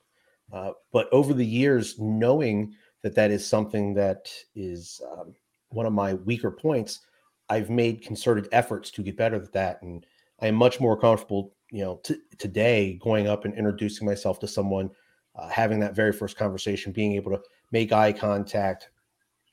Uh, 0.53 0.73
but 0.93 1.09
over 1.13 1.35
the 1.35 1.47
years, 1.47 2.01
knowing 2.01 2.75
that 3.03 3.15
that 3.15 3.31
is 3.31 3.47
something 3.47 3.95
that 3.95 4.29
is 4.57 5.01
um, 5.13 5.37
one 5.69 5.87
of 5.87 5.93
my 5.93 6.15
weaker 6.15 6.51
points, 6.51 7.07
I've 7.49 7.71
made 7.71 8.03
concerted 8.03 8.49
efforts 8.51 8.91
to 8.91 9.05
get 9.05 9.17
better 9.17 9.37
at 9.37 9.53
that. 9.53 9.83
And 9.83 10.05
I 10.41 10.49
am 10.49 10.57
much 10.57 10.81
more 10.81 10.99
comfortable, 10.99 11.55
you 11.71 11.85
know, 11.85 12.01
t- 12.03 12.17
today 12.39 12.99
going 13.01 13.29
up 13.29 13.45
and 13.45 13.55
introducing 13.55 14.05
myself 14.05 14.41
to 14.41 14.49
someone, 14.49 14.91
uh, 15.37 15.47
having 15.49 15.79
that 15.79 15.95
very 15.95 16.13
first 16.13 16.37
conversation, 16.37 16.91
being 16.91 17.13
able 17.13 17.31
to 17.31 17.41
make 17.71 17.93
eye 17.93 18.13
contact, 18.13 18.89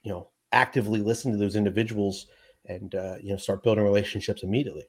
you 0.04 0.12
know, 0.12 0.30
actively 0.52 1.02
listen 1.02 1.32
to 1.32 1.38
those 1.38 1.56
individuals 1.56 2.28
and, 2.66 2.96
uh, 2.96 3.16
you 3.22 3.32
know, 3.32 3.38
start 3.38 3.64
building 3.64 3.84
relationships 3.84 4.44
immediately. 4.44 4.86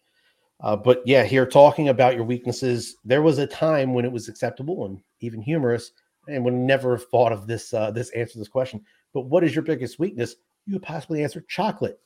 Uh, 0.61 0.77
but 0.77 1.03
yeah, 1.07 1.25
here 1.25 1.47
talking 1.47 1.89
about 1.89 2.15
your 2.15 2.25
weaknesses, 2.25 2.97
there 3.05 3.23
was 3.23 3.39
a 3.39 3.47
time 3.47 3.95
when 3.95 4.05
it 4.05 4.13
was 4.13 4.29
acceptable 4.29 4.85
and 4.85 5.01
even 5.21 5.41
humorous, 5.41 5.93
and 6.29 6.45
would 6.45 6.55
never 6.55 6.97
have 6.97 7.07
thought 7.09 7.33
of 7.33 7.47
this 7.47 7.73
uh, 7.73 7.91
this 7.91 8.11
answer 8.11 8.39
this 8.39 8.49
question. 8.49 8.85
But 9.15 9.23
what 9.23 9.43
is 9.43 9.55
your 9.55 9.65
biggest 9.65 9.99
weakness? 9.99 10.37
You 10.67 10.75
would 10.75 10.83
possibly 10.83 11.23
answer 11.23 11.41
chocolate. 11.49 11.99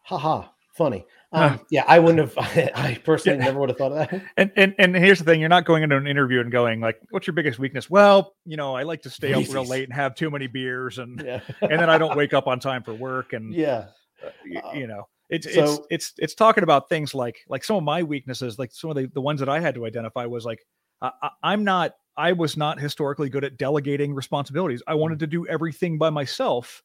Haha, 0.00 0.48
funny. 0.78 1.04
Um, 1.32 1.60
yeah, 1.70 1.84
I 1.86 1.98
wouldn't 1.98 2.20
have. 2.20 2.34
I 2.74 2.98
personally 3.04 3.38
yeah. 3.38 3.44
never 3.44 3.60
would 3.60 3.68
have 3.68 3.76
thought 3.76 3.92
of 3.92 3.98
that. 3.98 4.22
And, 4.38 4.50
and 4.56 4.74
and 4.78 4.96
here's 4.96 5.18
the 5.18 5.24
thing: 5.24 5.40
you're 5.40 5.50
not 5.50 5.66
going 5.66 5.82
into 5.82 5.96
an 5.96 6.06
interview 6.06 6.40
and 6.40 6.50
going 6.50 6.80
like, 6.80 6.98
"What's 7.10 7.26
your 7.26 7.34
biggest 7.34 7.58
weakness?" 7.58 7.90
Well, 7.90 8.34
you 8.46 8.56
know, 8.56 8.74
I 8.74 8.84
like 8.84 9.02
to 9.02 9.10
stay 9.10 9.34
up 9.34 9.46
real 9.48 9.66
late 9.66 9.84
and 9.84 9.92
have 9.92 10.14
too 10.14 10.30
many 10.30 10.46
beers, 10.46 10.98
and 10.98 11.22
yeah. 11.22 11.40
and 11.60 11.72
then 11.72 11.90
I 11.90 11.98
don't 11.98 12.16
wake 12.16 12.32
up 12.32 12.46
on 12.46 12.60
time 12.60 12.82
for 12.82 12.94
work, 12.94 13.34
and 13.34 13.52
yeah, 13.52 13.88
uh, 14.24 14.30
you, 14.44 14.60
you 14.74 14.86
know. 14.86 15.08
It's 15.28 15.52
so, 15.52 15.62
it's 15.62 15.80
it's 15.90 16.12
it's 16.16 16.34
talking 16.34 16.62
about 16.62 16.88
things 16.88 17.14
like 17.14 17.36
like 17.48 17.62
some 17.62 17.76
of 17.76 17.82
my 17.82 18.02
weaknesses, 18.02 18.58
like 18.58 18.72
some 18.72 18.88
of 18.88 18.96
the, 18.96 19.10
the 19.12 19.20
ones 19.20 19.40
that 19.40 19.48
I 19.50 19.60
had 19.60 19.74
to 19.74 19.84
identify 19.84 20.24
was 20.24 20.46
like 20.46 20.60
I, 21.02 21.10
I'm 21.42 21.64
not 21.64 21.92
I 22.16 22.32
was 22.32 22.56
not 22.56 22.80
historically 22.80 23.28
good 23.28 23.44
at 23.44 23.58
delegating 23.58 24.14
responsibilities. 24.14 24.82
I 24.86 24.94
wanted 24.94 25.20
to 25.20 25.26
do 25.26 25.46
everything 25.46 25.98
by 25.98 26.10
myself, 26.10 26.82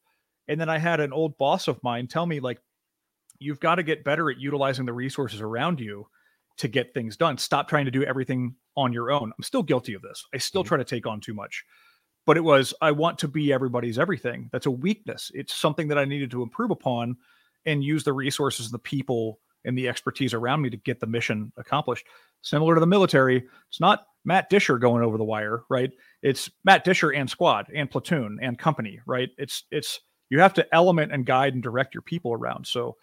and 0.48 0.60
then 0.60 0.70
I 0.70 0.78
had 0.78 1.00
an 1.00 1.14
old 1.14 1.38
boss 1.38 1.68
of 1.68 1.82
mine 1.84 2.08
tell 2.08 2.26
me 2.26 2.40
like, 2.40 2.60
you've 3.44 3.60
got 3.60 3.76
to 3.76 3.84
get 3.84 4.04
better 4.04 4.32
at 4.32 4.40
utilizing 4.40 4.86
the 4.86 4.94
resources 4.94 5.42
around 5.42 5.80
you 5.80 6.08
to 6.58 6.68
get 6.68 6.94
things 6.94 7.18
done. 7.18 7.38
Stop 7.38 7.68
trying 7.68 7.86
to 7.86 7.92
do 7.92 8.04
everything 8.04 8.56
on 8.76 8.94
your 8.94 9.12
own. 9.12 9.32
I'm 9.38 9.44
still 9.44 9.64
guilty 9.64 9.94
of 9.94 10.02
this. 10.02 10.26
I 10.34 10.38
still 10.38 10.64
mm-hmm. 10.64 10.70
try 10.70 10.78
to 10.78 10.84
take 10.84 11.08
on 11.08 11.20
too 11.20 11.34
much. 11.34 11.64
But 12.26 12.38
it 12.38 12.44
was 12.44 12.74
I 12.82 12.92
want 12.92 13.18
to 13.20 13.28
be 13.28 13.52
everybody's 13.52 14.00
everything. 14.00 14.50
That's 14.52 14.66
a 14.66 14.72
weakness. 14.72 15.30
It's 15.34 15.54
something 15.54 15.90
that 15.90 15.98
I 15.98 16.06
needed 16.06 16.32
to 16.32 16.42
improve 16.42 16.72
upon 16.72 17.18
and 17.66 17.84
use 17.84 18.04
the 18.04 18.14
resources, 18.14 18.72
the 18.72 18.80
people, 18.80 19.40
and 19.66 19.78
the 19.78 19.88
expertise 19.88 20.34
around 20.34 20.62
me 20.62 20.70
to 20.70 20.78
get 20.78 21.00
the 21.00 21.08
mission 21.08 21.52
accomplished. 21.58 22.06
Similar 22.42 22.76
to 22.76 22.80
the 22.80 22.88
military, 22.88 23.46
it's 23.70 23.80
not 23.80 24.06
Matt 24.26 24.50
Disher 24.50 24.78
going 24.78 25.04
over 25.04 25.18
the 25.18 25.24
wire, 25.24 25.64
right? 25.70 25.92
It's 26.22 26.50
Matt 26.64 26.84
Disher 26.86 27.12
and 27.12 27.30
squad 27.30 27.68
and 27.74 27.90
platoon 27.90 28.40
and 28.42 28.58
company, 28.58 29.00
right? 29.06 29.30
It's 29.38 29.64
it's 29.72 30.00
you 30.30 30.40
have 30.40 30.54
to 30.56 30.76
element 30.76 31.12
and 31.12 31.26
guide 31.26 31.54
and 31.54 31.64
direct 31.64 31.94
your 31.94 32.02
people 32.02 32.34
around. 32.34 32.68
So 32.68 32.96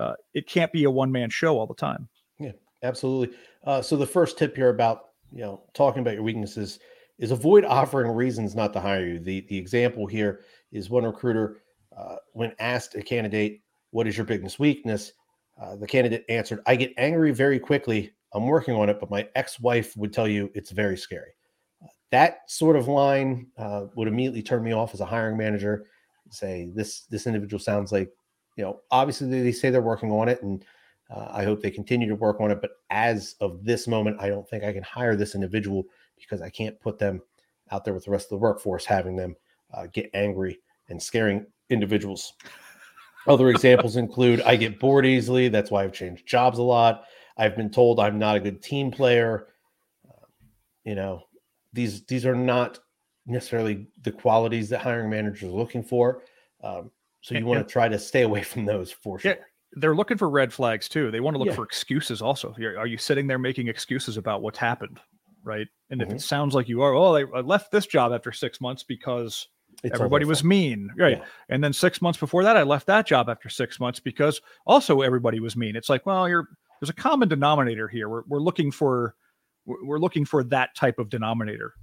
uh, 0.00 0.14
it 0.34 0.46
can't 0.46 0.72
be 0.72 0.84
a 0.84 0.90
one 0.90 1.12
man 1.12 1.30
show 1.30 1.58
all 1.58 1.66
the 1.66 1.74
time. 1.74 2.08
Yeah, 2.38 2.52
absolutely. 2.82 3.36
Uh, 3.64 3.82
so 3.82 3.96
the 3.96 4.06
first 4.06 4.38
tip 4.38 4.56
here 4.56 4.70
about 4.70 5.10
you 5.32 5.42
know 5.42 5.62
talking 5.74 6.00
about 6.00 6.14
your 6.14 6.22
weaknesses 6.22 6.78
is 7.18 7.30
avoid 7.30 7.64
offering 7.64 8.10
reasons 8.10 8.54
not 8.54 8.72
to 8.72 8.80
hire 8.80 9.06
you. 9.06 9.18
The 9.20 9.46
the 9.48 9.58
example 9.58 10.06
here 10.06 10.40
is 10.72 10.90
one 10.90 11.04
recruiter 11.04 11.58
uh, 11.96 12.16
when 12.32 12.52
asked 12.58 12.94
a 12.94 13.02
candidate, 13.02 13.60
"What 13.90 14.06
is 14.06 14.16
your 14.16 14.26
biggest 14.26 14.58
weakness?" 14.58 15.12
Uh, 15.60 15.76
the 15.76 15.86
candidate 15.86 16.24
answered, 16.28 16.60
"I 16.66 16.76
get 16.76 16.92
angry 16.96 17.32
very 17.32 17.58
quickly. 17.58 18.12
I'm 18.32 18.46
working 18.46 18.74
on 18.74 18.88
it, 18.88 18.98
but 19.00 19.10
my 19.10 19.28
ex-wife 19.34 19.96
would 19.96 20.12
tell 20.12 20.28
you 20.28 20.50
it's 20.54 20.70
very 20.70 20.96
scary." 20.96 21.32
Uh, 21.82 21.88
that 22.10 22.38
sort 22.48 22.76
of 22.76 22.88
line 22.88 23.48
uh, 23.58 23.86
would 23.94 24.08
immediately 24.08 24.42
turn 24.42 24.62
me 24.62 24.72
off 24.72 24.94
as 24.94 25.00
a 25.00 25.06
hiring 25.06 25.36
manager. 25.36 25.86
Say 26.30 26.70
this 26.74 27.02
this 27.10 27.26
individual 27.26 27.60
sounds 27.60 27.92
like, 27.92 28.10
you 28.56 28.64
know, 28.64 28.80
obviously 28.90 29.42
they 29.42 29.52
say 29.52 29.70
they're 29.70 29.82
working 29.82 30.10
on 30.10 30.28
it, 30.28 30.42
and 30.42 30.64
uh, 31.10 31.28
I 31.30 31.44
hope 31.44 31.60
they 31.60 31.70
continue 31.70 32.08
to 32.08 32.14
work 32.14 32.40
on 32.40 32.50
it. 32.50 32.60
But 32.60 32.72
as 32.90 33.36
of 33.40 33.64
this 33.64 33.88
moment, 33.88 34.20
I 34.20 34.28
don't 34.28 34.48
think 34.48 34.64
I 34.64 34.72
can 34.72 34.82
hire 34.82 35.16
this 35.16 35.34
individual 35.34 35.84
because 36.16 36.42
I 36.42 36.50
can't 36.50 36.78
put 36.80 36.98
them 36.98 37.20
out 37.70 37.84
there 37.84 37.94
with 37.94 38.04
the 38.04 38.10
rest 38.10 38.26
of 38.26 38.30
the 38.30 38.42
workforce, 38.42 38.84
having 38.84 39.16
them 39.16 39.36
uh, 39.72 39.86
get 39.92 40.10
angry 40.14 40.60
and 40.88 41.02
scaring 41.02 41.46
individuals. 41.70 42.34
Other 43.26 43.50
examples 43.50 43.96
include 43.96 44.40
I 44.42 44.56
get 44.56 44.80
bored 44.80 45.06
easily. 45.06 45.48
That's 45.48 45.70
why 45.70 45.84
I've 45.84 45.92
changed 45.92 46.26
jobs 46.26 46.58
a 46.58 46.62
lot. 46.62 47.04
I've 47.36 47.56
been 47.56 47.70
told 47.70 48.00
I'm 48.00 48.18
not 48.18 48.36
a 48.36 48.40
good 48.40 48.62
team 48.62 48.90
player. 48.90 49.48
Uh, 50.08 50.26
you 50.84 50.94
know, 50.94 51.22
these 51.72 52.04
these 52.06 52.26
are 52.26 52.34
not 52.34 52.78
necessarily 53.26 53.86
the 54.02 54.12
qualities 54.12 54.68
that 54.70 54.80
hiring 54.80 55.10
managers 55.10 55.44
are 55.44 55.52
looking 55.52 55.82
for. 55.82 56.22
Um, 56.62 56.90
so 57.20 57.34
you 57.34 57.44
want 57.44 57.66
to 57.66 57.70
try 57.70 57.88
to 57.88 57.98
stay 57.98 58.22
away 58.22 58.42
from 58.42 58.64
those 58.64 58.90
for 58.90 59.18
sure. 59.18 59.32
Yeah, 59.32 59.38
they're 59.72 59.94
looking 59.94 60.16
for 60.16 60.28
red 60.28 60.52
flags 60.52 60.88
too. 60.88 61.10
They 61.10 61.20
want 61.20 61.34
to 61.34 61.38
look 61.38 61.48
yeah. 61.48 61.54
for 61.54 61.64
excuses 61.64 62.22
also. 62.22 62.54
Are 62.78 62.86
you 62.86 62.98
sitting 62.98 63.26
there 63.26 63.38
making 63.38 63.68
excuses 63.68 64.16
about 64.16 64.42
what's 64.42 64.58
happened? 64.58 65.00
Right. 65.42 65.68
And 65.90 66.00
mm-hmm. 66.00 66.10
if 66.10 66.16
it 66.16 66.20
sounds 66.22 66.54
like 66.54 66.68
you 66.68 66.82
are, 66.82 66.94
oh, 66.94 67.14
I 67.16 67.40
left 67.40 67.70
this 67.70 67.86
job 67.86 68.12
after 68.12 68.32
six 68.32 68.60
months 68.60 68.82
because 68.82 69.48
it's 69.82 69.94
everybody 69.94 70.24
was 70.24 70.44
mean. 70.44 70.90
Right. 70.98 71.18
Yeah. 71.18 71.24
And 71.48 71.62
then 71.62 71.72
six 71.72 72.02
months 72.02 72.18
before 72.18 72.42
that, 72.44 72.56
I 72.56 72.62
left 72.62 72.86
that 72.88 73.06
job 73.06 73.28
after 73.28 73.48
six 73.48 73.80
months 73.80 74.00
because 74.00 74.40
also 74.66 75.00
everybody 75.00 75.40
was 75.40 75.56
mean. 75.56 75.76
It's 75.76 75.88
like, 75.88 76.04
well, 76.04 76.28
you're 76.28 76.48
there's 76.80 76.90
a 76.90 76.94
common 76.94 77.28
denominator 77.28 77.88
here. 77.88 78.08
We're, 78.08 78.22
we're 78.26 78.40
looking 78.40 78.70
for 78.70 79.14
we're 79.66 79.98
looking 79.98 80.24
for 80.24 80.42
that 80.44 80.74
type 80.74 80.98
of 80.98 81.10
denominator. 81.10 81.74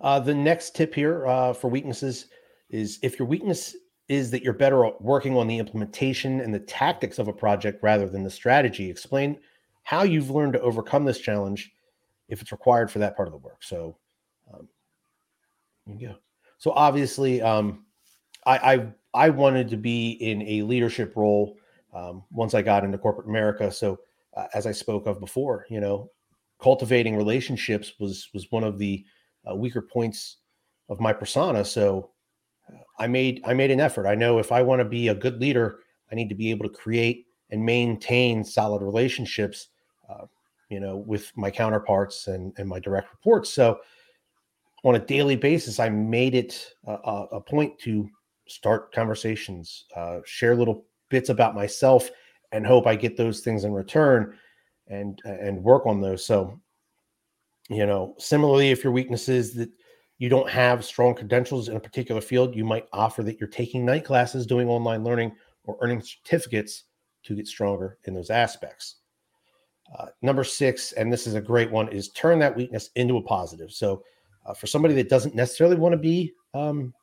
Uh, 0.00 0.20
the 0.20 0.34
next 0.34 0.74
tip 0.74 0.94
here 0.94 1.26
uh, 1.26 1.52
for 1.52 1.68
weaknesses 1.68 2.26
is 2.70 2.98
if 3.02 3.18
your 3.18 3.28
weakness 3.28 3.76
is 4.08 4.30
that 4.30 4.42
you're 4.42 4.52
better 4.52 4.90
working 5.00 5.36
on 5.36 5.48
the 5.48 5.58
implementation 5.58 6.40
and 6.40 6.54
the 6.54 6.60
tactics 6.60 7.18
of 7.18 7.28
a 7.28 7.32
project 7.32 7.82
rather 7.82 8.08
than 8.08 8.22
the 8.22 8.30
strategy. 8.30 8.88
Explain 8.88 9.38
how 9.82 10.02
you've 10.02 10.30
learned 10.30 10.52
to 10.52 10.60
overcome 10.60 11.04
this 11.04 11.20
challenge 11.20 11.72
if 12.28 12.40
it's 12.40 12.52
required 12.52 12.90
for 12.90 12.98
that 13.00 13.16
part 13.16 13.28
of 13.28 13.32
the 13.32 13.38
work. 13.38 13.62
So, 13.62 13.96
um, 14.52 14.68
you 15.86 16.08
go. 16.08 16.14
So 16.58 16.72
obviously, 16.72 17.42
um, 17.42 17.84
I, 18.46 18.74
I, 18.74 18.86
I 19.26 19.30
wanted 19.30 19.68
to 19.70 19.76
be 19.76 20.12
in 20.12 20.42
a 20.42 20.62
leadership 20.62 21.14
role 21.16 21.56
um, 21.94 22.24
once 22.30 22.54
I 22.54 22.62
got 22.62 22.84
into 22.84 22.98
corporate 22.98 23.28
America. 23.28 23.70
So 23.72 23.98
uh, 24.36 24.46
as 24.54 24.66
I 24.66 24.72
spoke 24.72 25.06
of 25.06 25.20
before, 25.20 25.66
you 25.68 25.80
know, 25.80 26.10
cultivating 26.60 27.16
relationships 27.16 27.92
was 27.98 28.28
was 28.32 28.50
one 28.50 28.64
of 28.64 28.78
the 28.78 29.04
uh, 29.50 29.54
weaker 29.54 29.82
points 29.82 30.38
of 30.88 31.00
my 31.00 31.12
persona. 31.12 31.64
So 31.64 32.10
I 32.98 33.06
made 33.06 33.42
I 33.44 33.54
made 33.54 33.70
an 33.70 33.80
effort. 33.80 34.06
I 34.06 34.14
know 34.14 34.38
if 34.38 34.52
I 34.52 34.62
want 34.62 34.80
to 34.80 34.84
be 34.84 35.08
a 35.08 35.14
good 35.14 35.40
leader, 35.40 35.80
I 36.10 36.14
need 36.14 36.28
to 36.28 36.34
be 36.34 36.50
able 36.50 36.68
to 36.68 36.74
create 36.74 37.26
and 37.50 37.64
maintain 37.64 38.42
solid 38.44 38.82
relationships, 38.82 39.68
uh, 40.08 40.26
you 40.68 40.80
know, 40.80 40.96
with 40.96 41.30
my 41.36 41.50
counterparts 41.50 42.26
and 42.26 42.52
and 42.58 42.68
my 42.68 42.78
direct 42.80 43.10
reports. 43.12 43.50
So 43.50 43.78
on 44.84 44.94
a 44.94 45.00
daily 45.00 45.36
basis, 45.36 45.80
I 45.80 45.88
made 45.88 46.34
it 46.34 46.74
a, 46.86 46.92
a 47.32 47.40
point 47.40 47.78
to 47.80 48.08
start 48.46 48.92
conversations, 48.94 49.84
uh, 49.96 50.20
share 50.24 50.54
little 50.54 50.84
bits 51.08 51.28
about 51.28 51.54
myself, 51.54 52.08
and 52.52 52.66
hope 52.66 52.86
I 52.86 52.94
get 52.94 53.16
those 53.16 53.40
things 53.40 53.64
in 53.64 53.72
return, 53.72 54.36
and 54.88 55.20
and 55.24 55.62
work 55.62 55.86
on 55.86 56.00
those. 56.00 56.24
So, 56.24 56.60
you 57.68 57.86
know, 57.86 58.14
similarly, 58.18 58.70
if 58.70 58.84
your 58.84 58.92
weakness 58.92 59.28
is 59.28 59.54
that 59.54 59.70
you 60.18 60.28
don't 60.28 60.48
have 60.48 60.84
strong 60.84 61.14
credentials 61.14 61.68
in 61.68 61.76
a 61.76 61.80
particular 61.80 62.20
field, 62.20 62.54
you 62.54 62.64
might 62.64 62.86
offer 62.92 63.22
that 63.22 63.38
you're 63.38 63.48
taking 63.48 63.84
night 63.84 64.04
classes, 64.04 64.46
doing 64.46 64.68
online 64.68 65.04
learning, 65.04 65.32
or 65.64 65.76
earning 65.80 66.00
certificates 66.00 66.84
to 67.24 67.34
get 67.34 67.46
stronger 67.46 67.98
in 68.04 68.14
those 68.14 68.30
aspects. 68.30 68.96
Uh, 69.98 70.06
number 70.22 70.42
six, 70.42 70.92
and 70.92 71.12
this 71.12 71.26
is 71.26 71.34
a 71.34 71.40
great 71.40 71.70
one, 71.70 71.88
is 71.88 72.08
turn 72.10 72.38
that 72.38 72.56
weakness 72.56 72.90
into 72.96 73.18
a 73.18 73.22
positive. 73.22 73.70
So, 73.72 74.02
uh, 74.44 74.54
for 74.54 74.66
somebody 74.66 74.94
that 74.94 75.08
doesn't 75.08 75.34
necessarily 75.34 75.76
want 75.76 75.92
to 75.92 75.98
be 75.98 76.32
um, 76.54 76.94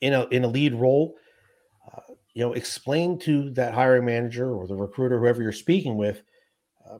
in 0.00 0.14
a 0.14 0.26
in 0.28 0.44
a 0.44 0.48
lead 0.48 0.74
role, 0.74 1.16
uh, 1.92 2.14
you 2.34 2.42
know, 2.42 2.52
explain 2.52 3.18
to 3.20 3.50
that 3.50 3.74
hiring 3.74 4.04
manager 4.04 4.52
or 4.52 4.66
the 4.66 4.74
recruiter, 4.74 5.18
whoever 5.18 5.42
you're 5.42 5.52
speaking 5.52 5.96
with, 5.96 6.22
uh, 6.88 6.98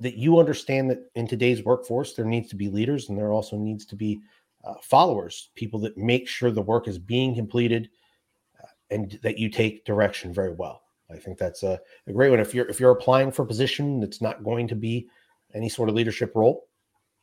that 0.00 0.16
you 0.16 0.38
understand 0.38 0.90
that 0.90 1.10
in 1.14 1.26
today's 1.26 1.64
workforce 1.64 2.14
there 2.14 2.24
needs 2.24 2.48
to 2.50 2.56
be 2.56 2.68
leaders 2.68 3.08
and 3.08 3.18
there 3.18 3.32
also 3.32 3.56
needs 3.56 3.84
to 3.86 3.96
be 3.96 4.20
uh, 4.64 4.74
followers, 4.82 5.50
people 5.54 5.80
that 5.80 5.96
make 5.96 6.28
sure 6.28 6.50
the 6.50 6.62
work 6.62 6.88
is 6.88 6.98
being 6.98 7.34
completed 7.34 7.88
uh, 8.62 8.66
and 8.90 9.18
that 9.22 9.38
you 9.38 9.48
take 9.48 9.84
direction 9.84 10.32
very 10.32 10.52
well. 10.52 10.82
I 11.10 11.16
think 11.16 11.38
that's 11.38 11.62
a, 11.62 11.78
a, 12.06 12.12
great 12.12 12.30
one. 12.30 12.40
If 12.40 12.54
you're 12.54 12.68
if 12.68 12.80
you're 12.80 12.90
applying 12.90 13.32
for 13.32 13.42
a 13.42 13.46
position 13.46 14.00
that's 14.00 14.22
not 14.22 14.44
going 14.44 14.68
to 14.68 14.74
be 14.74 15.08
any 15.54 15.68
sort 15.68 15.88
of 15.88 15.94
leadership 15.94 16.32
role, 16.34 16.68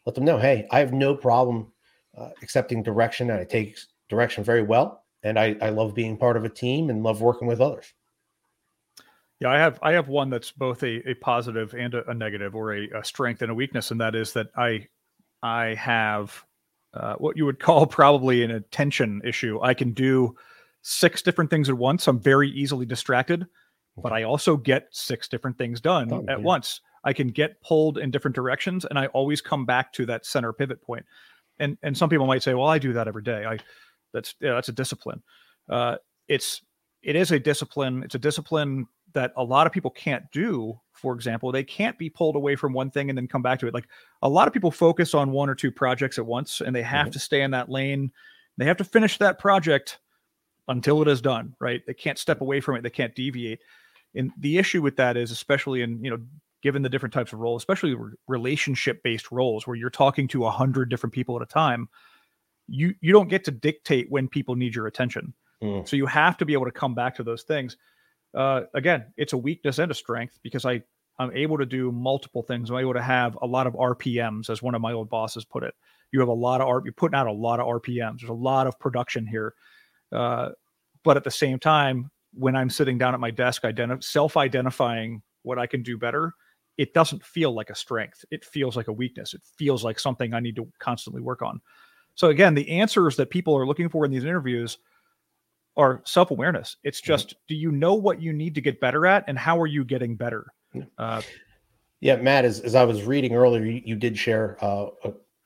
let 0.05 0.15
them 0.15 0.25
know, 0.25 0.37
hey, 0.37 0.67
I 0.71 0.79
have 0.79 0.93
no 0.93 1.15
problem 1.15 1.71
uh, 2.17 2.29
accepting 2.41 2.83
direction, 2.83 3.31
and 3.31 3.39
I 3.39 3.45
take 3.45 3.77
direction 4.09 4.43
very 4.43 4.61
well, 4.61 5.03
and 5.23 5.39
I, 5.39 5.55
I 5.61 5.69
love 5.69 5.95
being 5.95 6.17
part 6.17 6.37
of 6.37 6.45
a 6.45 6.49
team 6.49 6.89
and 6.89 7.03
love 7.03 7.21
working 7.21 7.47
with 7.47 7.61
others. 7.61 7.93
Yeah, 9.39 9.49
I 9.49 9.57
have 9.57 9.79
I 9.81 9.93
have 9.93 10.09
one 10.09 10.29
that's 10.29 10.51
both 10.51 10.83
a, 10.83 11.09
a 11.09 11.13
positive 11.15 11.73
and 11.73 11.93
a, 11.93 12.09
a 12.09 12.13
negative, 12.13 12.55
or 12.55 12.75
a, 12.75 12.89
a 12.89 13.03
strength 13.03 13.41
and 13.41 13.51
a 13.51 13.55
weakness, 13.55 13.91
and 13.91 14.01
that 14.01 14.13
is 14.13 14.33
that 14.33 14.47
I 14.55 14.87
I 15.41 15.75
have 15.75 16.45
uh, 16.93 17.15
what 17.15 17.37
you 17.37 17.45
would 17.45 17.59
call 17.59 17.85
probably 17.87 18.43
an 18.43 18.51
attention 18.51 19.21
issue. 19.23 19.59
I 19.61 19.73
can 19.73 19.91
do 19.91 20.35
six 20.81 21.21
different 21.21 21.49
things 21.49 21.69
at 21.69 21.77
once. 21.77 22.07
I'm 22.07 22.19
very 22.19 22.49
easily 22.49 22.85
distracted, 22.85 23.45
but 23.97 24.11
I 24.11 24.23
also 24.23 24.57
get 24.57 24.87
six 24.91 25.27
different 25.27 25.57
things 25.57 25.81
done 25.81 26.11
oh, 26.11 26.25
at 26.27 26.39
yeah. 26.39 26.45
once. 26.45 26.81
I 27.03 27.13
can 27.13 27.29
get 27.29 27.61
pulled 27.61 27.97
in 27.97 28.11
different 28.11 28.35
directions, 28.35 28.85
and 28.85 28.99
I 28.99 29.07
always 29.07 29.41
come 29.41 29.65
back 29.65 29.93
to 29.93 30.05
that 30.07 30.25
center 30.25 30.51
pivot 30.51 30.81
point. 30.81 31.05
And 31.59 31.77
and 31.83 31.97
some 31.97 32.09
people 32.09 32.27
might 32.27 32.43
say, 32.43 32.53
"Well, 32.53 32.67
I 32.67 32.77
do 32.77 32.93
that 32.93 33.07
every 33.07 33.23
day." 33.23 33.45
I 33.45 33.59
that's 34.13 34.35
yeah, 34.39 34.53
that's 34.53 34.69
a 34.69 34.73
discipline. 34.73 35.21
Uh, 35.69 35.97
it's 36.27 36.61
it 37.01 37.15
is 37.15 37.31
a 37.31 37.39
discipline. 37.39 38.03
It's 38.03 38.15
a 38.15 38.19
discipline 38.19 38.87
that 39.13 39.33
a 39.37 39.43
lot 39.43 39.67
of 39.67 39.73
people 39.73 39.91
can't 39.91 40.29
do. 40.31 40.79
For 40.93 41.13
example, 41.13 41.51
they 41.51 41.63
can't 41.63 41.97
be 41.97 42.09
pulled 42.09 42.35
away 42.35 42.55
from 42.55 42.73
one 42.73 42.91
thing 42.91 43.09
and 43.09 43.17
then 43.17 43.27
come 43.27 43.41
back 43.41 43.59
to 43.59 43.67
it. 43.67 43.73
Like 43.73 43.87
a 44.21 44.29
lot 44.29 44.47
of 44.47 44.53
people 44.53 44.71
focus 44.71 45.13
on 45.13 45.31
one 45.31 45.49
or 45.49 45.55
two 45.55 45.71
projects 45.71 46.17
at 46.17 46.25
once 46.25 46.61
and 46.61 46.75
they 46.75 46.81
have 46.81 47.05
mm-hmm. 47.07 47.11
to 47.11 47.19
stay 47.19 47.41
in 47.41 47.51
that 47.51 47.69
lane. 47.69 48.11
They 48.57 48.65
have 48.65 48.77
to 48.77 48.83
finish 48.83 49.17
that 49.19 49.39
project 49.39 49.99
until 50.67 51.01
it 51.01 51.07
is 51.07 51.21
done, 51.21 51.55
right? 51.59 51.81
They 51.87 51.93
can't 51.93 52.17
step 52.17 52.41
away 52.41 52.59
from 52.59 52.75
it. 52.75 52.83
They 52.83 52.89
can't 52.89 53.15
deviate. 53.15 53.59
And 54.15 54.31
the 54.37 54.57
issue 54.57 54.81
with 54.81 54.97
that 54.97 55.17
is, 55.17 55.31
especially 55.31 55.81
in, 55.81 56.03
you 56.03 56.11
know, 56.11 56.19
given 56.61 56.81
the 56.81 56.89
different 56.89 57.13
types 57.13 57.31
of 57.31 57.39
roles, 57.39 57.61
especially 57.61 57.95
relationship 58.27 59.01
based 59.01 59.31
roles 59.31 59.65
where 59.65 59.77
you're 59.77 59.89
talking 59.89 60.27
to 60.27 60.45
a 60.45 60.51
hundred 60.51 60.89
different 60.89 61.13
people 61.13 61.35
at 61.37 61.41
a 61.41 61.45
time, 61.45 61.87
you, 62.67 62.93
you 63.01 63.13
don't 63.13 63.29
get 63.29 63.45
to 63.45 63.51
dictate 63.51 64.07
when 64.09 64.27
people 64.27 64.55
need 64.55 64.75
your 64.75 64.87
attention. 64.87 65.33
Mm. 65.63 65.87
So 65.87 65.95
you 65.95 66.05
have 66.05 66.37
to 66.37 66.45
be 66.45 66.53
able 66.53 66.65
to 66.65 66.71
come 66.71 66.93
back 66.93 67.15
to 67.15 67.23
those 67.23 67.43
things 67.43 67.77
uh, 68.35 68.61
again, 68.73 69.05
it's 69.17 69.33
a 69.33 69.37
weakness 69.37 69.79
and 69.79 69.91
a 69.91 69.95
strength 69.95 70.39
because 70.43 70.65
I 70.65 70.81
I'm 71.19 71.35
able 71.35 71.57
to 71.57 71.65
do 71.65 71.91
multiple 71.91 72.43
things. 72.43 72.69
I'm 72.69 72.77
able 72.77 72.93
to 72.93 73.01
have 73.01 73.37
a 73.41 73.45
lot 73.45 73.67
of 73.67 73.73
RPMs, 73.73 74.49
as 74.49 74.61
one 74.61 74.73
of 74.73 74.81
my 74.81 74.93
old 74.93 75.09
bosses 75.09 75.43
put 75.43 75.63
it. 75.63 75.73
You 76.11 76.21
have 76.21 76.29
a 76.29 76.33
lot 76.33 76.61
of 76.61 76.67
R, 76.67 76.81
you're 76.83 76.93
putting 76.93 77.15
out 77.15 77.27
a 77.27 77.31
lot 77.31 77.59
of 77.59 77.67
RPMs. 77.67 78.21
There's 78.21 78.29
a 78.29 78.33
lot 78.33 78.67
of 78.67 78.79
production 78.79 79.27
here, 79.27 79.53
uh, 80.11 80.49
but 81.03 81.17
at 81.17 81.23
the 81.25 81.31
same 81.31 81.59
time, 81.59 82.09
when 82.33 82.55
I'm 82.55 82.69
sitting 82.69 82.97
down 82.97 83.13
at 83.13 83.19
my 83.19 83.31
desk, 83.31 83.63
identi- 83.63 84.03
self-identifying 84.03 85.21
what 85.43 85.59
I 85.59 85.67
can 85.67 85.83
do 85.83 85.97
better, 85.97 86.33
it 86.77 86.93
doesn't 86.93 87.25
feel 87.25 87.53
like 87.53 87.69
a 87.69 87.75
strength. 87.75 88.23
It 88.31 88.45
feels 88.45 88.77
like 88.77 88.87
a 88.87 88.93
weakness. 88.93 89.33
It 89.33 89.41
feels 89.57 89.83
like 89.83 89.99
something 89.99 90.33
I 90.33 90.39
need 90.39 90.55
to 90.55 90.67
constantly 90.79 91.21
work 91.21 91.41
on. 91.41 91.59
So 92.15 92.29
again, 92.29 92.53
the 92.53 92.69
answers 92.69 93.15
that 93.17 93.29
people 93.29 93.57
are 93.57 93.67
looking 93.67 93.89
for 93.89 94.05
in 94.05 94.11
these 94.11 94.23
interviews 94.23 94.77
are 95.79 96.01
self 96.05 96.31
awareness. 96.31 96.77
It's 96.83 97.01
just, 97.01 97.35
do 97.47 97.55
you 97.55 97.71
know 97.71 97.95
what 97.95 98.21
you 98.21 98.33
need 98.33 98.53
to 98.55 98.61
get 98.61 98.79
better 98.79 99.07
at, 99.07 99.23
and 99.27 99.37
how 99.37 99.59
are 99.59 99.67
you 99.67 99.83
getting 99.83 100.15
better? 100.15 100.53
Uh, 100.97 101.21
yeah, 102.01 102.17
Matt, 102.17 102.45
as, 102.45 102.59
as 102.59 102.75
I 102.75 102.83
was 102.83 103.03
reading 103.03 103.33
earlier, 103.33 103.65
you, 103.65 103.81
you 103.83 103.95
did 103.95 104.17
share 104.17 104.57
uh, 104.63 104.87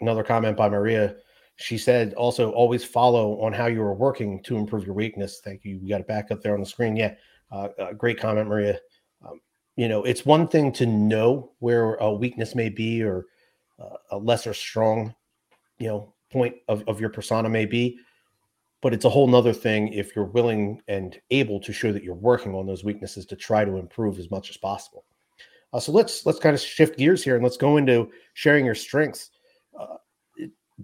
another 0.01 0.23
comment 0.23 0.57
by 0.57 0.67
Maria. 0.67 1.15
She 1.55 1.77
said 1.77 2.13
also 2.15 2.51
always 2.51 2.83
follow 2.83 3.39
on 3.41 3.53
how 3.53 3.67
you 3.67 3.81
are 3.81 3.93
working 3.93 4.41
to 4.43 4.57
improve 4.57 4.85
your 4.85 4.95
weakness. 4.95 5.39
Thank 5.43 5.63
you. 5.63 5.79
We 5.81 5.89
got 5.89 6.01
it 6.01 6.07
back 6.07 6.31
up 6.31 6.41
there 6.41 6.53
on 6.55 6.59
the 6.59 6.65
screen. 6.65 6.95
Yeah, 6.95 7.13
uh, 7.51 7.93
great 7.97 8.19
comment, 8.19 8.49
Maria. 8.49 8.79
Um, 9.25 9.39
you 9.75 9.87
know, 9.87 10.03
it's 10.03 10.25
one 10.25 10.47
thing 10.47 10.71
to 10.73 10.85
know 10.85 11.51
where 11.59 11.95
a 11.95 12.11
weakness 12.11 12.55
may 12.55 12.69
be 12.69 13.03
or 13.03 13.27
uh, 13.79 13.97
a 14.11 14.17
lesser 14.17 14.53
strong 14.53 15.13
you 15.79 15.87
know 15.87 16.13
point 16.31 16.55
of, 16.67 16.83
of 16.87 16.99
your 16.99 17.09
persona 17.09 17.49
may 17.49 17.65
be 17.65 17.97
but 18.83 18.93
it's 18.93 19.05
a 19.05 19.09
whole 19.09 19.27
nother 19.27 19.53
thing 19.53 19.87
if 19.93 20.13
you're 20.13 20.25
willing 20.25 20.81
and 20.89 21.19
able 21.31 21.57
to 21.61 21.71
show 21.71 21.93
that 21.93 22.03
you're 22.03 22.13
working 22.13 22.53
on 22.53 22.67
those 22.67 22.83
weaknesses 22.83 23.25
to 23.25 23.35
try 23.35 23.63
to 23.63 23.77
improve 23.77 24.19
as 24.19 24.29
much 24.29 24.49
as 24.49 24.57
possible. 24.57 25.05
Uh, 25.71 25.79
so 25.79 25.91
let's 25.93 26.25
let's 26.25 26.37
kind 26.37 26.53
of 26.53 26.61
shift 26.61 26.97
gears 26.97 27.23
here 27.23 27.35
and 27.35 27.43
let's 27.43 27.57
go 27.57 27.77
into 27.77 28.11
sharing 28.33 28.65
your 28.65 28.75
strengths. 28.75 29.31
Uh, 29.79 29.95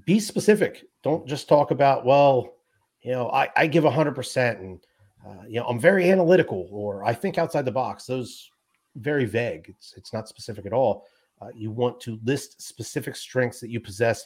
be 0.05 0.17
specific. 0.19 0.85
Don't 1.03 1.27
just 1.27 1.49
talk 1.49 1.71
about 1.71 2.05
well 2.05 2.55
you 3.01 3.11
know 3.11 3.29
i, 3.29 3.47
I 3.55 3.67
give 3.67 3.85
100% 3.85 4.59
and 4.59 4.79
uh, 5.25 5.43
you 5.47 5.59
know 5.59 5.65
i'm 5.67 5.79
very 5.79 6.11
analytical 6.11 6.67
or 6.69 7.05
i 7.05 7.13
think 7.13 7.37
outside 7.37 7.65
the 7.65 7.71
box. 7.71 8.05
Those 8.05 8.49
very 8.95 9.25
vague. 9.25 9.65
It's 9.69 9.93
it's 9.97 10.13
not 10.13 10.29
specific 10.29 10.65
at 10.65 10.73
all. 10.73 11.05
Uh, 11.41 11.49
you 11.55 11.69
want 11.71 11.99
to 12.01 12.19
list 12.23 12.61
specific 12.61 13.15
strengths 13.15 13.59
that 13.59 13.69
you 13.69 13.79
possess 13.79 14.25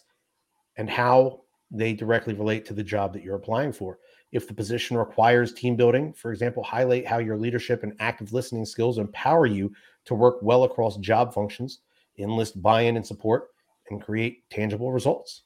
and 0.78 0.90
how 0.90 1.42
they 1.74 1.92
directly 1.92 2.36
relate 2.36 2.66
to 2.66 2.74
the 2.74 2.84
job 2.84 3.12
that 3.14 3.24
you're 3.24 3.36
applying 3.36 3.74
for. 3.74 3.98
If 4.32 4.48
the 4.48 4.54
position 4.54 4.96
requires 4.96 5.54
team 5.54 5.76
building, 5.76 6.14
for 6.14 6.32
example, 6.32 6.64
highlight 6.64 7.08
how 7.08 7.18
your 7.18 7.36
leadership 7.36 7.84
and 7.84 7.94
active 8.00 8.32
listening 8.32 8.66
skills 8.66 9.00
empower 9.00 9.48
you 9.48 9.74
to 10.06 10.14
work 10.14 10.38
well 10.42 10.64
across 10.64 10.98
job 10.98 11.34
functions, 11.34 11.80
enlist 12.20 12.62
buy 12.62 12.82
in 12.82 12.96
and 12.96 13.06
support, 13.06 13.50
and 13.90 14.02
create 14.02 14.48
tangible 14.50 14.92
results. 14.92 15.44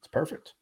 It's 0.00 0.08
perfect. 0.08 0.54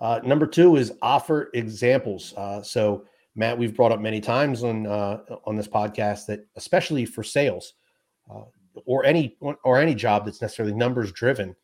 Uh, 0.00 0.20
number 0.24 0.46
two 0.46 0.76
is 0.76 0.94
offer 1.02 1.50
examples. 1.54 2.34
Uh, 2.36 2.62
so, 2.62 3.04
Matt, 3.36 3.56
we've 3.56 3.76
brought 3.76 3.92
up 3.92 4.00
many 4.00 4.20
times 4.20 4.64
on 4.64 4.86
uh, 4.86 5.20
on 5.44 5.56
this 5.56 5.68
podcast 5.68 6.26
that, 6.26 6.46
especially 6.56 7.04
for 7.04 7.22
sales 7.22 7.74
uh, 8.30 8.42
or 8.86 9.04
any 9.04 9.36
or 9.64 9.78
any 9.78 9.94
job 9.94 10.24
that's 10.24 10.42
necessarily 10.42 10.74
numbers 10.74 11.12
driven, 11.12 11.54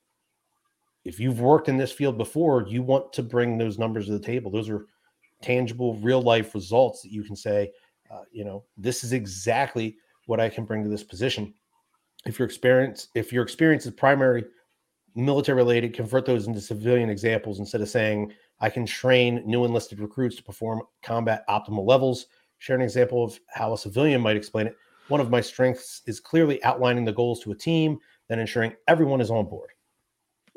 if 1.09 1.19
you've 1.19 1.41
worked 1.41 1.71
in 1.71 1.79
this 1.79 1.91
field 1.91 2.19
before, 2.19 2.67
you 2.69 2.83
want 2.83 3.15
to 3.15 3.23
bring 3.23 3.57
those 3.57 3.79
numbers 3.79 4.05
to 4.07 4.13
the 4.13 4.21
table. 4.21 4.51
Those 4.51 4.69
are 4.69 4.85
tangible, 5.41 5.95
real 6.01 6.21
life 6.21 6.55
results 6.55 7.01
that 7.01 7.11
you 7.11 7.25
can 7.25 7.35
say, 7.35 7.73
uh, 8.11 8.25
you 8.31 8.45
know, 8.45 8.67
this 8.77 9.03
is 9.03 9.15
exactly 9.15 9.97
what 10.27 10.39
I 10.39 10.51
can 10.51 10.67
bring 10.67 10.83
to 10.83 10.91
this 10.91 11.03
position. 11.03 11.55
If 12.27 12.39
your 12.39 12.45
experience, 12.45 13.09
if 13.15 13.33
your 13.33 13.43
experience 13.43 13.87
is 13.87 13.93
primary 13.93 14.45
military 15.15 15.57
related, 15.57 15.95
convert 15.95 16.27
those 16.27 16.47
into 16.47 16.61
civilian 16.61 17.09
examples 17.09 17.59
instead 17.59 17.81
of 17.81 17.89
saying 17.89 18.35
I 18.61 18.69
can 18.69 18.85
train 18.85 19.43
new 19.47 19.65
enlisted 19.65 20.01
recruits 20.01 20.37
to 20.37 20.43
perform 20.43 20.83
combat 21.03 21.43
optimal 21.49 21.87
levels. 21.87 22.27
Share 22.59 22.77
an 22.77 22.83
example 22.83 23.25
of 23.25 23.41
how 23.47 23.73
a 23.73 23.79
civilian 23.79 24.21
might 24.21 24.37
explain 24.37 24.67
it. 24.67 24.77
One 25.09 25.23
of 25.23 25.31
my 25.31 25.41
strengths 25.41 26.03
is 26.07 26.21
clearly 26.21 26.63
outlining 26.65 27.07
the 27.07 27.13
goals 27.13 27.41
to 27.45 27.53
a 27.53 27.57
team, 27.57 27.99
then 28.29 28.41
ensuring 28.41 28.75
everyone 28.89 29.23
is 29.23 29.31
on 29.31 29.47
board. 29.47 29.71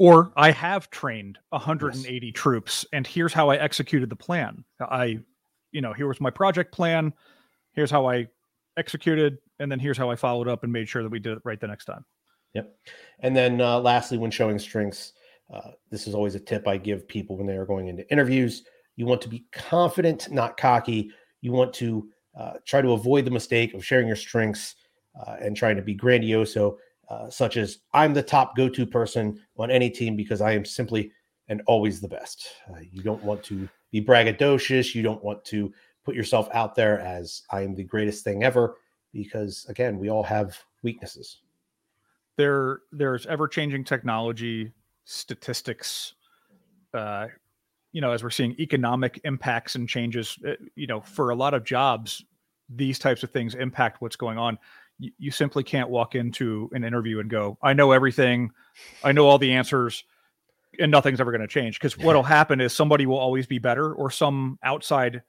Or 0.01 0.31
I 0.35 0.49
have 0.49 0.89
trained 0.89 1.37
180 1.49 2.25
yes. 2.25 2.33
troops, 2.33 2.87
and 2.91 3.05
here's 3.05 3.33
how 3.33 3.51
I 3.51 3.57
executed 3.57 4.09
the 4.09 4.15
plan. 4.15 4.65
I, 4.79 5.19
you 5.71 5.81
know, 5.81 5.93
here 5.93 6.07
was 6.07 6.19
my 6.19 6.31
project 6.31 6.71
plan. 6.71 7.13
Here's 7.73 7.91
how 7.91 8.09
I 8.09 8.25
executed, 8.77 9.37
and 9.59 9.71
then 9.71 9.77
here's 9.77 9.99
how 9.99 10.09
I 10.09 10.15
followed 10.15 10.47
up 10.47 10.63
and 10.63 10.73
made 10.73 10.89
sure 10.89 11.03
that 11.03 11.11
we 11.11 11.19
did 11.19 11.33
it 11.33 11.43
right 11.43 11.59
the 11.59 11.67
next 11.67 11.85
time. 11.85 12.03
Yep. 12.55 12.75
And 13.19 13.35
then 13.35 13.61
uh, 13.61 13.79
lastly, 13.79 14.17
when 14.17 14.31
showing 14.31 14.57
strengths, 14.57 15.13
uh, 15.53 15.69
this 15.91 16.07
is 16.07 16.15
always 16.15 16.33
a 16.33 16.39
tip 16.39 16.67
I 16.67 16.77
give 16.77 17.07
people 17.07 17.37
when 17.37 17.45
they 17.45 17.55
are 17.55 17.67
going 17.67 17.87
into 17.87 18.11
interviews. 18.11 18.63
You 18.95 19.05
want 19.05 19.21
to 19.21 19.29
be 19.29 19.45
confident, 19.51 20.31
not 20.31 20.57
cocky. 20.57 21.11
You 21.41 21.51
want 21.51 21.75
to 21.75 22.09
uh, 22.35 22.53
try 22.65 22.81
to 22.81 22.93
avoid 22.93 23.25
the 23.25 23.29
mistake 23.29 23.75
of 23.75 23.85
sharing 23.85 24.07
your 24.07 24.15
strengths 24.15 24.77
uh, 25.23 25.35
and 25.39 25.55
trying 25.55 25.75
to 25.75 25.83
be 25.83 25.95
grandioso 25.95 26.77
uh, 27.11 27.29
such 27.29 27.57
as 27.57 27.79
I'm 27.93 28.13
the 28.13 28.23
top 28.23 28.55
go 28.55 28.69
to 28.69 28.85
person 28.85 29.37
on 29.57 29.69
any 29.69 29.89
team 29.89 30.15
because 30.15 30.39
I 30.39 30.53
am 30.53 30.63
simply 30.63 31.11
and 31.49 31.61
always 31.67 31.99
the 31.99 32.07
best. 32.07 32.47
Uh, 32.69 32.79
you 32.89 33.01
don't 33.01 33.21
want 33.21 33.43
to 33.43 33.67
be 33.91 34.01
braggadocious. 34.01 34.95
You 34.95 35.03
don't 35.03 35.21
want 35.21 35.43
to 35.45 35.73
put 36.05 36.15
yourself 36.15 36.47
out 36.53 36.73
there 36.73 37.01
as 37.01 37.41
I 37.51 37.63
am 37.63 37.75
the 37.75 37.83
greatest 37.83 38.23
thing 38.23 38.45
ever 38.45 38.77
because, 39.11 39.65
again, 39.67 39.99
we 39.99 40.09
all 40.09 40.23
have 40.23 40.57
weaknesses. 40.83 41.41
There, 42.37 42.79
there's 42.93 43.25
ever 43.25 43.49
changing 43.49 43.83
technology, 43.83 44.71
statistics, 45.03 46.13
uh, 46.93 47.27
you 47.91 47.99
know, 47.99 48.13
as 48.13 48.23
we're 48.23 48.29
seeing 48.29 48.55
economic 48.57 49.19
impacts 49.25 49.75
and 49.75 49.89
changes, 49.89 50.37
uh, 50.47 50.53
you 50.75 50.87
know, 50.87 51.01
for 51.01 51.31
a 51.31 51.35
lot 51.35 51.53
of 51.53 51.65
jobs, 51.65 52.23
these 52.73 52.97
types 52.97 53.21
of 53.21 53.31
things 53.31 53.53
impact 53.55 54.01
what's 54.01 54.15
going 54.15 54.37
on 54.37 54.57
you, 55.17 55.31
simply 55.31 55.63
can't 55.63 55.89
walk 55.89 56.15
into 56.15 56.69
an 56.73 56.83
interview 56.83 57.19
and 57.19 57.29
go, 57.29 57.57
I 57.61 57.73
know 57.73 57.91
everything, 57.91 58.51
I 59.03 59.11
know 59.11 59.27
all 59.27 59.37
the 59.37 59.53
answers, 59.53 60.03
and 60.79 60.91
nothing's 60.91 61.19
ever 61.19 61.31
going 61.31 61.41
to 61.41 61.47
change. 61.47 61.79
Because 61.79 61.97
what'll 61.97 62.23
happen 62.23 62.61
is 62.61 62.73
somebody 62.73 63.05
will 63.05 63.17
always 63.17 63.47
be 63.47 63.59
better, 63.59 63.93
or 63.93 64.11
some 64.11 64.59
outside 64.63 65.21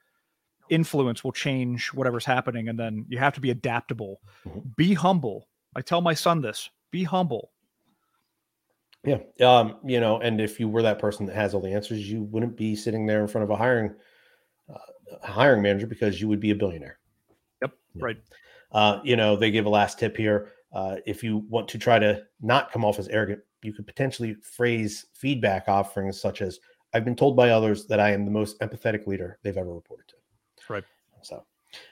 influence 0.69 1.25
will 1.25 1.33
change 1.33 1.89
whatever's 1.89 2.25
happening, 2.25 2.69
and 2.69 2.79
then 2.79 3.07
you 3.09 3.19
have 3.19 3.35
to 3.35 3.41
be 3.41 3.51
adaptable. 3.51 4.21
Mm-hmm. 4.47 4.61
Be 4.77 4.95
humble. 4.95 5.49
I 5.75 5.81
tell 5.81 6.01
my 6.01 6.15
son 6.15 6.43
this: 6.43 6.71
be 6.91 7.05
humble. 7.05 7.51
Yeah, 9.05 9.19
um, 9.41 9.79
you 9.85 10.01
know, 10.01 10.21
and 10.21 10.41
if 10.41 10.61
you 10.61 10.69
were 10.69 10.83
that 10.83 10.99
person 10.99 11.27
that 11.27 11.35
has 11.35 11.55
all 11.55 11.61
the 11.61 11.73
answers, 11.73 12.09
you 12.09 12.23
wouldn't 12.23 12.57
be 12.57 12.77
sitting 12.77 13.07
there 13.07 13.21
in 13.21 13.29
front 13.29 13.43
of 13.43 13.51
a 13.51 13.57
hiring 13.57 13.95
uh, 14.73 15.27
hiring 15.27 15.63
manager 15.63 15.87
because 15.87 16.21
you 16.21 16.29
would 16.29 16.41
be 16.41 16.51
a 16.51 16.55
billionaire. 16.55 16.99
Yep, 17.63 17.73
yeah. 17.95 18.05
right. 18.05 18.17
Uh, 18.73 19.01
you 19.05 19.17
know, 19.17 19.37
they 19.37 19.51
give 19.51 19.67
a 19.67 19.71
last 19.71 19.99
tip 19.99 20.17
here. 20.17 20.53
Uh, 20.73 20.97
if 21.07 21.23
you 21.23 21.45
want 21.49 21.69
to 21.69 21.79
try 21.79 21.99
to 21.99 22.23
not 22.41 22.73
come 22.73 22.85
off 22.85 22.99
as 22.99 23.09
arrogant, 23.09 23.41
you 23.63 23.73
could 23.73 23.87
potentially 23.87 24.35
phrase 24.43 25.07
feedback 25.15 25.69
offerings 25.69 26.21
such 26.21 26.43
as, 26.43 26.59
I've 26.95 27.05
been 27.05 27.17
told 27.17 27.37
by 27.37 27.51
others 27.51 27.87
that 27.87 28.01
I 28.01 28.11
am 28.11 28.25
the 28.25 28.31
most 28.31 28.59
empathetic 28.61 29.07
leader 29.07 29.39
they've 29.43 29.57
ever 29.57 29.73
reported 29.73 30.09
to. 30.09 30.17
Right. 30.69 30.85
So, 31.23 31.45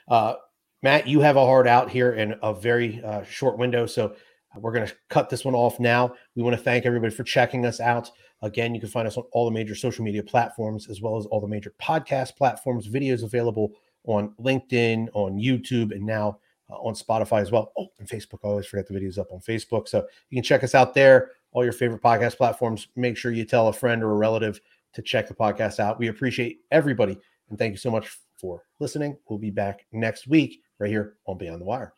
uh, 0.08 0.34
Matt, 0.82 1.06
you 1.06 1.20
have 1.20 1.36
a 1.36 1.44
hard 1.44 1.68
out 1.68 1.90
here 1.90 2.12
in 2.12 2.34
a 2.42 2.52
very 2.52 3.02
uh, 3.04 3.22
short 3.22 3.58
window. 3.58 3.86
So, 3.86 4.16
we're 4.56 4.72
going 4.72 4.86
to 4.86 4.94
cut 5.10 5.30
this 5.30 5.44
one 5.44 5.54
off 5.54 5.78
now. 5.78 6.12
We 6.34 6.42
want 6.42 6.56
to 6.56 6.62
thank 6.62 6.84
everybody 6.84 7.14
for 7.14 7.22
checking 7.22 7.64
us 7.64 7.78
out. 7.78 8.10
Again, 8.42 8.74
you 8.74 8.80
can 8.80 8.88
find 8.88 9.06
us 9.06 9.16
on 9.16 9.22
all 9.32 9.44
the 9.44 9.52
major 9.52 9.76
social 9.76 10.04
media 10.04 10.24
platforms, 10.24 10.88
as 10.90 11.00
well 11.00 11.16
as 11.16 11.26
all 11.26 11.40
the 11.40 11.46
major 11.46 11.72
podcast 11.80 12.34
platforms, 12.36 12.88
videos 12.88 13.22
available 13.22 13.70
on 14.06 14.34
LinkedIn, 14.40 15.08
on 15.12 15.36
YouTube, 15.36 15.92
and 15.92 16.04
now 16.04 16.40
uh, 16.70 16.76
on 16.76 16.94
Spotify 16.94 17.40
as 17.40 17.50
well. 17.50 17.72
Oh, 17.78 17.88
and 17.98 18.08
Facebook. 18.08 18.38
I 18.44 18.48
always 18.48 18.66
forget 18.66 18.86
the 18.86 18.94
videos 18.94 19.18
up 19.18 19.32
on 19.32 19.40
Facebook. 19.40 19.88
So 19.88 20.06
you 20.28 20.36
can 20.36 20.44
check 20.44 20.64
us 20.64 20.74
out 20.74 20.94
there, 20.94 21.30
all 21.52 21.64
your 21.64 21.72
favorite 21.72 22.02
podcast 22.02 22.36
platforms. 22.36 22.88
Make 22.96 23.16
sure 23.16 23.32
you 23.32 23.44
tell 23.44 23.68
a 23.68 23.72
friend 23.72 24.02
or 24.02 24.12
a 24.12 24.16
relative 24.16 24.60
to 24.92 25.02
check 25.02 25.28
the 25.28 25.34
podcast 25.34 25.78
out. 25.80 25.98
We 25.98 26.08
appreciate 26.08 26.60
everybody. 26.70 27.18
And 27.48 27.58
thank 27.58 27.72
you 27.72 27.78
so 27.78 27.90
much 27.90 28.18
for 28.38 28.62
listening. 28.78 29.16
We'll 29.28 29.38
be 29.38 29.50
back 29.50 29.86
next 29.92 30.26
week 30.26 30.62
right 30.78 30.90
here 30.90 31.16
on 31.26 31.38
Beyond 31.38 31.60
the 31.60 31.66
Wire. 31.66 31.92